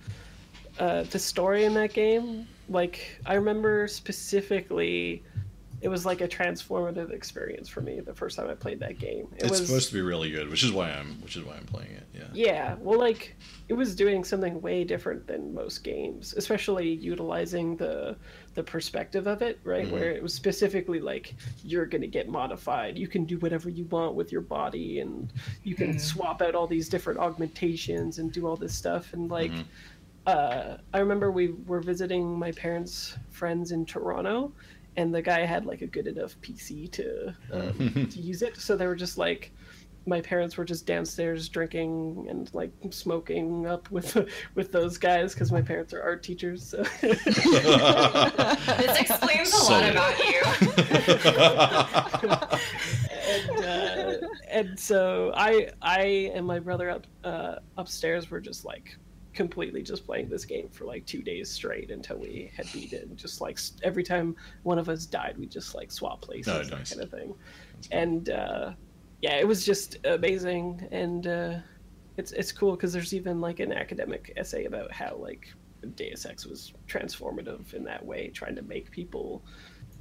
[0.78, 5.22] uh, the story in that game, like I remember specifically,
[5.80, 9.26] it was like a transformative experience for me the first time I played that game.
[9.36, 11.56] It It's was supposed to be really good, which is why I'm which is why
[11.56, 12.06] I'm playing it.
[12.14, 12.28] Yeah.
[12.32, 13.36] yeah, well, like
[13.68, 18.16] it was doing something way different than most games, especially utilizing the
[18.54, 19.86] the perspective of it, right?
[19.86, 19.90] Mhm.
[19.90, 21.34] Where it was specifically like
[21.64, 22.98] you're gonna get modified.
[22.98, 26.00] You can do whatever you want with your body, and you can Mhm.
[26.00, 29.12] swap out all these different augmentations and do all this stuff.
[29.14, 29.64] And like, Mhm.
[30.26, 34.52] uh, I remember we were visiting my parents' friends in Toronto,
[34.96, 38.56] and the guy had like a good enough PC to um, to use it.
[38.58, 39.50] So they were just like,
[40.06, 44.16] my parents were just downstairs drinking and like smoking up with
[44.54, 46.68] with those guys because my parents are art teachers.
[46.68, 46.82] So.
[47.02, 47.26] This
[49.00, 50.42] explains a lot about you.
[53.28, 54.14] and uh,
[54.48, 58.96] and so I I and my brother up uh, upstairs were just like
[59.34, 63.08] completely just playing this game for like two days straight until we had beat it.
[63.08, 66.76] And just like every time one of us died, we just like swap places, Oh,
[66.76, 67.34] that kind of thing.
[67.90, 68.72] And uh,
[69.22, 71.54] yeah, it was just amazing, and uh,
[72.16, 75.48] it's it's cool because there's even like an academic essay about how like
[75.94, 79.42] Deus Ex was transformative in that way, trying to make people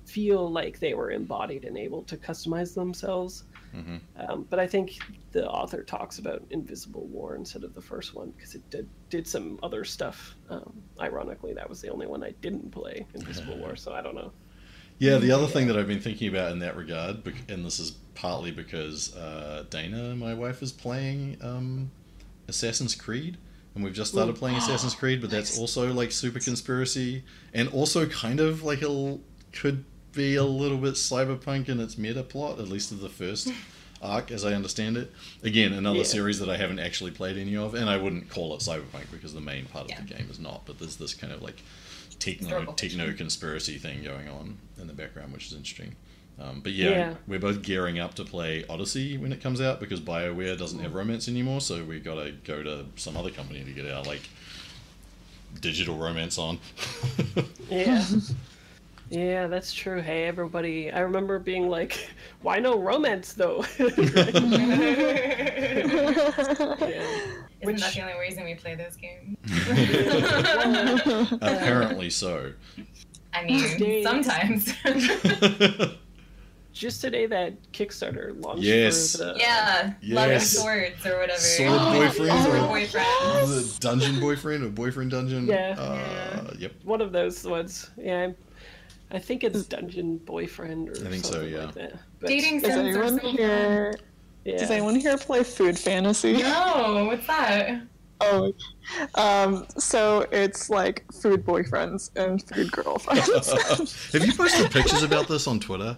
[0.05, 3.43] feel like they were embodied and able to customize themselves.
[3.73, 4.01] Mhm.
[4.17, 4.97] Um, but I think
[5.31, 9.27] the author talks about Invisible War instead of the first one because it did, did
[9.27, 10.35] some other stuff.
[10.49, 14.15] Um, ironically, that was the only one I didn't play, Invisible War, so I don't
[14.15, 14.31] know.
[14.97, 17.91] Yeah, the other thing that I've been thinking about in that regard, and this is
[18.15, 21.91] partly because uh, Dana, my wife, is playing um,
[22.47, 23.37] Assassin's Creed,
[23.75, 24.39] and we've just started Ooh.
[24.39, 25.59] playing Assassin's Creed, but that's Nice.
[25.59, 27.23] also like super conspiracy,
[27.53, 29.21] and also kind of like a l-
[29.53, 33.49] could be a little bit cyberpunk in its meta plot, at least of the first
[34.01, 35.11] arc, as I understand it.
[35.43, 36.03] Again, another Yeah.
[36.03, 39.33] series that I haven't actually played any of, and I wouldn't call it cyberpunk because
[39.33, 40.01] the main part Yeah.
[40.01, 40.65] of the game is not.
[40.65, 41.61] But there's this kind of like
[42.19, 45.95] techno techno conspiracy thing going on in the background, which is interesting.
[46.39, 47.13] Um, but yeah, Yeah.
[47.27, 50.93] we're both gearing up to play Odyssey when it comes out because BioWare doesn't have
[50.95, 54.21] romance anymore, so we got to go to some other company to get our like
[55.59, 56.59] digital romance on.
[57.69, 58.03] Yeah.
[59.09, 60.01] yeah, that's true.
[60.01, 60.91] Hey, everybody.
[60.91, 62.09] I remember being like,
[62.41, 63.63] why no romance, though?
[63.79, 63.85] Yeah.
[67.61, 69.37] Isn't Which- that the only reason we play those games?
[71.41, 72.51] Apparently so.
[73.33, 74.73] I mean, Stay- sometimes.
[76.73, 79.11] Just today, that Kickstarter launched Yes.
[79.11, 79.35] for the.
[79.37, 80.49] yeah, love and Yes.
[80.51, 81.39] swords or whatever.
[81.39, 83.05] Sword boyfriend Sword or- boyfriend.
[83.49, 85.47] the dungeon boyfriend or boyfriend dungeon.
[85.47, 85.75] Yeah.
[85.77, 86.71] Uh, Yep.
[86.83, 87.89] One of those ones.
[87.97, 88.31] Yeah.
[89.13, 91.65] I think it's Dungeon Boyfriend or I think so, something yeah.
[91.65, 91.93] like that.
[92.21, 93.93] But- Dating Does sims are anyone here?
[94.45, 94.57] Yeah.
[94.57, 96.33] Does anyone here play Food Fantasy?
[96.41, 97.81] No, what's that?
[98.23, 98.53] Oh,
[99.15, 105.47] um, so it's like food boyfriends and food girlfriends, Have you posted pictures about this
[105.47, 105.97] on Twitter?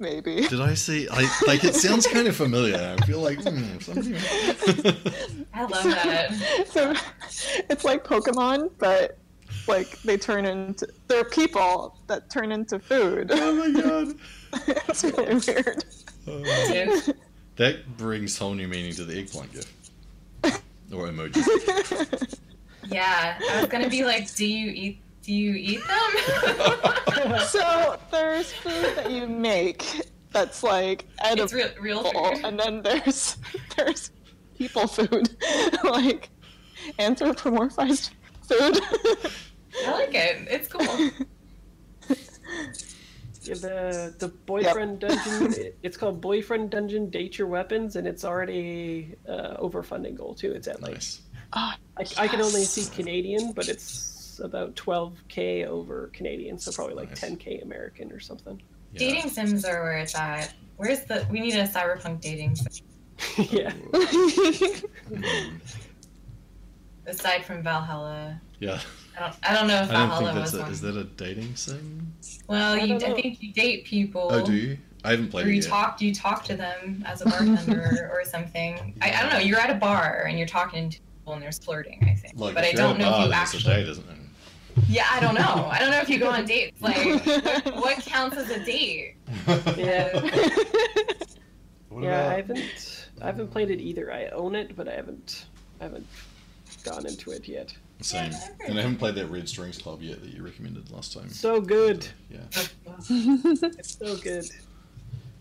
[0.00, 0.46] Maybe.
[0.48, 1.08] Did I see?
[1.10, 2.96] I like it sounds kind of familiar.
[2.98, 4.16] I feel like hmm, something.
[5.54, 6.66] I love that.
[6.70, 6.94] so
[7.68, 9.18] it's like Pokemon, but
[9.66, 13.30] like they turn into they're people that turn into food.
[13.32, 14.14] oh my god.
[14.88, 15.84] it's really weird.
[16.26, 17.12] Uh,
[17.56, 19.72] that brings whole new meaning to the eggplant gift
[20.92, 22.36] or emoji.
[22.90, 25.00] Yeah, I was gonna be like, do you eat?
[25.22, 27.38] Do you eat them?
[27.48, 29.84] so there's food that you make
[30.32, 32.44] that's like it's edible, real, real food.
[32.44, 33.36] and then there's
[33.76, 34.10] there's
[34.56, 35.36] people food,
[35.84, 36.30] like
[36.98, 38.10] anthropomorphized
[38.48, 38.80] food.
[39.86, 40.48] I like it.
[40.48, 41.10] It's cool.
[43.42, 45.72] Yeah, the the boyfriend dungeon.
[45.82, 47.08] It's called Boyfriend Dungeon.
[47.08, 50.52] Date your weapons, and it's already uh, over funding goal too.
[50.52, 51.22] It's at like Nice.
[51.54, 54.09] Ah, I, I can only see Canadian, but it's
[54.40, 57.20] about 12k over Canadian, so probably like Nice.
[57.20, 58.60] 10k American or something.
[58.92, 58.98] Yeah.
[58.98, 60.52] Dating sims are where it's at.
[60.76, 61.26] Where's the?
[61.30, 62.56] We need a cyberpunk dating.
[62.56, 62.84] sim.
[63.50, 63.72] yeah.
[67.06, 68.80] Aside from Valhalla, Yeah.
[69.16, 69.36] I don't.
[69.42, 70.70] I don't know if I don't Valhalla think that's was a, one.
[70.72, 72.14] is that a dating sim?
[72.46, 74.28] well, I you, I think you date people.
[74.30, 74.78] Oh, do you?
[75.02, 75.68] I haven't played Or it you yet.
[75.68, 78.94] talk, you talk to them as a bartender or something.
[79.00, 79.38] I, I don't know.
[79.38, 81.98] You're at a bar and you're talking to people and there's flirting.
[82.08, 83.72] I think, Like, but I if you're at don't a know if you actually.
[83.72, 84.16] A date, isn't it?
[84.88, 85.68] Yeah, I don't know.
[85.70, 86.76] I don't know if you go on dates.
[86.80, 89.16] Like, what, what counts as a date?
[89.76, 90.20] Yeah.
[91.90, 94.12] What yeah, I haven't I haven't played it either.
[94.12, 95.46] I own it, but I haven't
[95.80, 96.06] I haven't
[96.84, 97.74] gone into it yet.
[98.00, 98.30] Same.
[98.30, 100.90] Yeah, I've heard And I haven't played that Red Strings Club yet that you recommended
[100.90, 101.28] last time.
[101.30, 102.06] So good.
[102.32, 102.62] Uh, yeah.
[102.86, 102.96] Oh,
[103.62, 104.46] it's so good.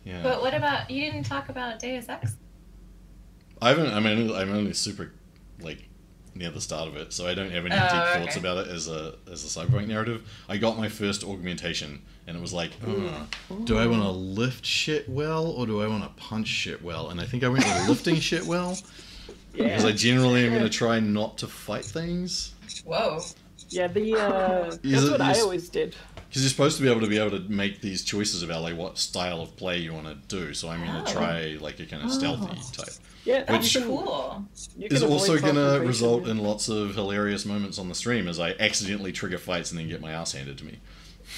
[0.03, 0.23] Yeah.
[0.23, 2.35] But what about you didn't talk about Deus Ex?
[3.61, 3.93] I haven't.
[3.93, 5.11] I mean, I'm only super
[5.61, 5.87] like
[6.39, 8.19] near the start of it, so I don't have any Oh, deep okay.
[8.23, 10.27] thoughts about it as a as a cyberpunk narrative.
[10.47, 13.25] I got my first augmentation, and it was like, uh,
[13.65, 17.09] do I want to lift shit well or do I want to punch shit well?
[17.09, 18.77] And I think I went with lifting shit well
[19.53, 22.53] because I generally am going to try not to fight things.
[22.85, 23.19] Whoa.
[23.69, 23.87] yeah.
[23.87, 25.95] The uh, that's it- what I always did.
[26.29, 28.77] Because you're supposed to be able to be able to make these choices about like
[28.77, 30.53] what style of play you want to do.
[30.53, 31.13] So I'm going to Oh.
[31.13, 32.93] try like a kind of stealthy type.
[33.29, 34.45] Yeah, That's you cool.
[34.77, 38.39] you is also going to result in lots of hilarious moments on the stream as
[38.39, 40.79] I accidentally trigger fights and then get my ass handed to me.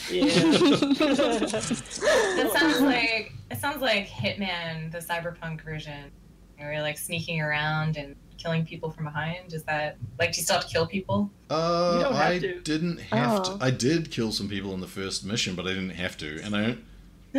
[0.10, 0.26] Yeah.
[1.42, 6.12] That sounds like it sounds like Hitman, the cyberpunk version.
[6.58, 9.54] Where you're like sneaking around and killing people from behind.
[9.54, 11.30] Is that like do you still have to kill people?
[11.50, 12.60] Uh, You don't have I to.
[12.62, 13.58] didn't have Oh.
[13.58, 13.64] to.
[13.66, 16.40] I did kill some people in the first mission, but I didn't have to.
[16.44, 16.84] And I don't.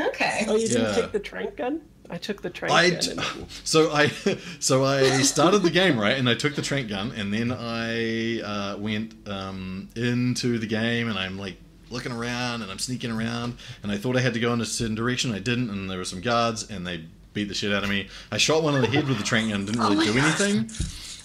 [0.08, 0.44] Okay.
[0.48, 0.94] oh, you didn't Yeah.
[1.02, 1.80] take the trank gun?
[2.12, 3.18] I took the trank I gun.
[3.18, 4.08] and- so I
[4.60, 8.40] so I started the game right, and I took the trank gun, and then I
[8.40, 11.56] uh, went um, into the game, and I'm like
[11.90, 14.66] looking around, and I'm sneaking around, and I thought I had to go in a
[14.66, 15.34] certain direction.
[15.34, 18.08] I didn't, and there were some guards, and they beat the shit out of me.
[18.30, 20.70] I shot one in the head with the trank gun, didn't really do anything.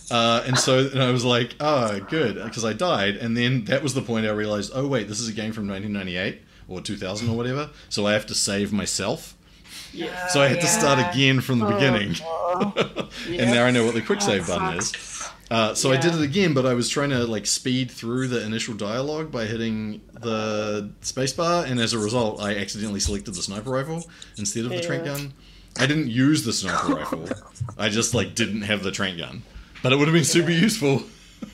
[0.10, 3.18] Uh, and so and I was like, oh, good, because I died.
[3.18, 5.68] And then that was the point I realized, oh, wait, this is a game from
[5.68, 7.70] 1998 or 2000 or whatever.
[7.90, 9.37] So I have to save myself.
[10.06, 10.28] Yeah.
[10.28, 12.16] So I had to start again from the Oh, beginning.
[12.22, 13.10] no.
[13.28, 14.94] and now I know what the quick save button is.
[15.50, 18.44] Uh, so I did it again, but I was trying to like speed through the
[18.46, 23.70] initial dialogue by hitting the spacebar, and as a result, I accidentally selected the sniper
[23.70, 24.06] rifle
[24.38, 25.34] instead of the trank gun.
[25.80, 27.28] I didn't use the sniper rifle.
[27.78, 29.44] I just like didn't have the trank gun,
[29.84, 31.04] but it would have been super useful.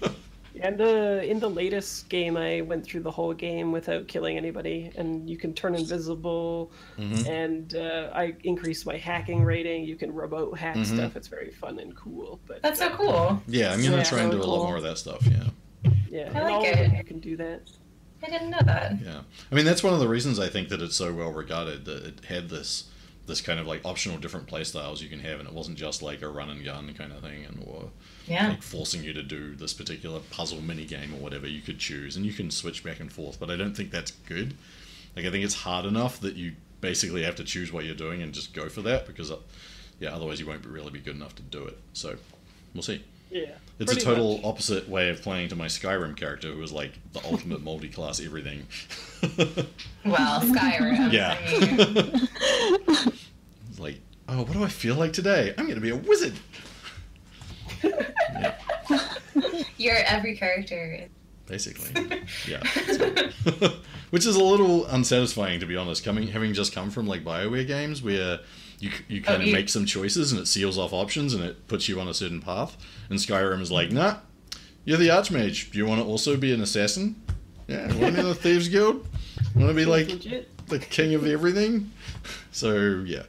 [0.63, 4.91] And uh, in the latest game, I went through the whole game without killing anybody,
[4.95, 7.27] and you can turn invisible, Mhm.
[7.27, 9.83] and uh, I increased my hacking rating.
[9.83, 10.85] You can remote hack Mhm.
[10.85, 11.17] stuff.
[11.17, 12.39] It's very fun and cool.
[12.47, 13.43] But That's so uh, cool.
[13.45, 14.67] Yeah, I'm gonna Yeah, try and do really a lot cool.
[14.67, 15.21] more of that stuff.
[15.29, 15.91] Yeah.
[16.09, 16.93] Yeah, I like it.
[16.97, 17.63] you can do that.
[18.25, 18.93] I didn't know that.
[19.03, 19.19] Yeah,
[19.51, 22.05] I mean that's one of the reasons I think that it's so well regarded that
[22.05, 22.85] it had this
[23.25, 26.01] this kind of like optional different play styles you can have, and it wasn't just
[26.01, 27.89] like a run and gun kind of thing, and or
[28.27, 28.49] Yeah.
[28.49, 32.15] like forcing you to do this particular puzzle mini game or whatever you could choose,
[32.15, 33.39] and you can switch back and forth.
[33.39, 34.55] But I don't think that's good.
[35.15, 38.21] Like I think it's hard enough that you basically have to choose what you're doing
[38.21, 39.37] and just go for that because, uh,
[39.99, 41.77] yeah, otherwise you won't really be good enough to do it.
[41.93, 42.15] So
[42.73, 43.03] we'll see.
[43.31, 43.45] Yeah,
[43.79, 44.45] It's a total much.
[44.45, 48.67] opposite way of playing to my Skyrim character, who was like the ultimate multi-class everything.
[50.05, 51.11] Well, Skyrim.
[51.11, 51.35] Yeah.
[51.43, 53.13] I mean,
[53.79, 55.53] like, oh, what do I feel like today?
[55.57, 56.33] I'm going to be a wizard.
[57.83, 61.07] yeah, your every character.
[61.47, 62.21] basically.
[62.47, 62.61] Yeah.
[64.11, 66.03] Which is a little unsatisfying, to be honest.
[66.03, 68.39] Coming, having just come from like Bioware games, where
[68.79, 71.67] you you kind of you- make some choices and it seals off options and it
[71.67, 72.77] puts you on a certain path.
[73.09, 74.17] And Skyrim is like, nah,
[74.85, 75.71] you're the Archmage.
[75.71, 77.21] Do you want to also be an assassin?
[77.67, 77.87] Yeah.
[77.87, 79.07] Want to be in the Thieves Guild?
[79.55, 80.49] Want to be like legit.
[80.67, 81.91] the king of everything?
[82.51, 83.23] So yeah.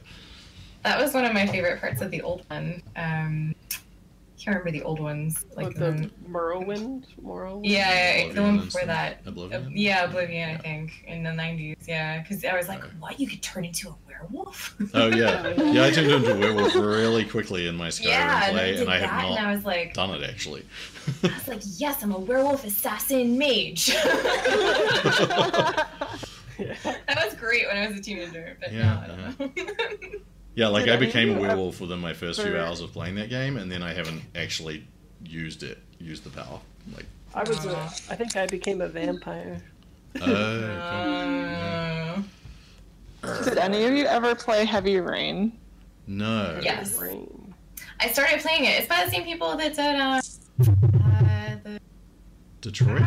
[0.83, 2.83] That was one of my favorite parts of the old one.
[2.95, 3.55] Um,
[4.45, 5.45] can't remember the old ones.
[5.55, 7.61] Like Like the, the Morrowind, Morrowind.
[7.63, 9.21] yeah, yeah, yeah, the one Oblivion before and that.
[9.21, 9.27] stuff.
[9.27, 9.71] Oblivion?
[9.75, 11.75] yeah, Oblivion, I think, in the '90s.
[11.87, 12.91] Yeah, because I was like, Right.
[12.99, 13.19] "What?
[13.19, 15.85] You could turn into a werewolf?" Oh yeah, yeah.
[15.85, 18.99] I turned into a werewolf really quickly in my Skyrim yeah, play, did and I
[18.99, 20.63] that, have and not I was like, done it actually.
[21.23, 23.87] I was like, "Yes, I'm a werewolf assassin mage."
[26.57, 30.19] that was great when I was a teenager, but Yeah, now I don't know.
[30.55, 32.91] Yeah, like Did I became a you werewolf within my first few ever- hours of
[32.93, 34.87] playing that game, and then I haven't actually
[35.25, 36.59] used it, used the power.
[36.95, 37.65] Like, I was.
[37.65, 37.85] A, Aw.
[38.09, 39.61] I think I became a vampire.
[40.21, 42.23] oh,
[43.23, 45.57] Uh, Did any of you ever play Heavy Rain?
[46.07, 46.59] no.
[46.61, 46.97] Yes.
[46.99, 47.53] Rain.
[47.99, 48.79] I started playing it.
[48.79, 50.21] It's by the same people that did uh,
[51.01, 51.79] uh, the
[52.61, 53.01] Detroit.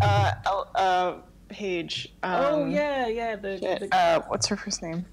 [0.00, 0.32] Uh,
[0.74, 1.14] uh,
[1.48, 2.12] Page.
[2.22, 3.36] Um, oh yeah, yeah.
[3.36, 5.04] The, shit, the Uh, what's her first name?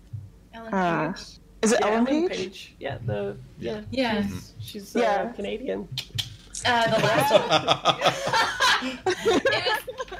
[0.53, 1.21] Ellen Uh, Page.
[1.61, 2.37] Is it yeah, Ellen Ellen Page?
[2.37, 2.75] Page.
[2.79, 3.81] Yeah, the yeah.
[3.91, 4.21] Yeah.
[4.27, 5.31] She's, she's uh, Yeah.
[5.31, 5.87] Canadian.
[6.65, 7.31] Uh, the last
[8.83, 9.15] it was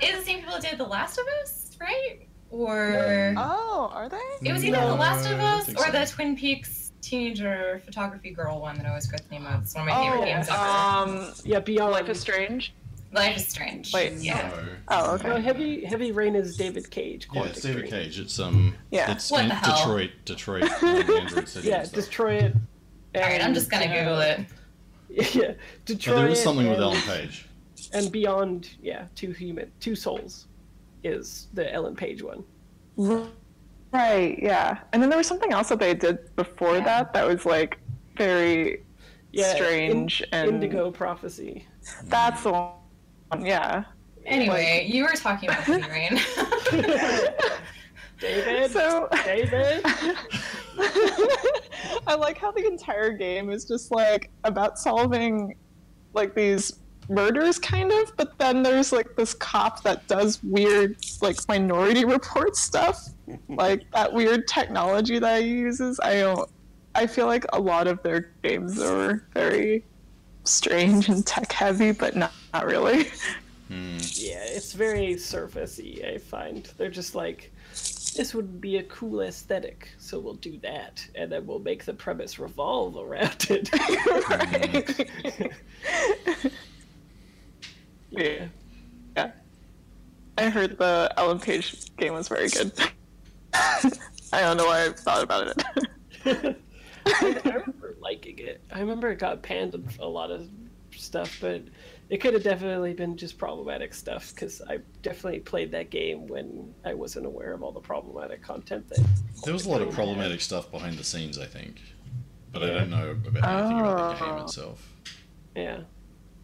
[0.01, 2.27] it was the same people that did The Last of Us, right?
[2.49, 4.18] Or Oh, are they?
[4.49, 5.91] it was either No, The Last of Us or so.
[5.91, 9.61] the Twin Peaks teenager photography girl one that I always forget the name of.
[9.64, 10.57] It's one of my favorite Oh, games ever.
[10.60, 12.73] um, Yeah, Beyond Life is Strange.
[13.14, 13.94] Life is Strange.
[13.94, 14.14] Wait.
[14.14, 14.49] Yeah.
[14.49, 14.64] No.
[14.90, 15.41] Oh, No, okay.
[15.41, 17.27] heavy heavy rain is David Cage.
[17.34, 17.91] Yeah, it's David Dream.
[17.91, 18.19] Cage.
[18.19, 19.11] It's um, Yeah.
[19.11, 19.77] it's What in the hell?
[19.77, 21.69] Detroit, Detroit, Android City.
[21.69, 21.95] Yeah, and stuff.
[21.95, 22.56] destroy it.
[23.15, 25.35] All right, I'm just gonna and, Google uh, it.
[25.35, 26.18] Yeah, But Detroit.
[26.18, 27.45] there is something with Ellen Page.
[27.94, 30.48] And beyond, yeah, two human, two souls,
[31.03, 32.44] is the Ellen Page one.
[33.91, 34.80] Right, yeah.
[34.91, 36.84] And then there was something else that they did before Yeah.
[36.85, 37.77] that that was like
[38.18, 38.84] very
[39.31, 41.68] Yeah, in- strange and Indigo Prophecy.
[42.06, 42.72] That's the one.
[43.41, 43.84] Yeah.
[44.26, 46.19] Anyway, you were talking about Heavy Rain.
[48.19, 48.72] David.
[48.72, 49.81] So David.
[52.07, 55.55] I like how the entire game is just like about solving
[56.14, 56.80] like these
[57.10, 62.55] murders kind of, but then there's like this cop that does weird like minority report
[62.55, 63.10] stuff.
[63.49, 65.99] like that weird technology that he uses.
[66.01, 66.49] I don't
[66.95, 69.84] I feel like a lot of their games are very
[70.43, 73.05] strange and tech heavy, but not not really.
[73.67, 73.97] Hmm.
[74.13, 76.05] Yeah, it's very surfacey.
[76.05, 81.05] I find they're just like, this would be a cool aesthetic, so we'll do that,
[81.15, 83.69] and then we'll make the premise revolve around it.
[88.11, 88.45] yeah.
[89.15, 89.31] Yeah.
[90.37, 92.71] I heard the Ellen Page game was very good.
[93.53, 95.63] I don't know why I thought about it.
[96.25, 96.55] I,
[97.05, 98.61] I remember liking it.
[98.71, 100.47] I remember it got panned in a lot of
[100.95, 101.61] stuff, but
[102.09, 106.73] it could have definitely been just problematic stuff because I definitely played that game when
[106.85, 108.99] I wasn't aware of all the problematic content that.
[109.45, 111.81] There was a lot of problematic stuff behind the scenes, I think,
[112.51, 113.25] but I don't know about
[113.59, 114.43] anything about the game Oh.
[114.43, 114.89] itself.
[115.55, 115.80] Yeah,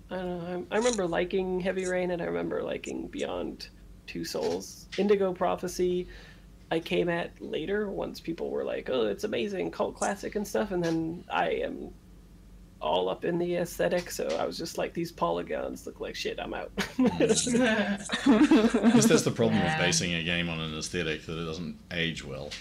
[0.10, 0.65] I don't know.
[0.72, 3.68] I, I remember liking Heavy Rain, and I remember liking Beyond
[4.07, 6.07] Two Souls, Indigo Prophecy.
[6.72, 10.72] I came at later once people were like, "Oh, it's amazing, cult classic and stuff,"
[10.72, 11.90] and then I am
[12.82, 16.40] all up in the aesthetic, so I was just like, "These polygons look like shit.
[16.40, 17.46] I'm out." I guess
[19.06, 19.78] that's the problem Yeah.
[19.78, 22.52] with basing a game on an aesthetic that it doesn't age well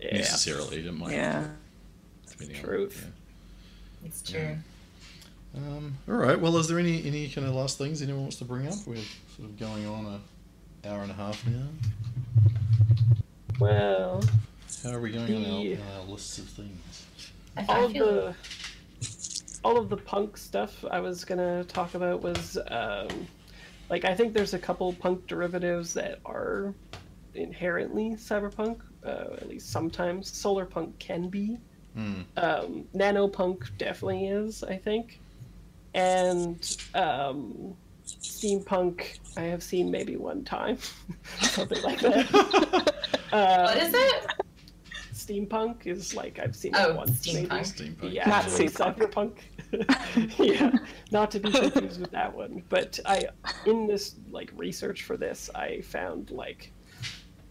[0.00, 0.78] yeah, necessarily.
[0.86, 1.46] It might, yeah.
[2.30, 3.06] depending on- Truth.
[4.04, 4.40] it's true.
[4.40, 4.56] yeah.
[5.56, 6.38] Um, all right.
[6.38, 8.74] Well, is there any any kind of last things anyone wants to bring up?
[8.86, 8.96] We're
[9.36, 10.04] sort of going on
[10.84, 11.66] a hour and a half now.
[13.58, 14.22] Well,
[14.82, 17.06] How are we going on our, The- on our lists of things?
[17.68, 18.34] All of the
[19.64, 23.08] all of the punk stuff I was gonna talk about was um,
[23.88, 26.74] like I think there's a couple punk derivatives that are
[27.34, 28.80] inherently cyberpunk.
[29.04, 31.56] Uh, at least sometimes solar punk can be.
[31.94, 32.22] Hmm.
[32.36, 35.18] Um, nanopunk definitely is, I think,
[35.94, 37.74] and um,
[38.06, 40.78] steampunk I have seen maybe one time,
[41.40, 42.92] something like that.
[43.32, 44.26] Uh, what is it?
[45.12, 47.26] Steampunk is like I've seen Oh, it once.
[47.26, 47.48] maybe.
[47.48, 47.96] steampunk.
[47.98, 48.00] Steampunk.
[48.00, 49.34] The Not actual steampunk.
[49.72, 50.38] cyberpunk.
[50.38, 50.70] yeah,
[51.10, 52.62] not to be confused with that one.
[52.68, 53.26] But I,
[53.66, 56.72] in this like research for this, I found like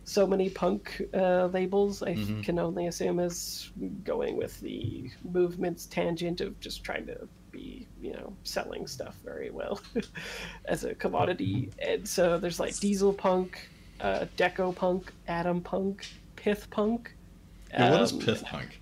[0.06, 2.02] so many punk uh, labels.
[2.02, 2.44] I Mhm.
[2.44, 3.72] can only assume is
[4.06, 9.50] going with the movement's tangent of just trying to be, you know, selling stuff very
[9.50, 9.80] well
[10.66, 11.70] as a commodity.
[11.80, 13.68] And so there's like diesel punk,
[14.02, 17.14] uh, deco punk, atom punk, pith punk.
[17.72, 18.80] Yeah, what is Um, pith punk?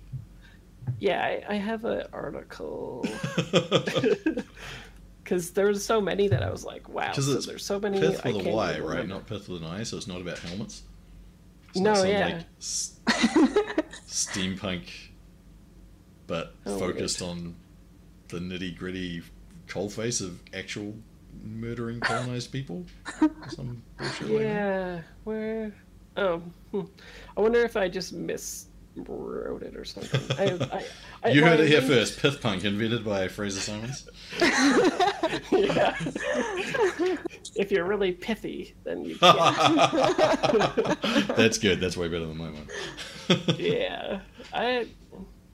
[0.98, 3.06] yeah, I, I have an article
[5.22, 7.12] because there was so many that I was like, wow.
[7.12, 7.98] So there's so many.
[8.00, 9.08] Pith I with a can't Y, right?
[9.08, 10.82] Not pith with an I, so it's not about helmets.
[11.70, 12.42] It's No, not some, yeah.
[13.06, 14.88] like, steampunk,
[16.26, 17.54] but Oh, focused on
[18.34, 19.22] the nitty gritty
[19.68, 20.92] coalface of actual
[21.42, 22.84] murdering colonized people.
[23.48, 24.42] Some bullshit like.
[24.42, 25.72] Yeah, where?
[26.16, 26.42] Oh,
[26.72, 26.82] hmm.
[27.36, 30.20] I wonder if I just miswrote it or something.
[30.36, 30.84] I, I,
[31.22, 32.20] I, You heard it here first.
[32.20, 34.08] Pith punk, invented by Fraser Simons.
[34.40, 35.94] yeah.
[37.56, 39.36] if you're really pithy, then you can.
[41.36, 41.80] That's good.
[41.80, 42.68] That's way better than my one.
[43.58, 44.20] yeah,
[44.52, 44.88] I.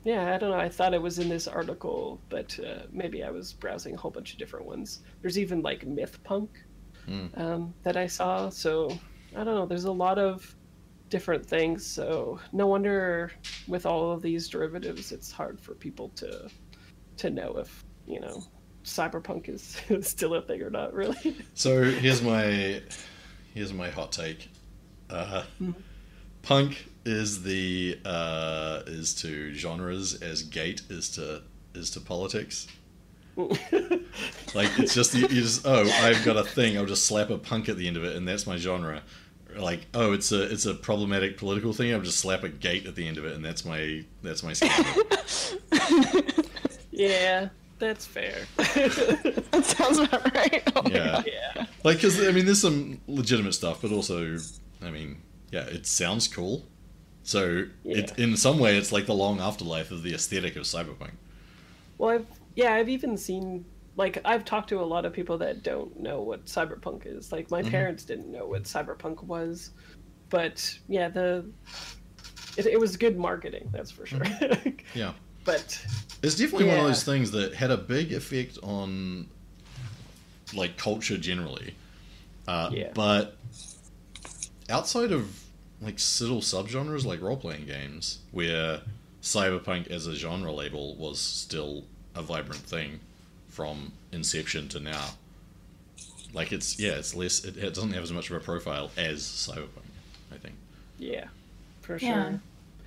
[0.04, 0.58] Yeah, I don't know.
[0.58, 4.10] I thought it was in this article, but uh, maybe I was browsing a whole
[4.10, 5.00] bunch of different ones.
[5.20, 6.50] There's even like myth punk
[7.06, 7.26] Hmm.
[7.34, 8.48] um, that I saw.
[8.50, 8.90] So
[9.36, 9.66] I don't know.
[9.66, 10.54] There's a lot of
[11.08, 11.84] different things.
[11.84, 13.32] So no wonder
[13.68, 16.48] with all of these derivatives, it's hard for people to
[17.18, 18.42] to know if you know
[18.84, 20.94] cyberpunk is still a thing or not.
[20.94, 21.36] Really.
[21.54, 22.80] So here's my
[23.54, 24.48] here's my hot take.
[25.10, 25.74] Uh, Mhm.
[26.42, 31.42] Punk is the uh, is to genres as gate is to
[31.74, 32.66] is to politics.
[34.54, 37.38] Like it's just you, you just oh I've got a thing I'll just slap a
[37.38, 39.02] punk at the end of it and that's my genre.
[39.56, 42.96] Like oh it's a it's a problematic political thing I'll just slap a gate at
[42.96, 45.02] the end of it and that's my that's my scandal.
[46.90, 47.48] yeah,
[47.78, 48.46] that's fair.
[48.56, 50.62] that sounds about right.
[50.76, 51.22] Oh Yeah.
[51.26, 51.66] Yeah.
[51.82, 54.36] Like, because I mean, there's some legitimate stuff, but also,
[54.82, 56.64] I mean, yeah, it sounds cool.
[57.22, 61.12] So, it, in some way, it's like the long afterlife of the aesthetic of cyberpunk.
[61.98, 62.26] Well, I've
[62.56, 63.64] yeah, I've even seen
[63.96, 67.30] like I've talked to a lot of people that don't know what cyberpunk is.
[67.32, 67.70] Like my Mhm.
[67.70, 69.70] parents didn't know what cyberpunk was,
[70.30, 71.44] but yeah, the
[72.56, 74.22] it, it was good marketing, that's for sure.
[74.94, 75.12] Yeah.
[75.44, 75.84] but
[76.22, 79.28] It's definitely one of those things that had a big effect on
[80.54, 81.74] like culture generally.
[82.48, 82.90] Uh, Yeah.
[82.94, 83.36] But
[84.68, 85.28] outside of
[85.80, 88.80] like subtle subgenres like role playing games, where
[89.22, 91.84] cyberpunk as a genre label was still
[92.14, 93.00] a vibrant thing
[93.48, 95.10] from inception to now.
[96.32, 97.44] Like it's yeah, it's less.
[97.44, 99.68] It, it doesn't have as much of a profile as cyberpunk.
[100.32, 100.54] I think.
[100.98, 101.26] yeah,
[101.80, 102.08] for sure.
[102.08, 102.32] Yeah.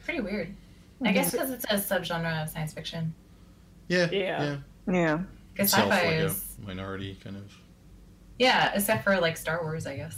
[0.05, 0.47] Pretty weird.
[0.47, 1.07] Mm-hmm.
[1.07, 3.13] I guess because it's a subgenre of science fiction.
[3.87, 4.09] Yeah.
[4.11, 4.57] Yeah.
[4.87, 5.19] Yeah.
[5.53, 7.51] Because Itself sci-fi like is a minority kind of.
[8.39, 10.17] Yeah, except for like Star Wars, I guess.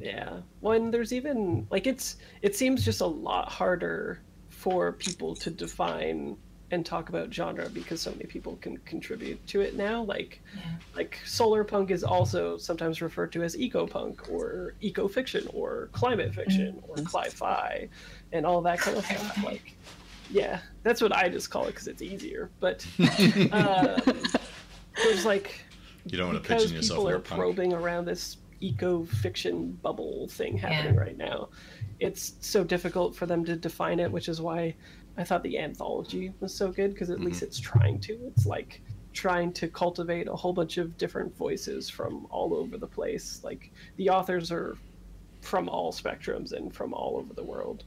[0.00, 0.38] Yeah.
[0.60, 5.50] Well, and there's even like it's it seems just a lot harder for people to
[5.50, 6.36] define
[6.72, 10.02] and talk about genre because so many people can contribute to it now.
[10.02, 10.62] Like Yeah.
[10.96, 15.88] like solar punk is also sometimes referred to as eco punk or eco fiction or
[15.92, 17.04] climate fiction or mm-hmm.
[17.04, 17.88] cli-fi
[18.32, 19.44] and all that kind of stuff.
[19.44, 19.76] Like
[20.30, 22.50] yeah, that's what I just call it because it's easier.
[22.60, 22.86] But
[23.52, 24.00] uh,
[24.96, 25.60] there's like
[26.06, 27.40] You don't want to because pitching yourself People are punk.
[27.40, 31.00] probing around this eco fiction bubble thing happening Yeah.
[31.00, 31.50] right now
[32.00, 34.74] it's so difficult for them to define it which is why
[35.18, 38.80] i thought the anthology was so good because at least it's trying to it's like
[39.12, 43.70] trying to cultivate a whole bunch of different voices from all over the place like
[43.96, 44.74] the authors are
[45.42, 47.84] from all spectrums and from all over the world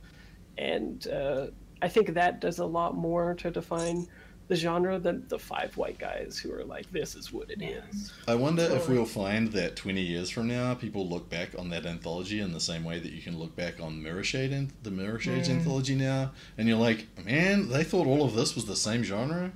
[0.60, 1.48] and uh,
[1.82, 4.08] i think that does a lot more to define
[4.48, 8.12] the genre than the five white guys who are like this is what it is.
[8.28, 11.86] I wonder if we'll find that 20 years from now, people look back on that
[11.86, 15.46] anthology in the same way that you can look back on Mirrorshade and the Mirrorshades
[15.46, 15.58] Mm.
[15.60, 19.52] anthology now, and you're like, man, they thought all of this was the same genre?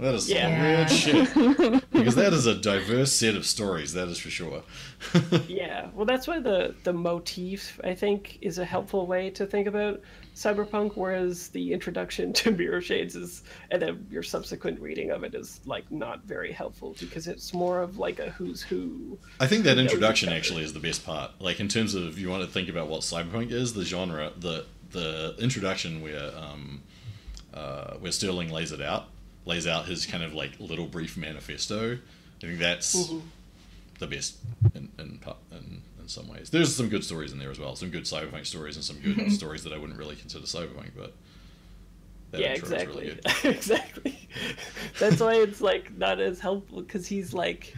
[0.00, 1.28] That is some weird shit.
[1.92, 4.64] Because that is a diverse set of stories, that is for sure.
[5.46, 9.68] Yeah, well, that's why the the motif I think is a helpful way to think
[9.68, 10.00] about
[10.34, 15.60] cyberpunk, whereas the introduction to Mirrorshades is, and then your subsequent reading of it is
[15.66, 19.18] like not very helpful because it's more of like a who's who.
[19.40, 21.32] I think that introduction actually is the best part.
[21.40, 24.64] Like in terms of you want to think about what cyberpunk is, the genre, the
[24.90, 26.82] the introduction where um,
[27.54, 29.06] uh, where Sterling lays it out,
[29.44, 31.94] lays out his kind of like little brief manifesto.
[32.42, 33.22] I think that's Mhm.
[33.98, 34.36] the best
[34.74, 35.18] in in,
[35.52, 36.50] in in some ways.
[36.50, 37.74] There's some good stories in there as well.
[37.76, 39.30] Some good cyberpunk stories and some good mm-hmm.
[39.30, 41.14] stories that I wouldn't really consider cyberpunk, but
[42.32, 43.44] yeah, exactly, really good.
[43.56, 44.28] exactly.
[44.98, 47.74] That's why it's like not as helpful because he's like.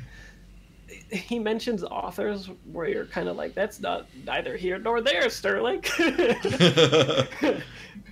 [1.11, 5.83] He mentions authors where you're kind of like, that's not neither here nor there, Sterling.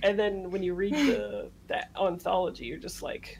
[0.03, 3.39] and then when you read the that anthology, you're just like,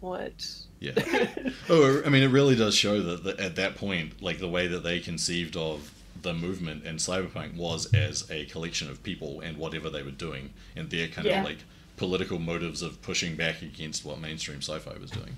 [0.00, 0.65] what?
[0.94, 1.28] Yeah.
[1.68, 4.68] Oh, I mean, it really does show that, that at that point, like the way
[4.68, 5.90] that they conceived of
[6.22, 10.50] the movement and cyberpunk was as a collection of people and whatever they were doing,
[10.76, 11.40] and their kind Yeah.
[11.40, 11.58] of like
[11.96, 15.36] political motives of pushing back against what mainstream sci-fi was doing.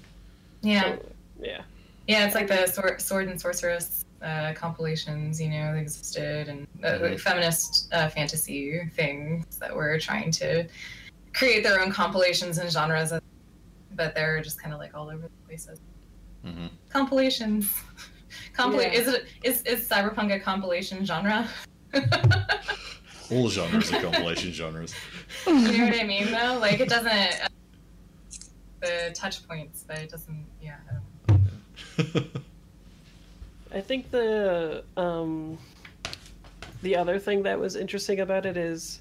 [0.60, 0.82] yeah.
[0.96, 0.98] So,
[1.40, 1.62] yeah.
[2.08, 6.66] Yeah, it's like the sword, sword and sorceress uh, compilations, you know, that existed, and
[6.84, 7.20] uh, Mhm.
[7.20, 10.66] feminist uh, fantasy things that were trying to
[11.34, 13.12] create their own compilations and genres,
[13.98, 15.80] but they're just kind of like all over the places.
[16.42, 17.70] hmm Compilations.
[18.56, 18.92] Compila- Yeah.
[19.00, 21.46] Is it is is cyberpunk a compilation genre?
[23.30, 24.94] All genres are compilation genres.
[25.46, 26.58] you know what I mean, though.
[26.58, 27.12] Like it doesn't.
[27.12, 27.48] Uh,
[28.80, 30.46] the touch points, but it doesn't.
[30.62, 30.76] Yeah.
[30.88, 32.26] I don't.
[33.72, 35.58] I think the um,
[36.82, 39.00] the other thing that was interesting about it is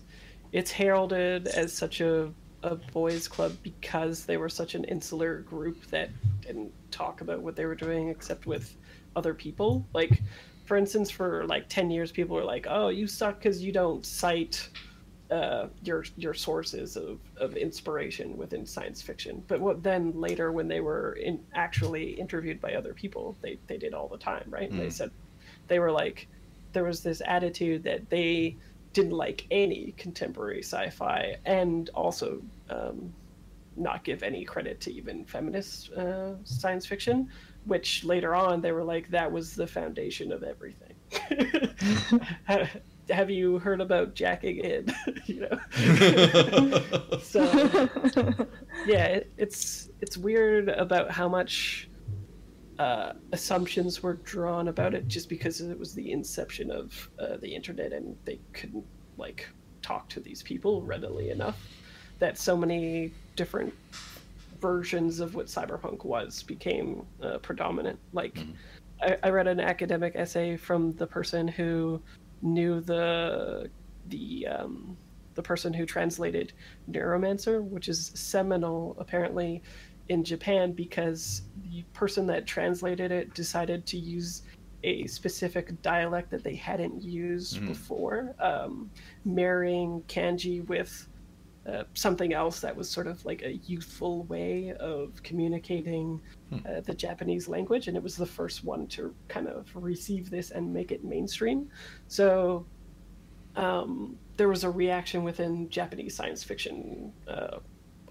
[0.52, 2.32] it's heralded as such a
[2.63, 7.55] a boys club because they were such an insular group that didn't talk about what
[7.55, 8.75] they were doing except with
[9.15, 9.89] other people.
[9.93, 10.23] Like,
[10.65, 14.05] for instance, for like ten years, people were like, "Oh, you suck because you don't
[14.05, 14.69] cite."
[15.29, 20.69] Uh, your your sources of, of inspiration within science fiction, but what then later when
[20.69, 24.69] they were in actually interviewed by other people, they they did all the time, right?
[24.69, 24.93] And They Mm.
[24.93, 25.11] said
[25.67, 26.29] they were like
[26.73, 28.57] there was this attitude that they
[28.93, 33.14] didn't like any contemporary sci-fi and also um,
[33.76, 37.30] not give any credit to even feminist uh, science fiction
[37.68, 40.95] which later on they were like that was the foundation of everything.
[43.09, 44.93] Have you heard about jacking in?
[45.26, 45.59] You know?
[47.22, 47.43] So
[48.85, 51.89] yeah it, it's it's weird about how much
[52.79, 57.53] uh, assumptions were drawn about it just because it was the inception of uh, the
[57.53, 58.85] internet and they couldn't
[59.17, 59.47] like
[59.81, 61.57] talk to these people readily enough
[62.19, 63.73] that so many different
[64.59, 68.53] versions of what cyberpunk was became uh, predominant like Mhm.
[69.01, 72.01] I, I read an academic essay from the person who
[72.41, 73.69] knew the
[74.07, 74.97] the um,
[75.35, 76.53] the person who translated
[76.89, 79.61] Neuromancer, which is seminal apparently
[80.09, 84.43] in Japan because the person that translated it decided to use
[84.84, 87.67] a specific dialect that they hadn't used Mhm.
[87.67, 88.89] before, um,
[89.25, 91.07] marrying kanji with
[91.65, 96.59] uh, something else that was sort of like a youthful way of communicating Hmm.
[96.65, 100.51] uh, the Japanese language, and it was the first one to kind of receive this
[100.51, 101.69] and make it mainstream.
[102.07, 102.65] So
[103.57, 107.59] um, there was a reaction within Japanese science fiction uh,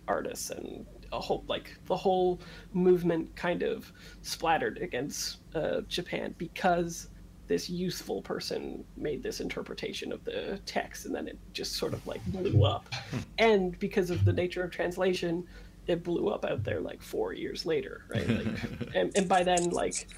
[0.06, 2.41] artists and a whole like the whole
[2.73, 3.93] movement kind of
[4.23, 7.09] splattered against uh, Japan because
[7.47, 12.05] this youthful person made this interpretation of the text and then it just sort of
[12.07, 12.89] like blew up.
[13.39, 15.47] And because of the nature of translation
[15.87, 18.28] it blew up out there like four years later right?
[18.28, 18.47] Like,
[18.95, 20.09] and, and by then like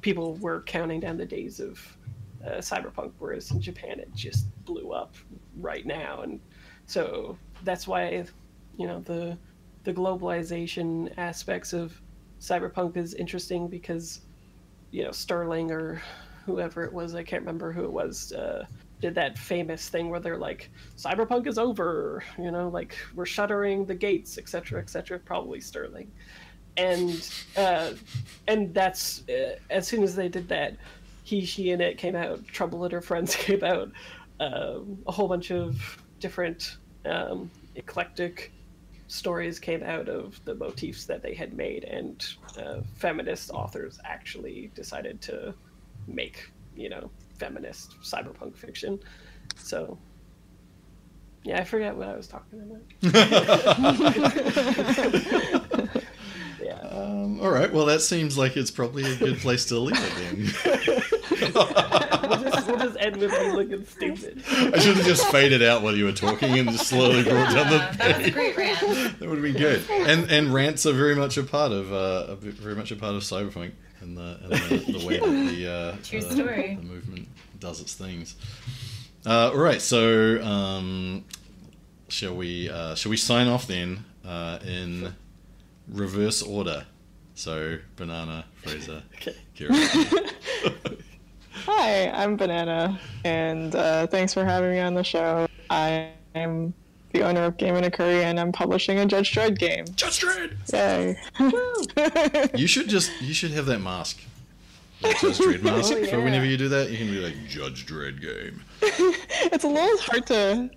[0.00, 1.80] people were counting down the days of
[2.46, 5.14] uh, cyberpunk whereas in japan it just blew up
[5.58, 6.22] right now.
[6.22, 6.40] And
[6.86, 8.24] so that's why
[8.76, 9.36] you know the
[9.84, 12.00] the globalization aspects of
[12.40, 14.20] cyberpunk is interesting because
[14.90, 16.00] you know sterling or
[16.46, 18.64] whoever it was i can't remember who it was uh,
[19.00, 23.84] did that famous thing where they're like cyberpunk is over you know like we're shuttering
[23.84, 26.10] the gates etc etc probably sterling.
[26.76, 27.92] And uh,
[28.46, 30.76] and that's uh, as soon as they did that
[31.24, 33.90] he she and it came out trouble and her friends came out
[34.40, 38.52] um, a whole bunch of different um, eclectic
[39.08, 42.26] stories came out of the motifs that they had made and
[42.58, 45.52] uh, feminist authors actually decided to
[46.06, 48.98] make you know feminist cyberpunk fiction
[49.56, 49.98] so
[51.42, 52.82] yeah i forget what i was talking about
[56.62, 57.72] yeah um, all right.
[57.72, 61.02] Well, that seems like it's probably a good place to leave it then.
[61.30, 61.40] we'll,
[62.42, 65.96] just, we'll just end with me looking stupid I should have just faded out while
[65.96, 68.80] you were talking and just slowly brought down the Yeah, that was a great rant.
[69.18, 69.82] That would have been good.
[69.90, 72.96] And and rants are very much a part of uh, a bit- very much a
[72.96, 76.76] part of cyberpunk and the and the, the way that the uh, True the, story.
[76.80, 77.28] the movement
[77.58, 78.36] does its things.
[79.26, 81.24] Uh, all right, so um,
[82.08, 85.14] shall we uh, shall we sign off then uh, in
[85.88, 86.86] reverse order?
[87.34, 89.72] So banana, Fraser, okay Kira.
[91.66, 95.48] Hi, I'm Banana, and uh, thanks for having me on the show.
[95.70, 96.72] I am
[97.12, 99.84] the owner of Game and a Curry, and I'm publishing a Judge Dredd game.
[99.96, 100.56] Judge Dredd.
[100.72, 101.16] Yay!
[102.58, 104.20] You should just you should have that mask.
[105.02, 105.92] That Judge Dredd mask.
[105.94, 108.62] Oh, For whenever you do that, you can be like Judge Dredd game.
[108.82, 110.70] it's a little hard to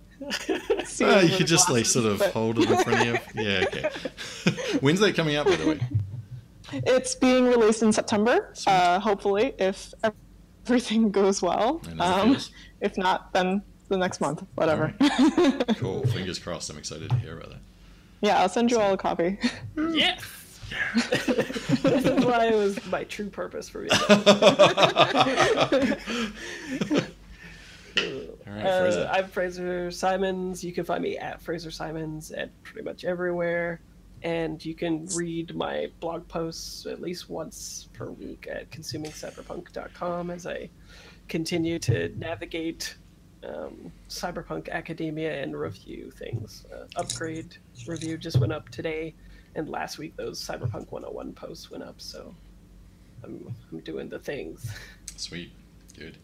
[0.86, 1.06] see.
[1.06, 3.06] Well, over you could just like sort of but hold it in front of
[3.36, 3.44] you.
[3.44, 3.90] Yeah, okay.
[4.80, 5.80] When's that coming out, by the way?
[6.74, 8.54] It's being released in September.
[8.66, 9.94] Uh, hopefully, if
[10.72, 11.82] everything goes well.
[11.90, 12.38] And as it Um,
[12.80, 14.44] if not, then the next month.
[14.56, 14.94] Whatever.
[15.76, 16.06] Cool.
[16.08, 16.70] Fingers crossed.
[16.70, 17.60] I'm excited to hear about that.
[18.22, 19.38] yeah, I'll send you all a copy.
[19.92, 20.24] yes
[21.04, 23.90] this is why it was my true purpose for me
[28.48, 30.64] All right, Uh, I'm Fraser Simons.
[30.64, 33.82] You can find me at Fraser Simons at pretty much everywhere.
[34.24, 40.46] And you can read my blog posts at least once per week at consumingcyberpunk.com as
[40.46, 40.70] I
[41.28, 42.96] continue to navigate
[43.44, 46.66] um, cyberpunk academia and review things.
[46.74, 47.58] Uh, upgrade
[47.88, 49.14] review just went up today,
[49.56, 51.96] and last week those Cyberpunk 101 posts went up.
[52.00, 52.34] So
[53.24, 54.72] I'm, I'm doing the things.
[55.16, 55.52] Sweet.
[55.98, 56.18] Good.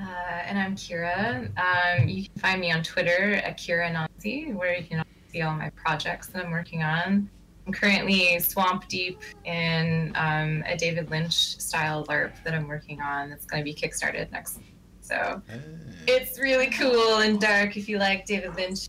[0.00, 1.50] Uh, and I'm Kira.
[1.58, 5.54] Um, you can find me on Twitter at Kira Nazi, where you can see all
[5.54, 7.28] my projects that I'm working on.
[7.66, 13.30] I'm currently swamp deep in um, a David Lynch style LARP that I'm working on
[13.30, 14.60] that's going to be kickstarted next.
[15.00, 15.60] So Hey.
[16.06, 18.88] it's really cool and dark if you like David Lynch.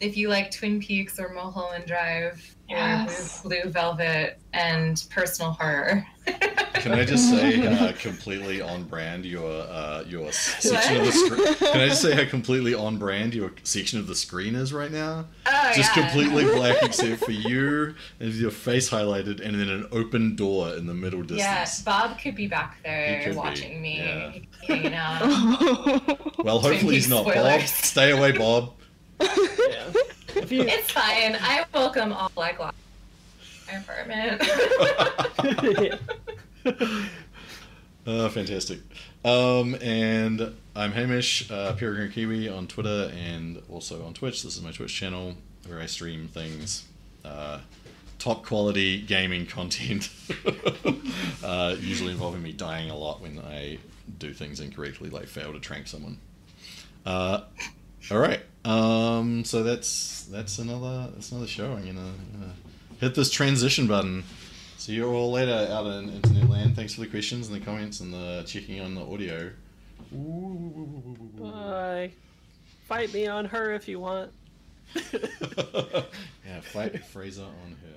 [0.00, 3.40] If you like Twin Peaks or Mulholland Drive Yes.
[3.44, 6.04] or Blue, Blue Velvet and personal horror.
[6.74, 11.54] Can I just say uh, completely on brand your uh, your section of the screen?
[11.54, 14.90] Can I just say how completely on brand your section of the screen is right
[14.90, 15.26] now?
[15.46, 16.08] Oh, Just yeah.
[16.10, 20.86] completely black except for you and your face highlighted and then an open door in
[20.86, 21.82] the middle Yeah, distance.
[21.84, 24.30] Bob could be back there could be, watching me, yeah.
[24.32, 25.20] He could hanging out.
[26.44, 27.60] Well, hopefully he's Peaks not Bob.
[27.62, 28.72] Stay away, Bob.
[29.20, 29.92] Yeah.
[30.48, 31.36] You, it's fine.
[31.40, 32.76] I welcome all black lives.
[33.68, 34.42] in My apartment.
[38.06, 38.78] Uh, fantastic.
[39.24, 44.44] Um, and I'm Hamish, uh, Peregrine Kiwi on Twitter and also on Twitch.
[44.44, 45.34] This is my Twitch channel
[45.66, 46.84] where I stream things.
[47.24, 47.58] Uh,
[48.20, 50.10] top quality gaming content,
[51.44, 53.78] uh, usually involving me dying a lot when I
[54.20, 56.18] do things incorrectly, like fail to trank someone.
[57.04, 57.40] Uh,
[58.10, 61.72] all right, um, so that's that's another that's another show.
[61.72, 62.52] I'm gonna, gonna
[63.00, 64.24] hit this transition button.
[64.76, 66.76] See you all later out in internet land.
[66.76, 69.50] Thanks for the questions and the comments and the checking on the audio.
[71.40, 72.12] Bye.
[72.86, 74.30] Fight me on her if you want.
[75.12, 77.95] yeah, fight Fraser on her.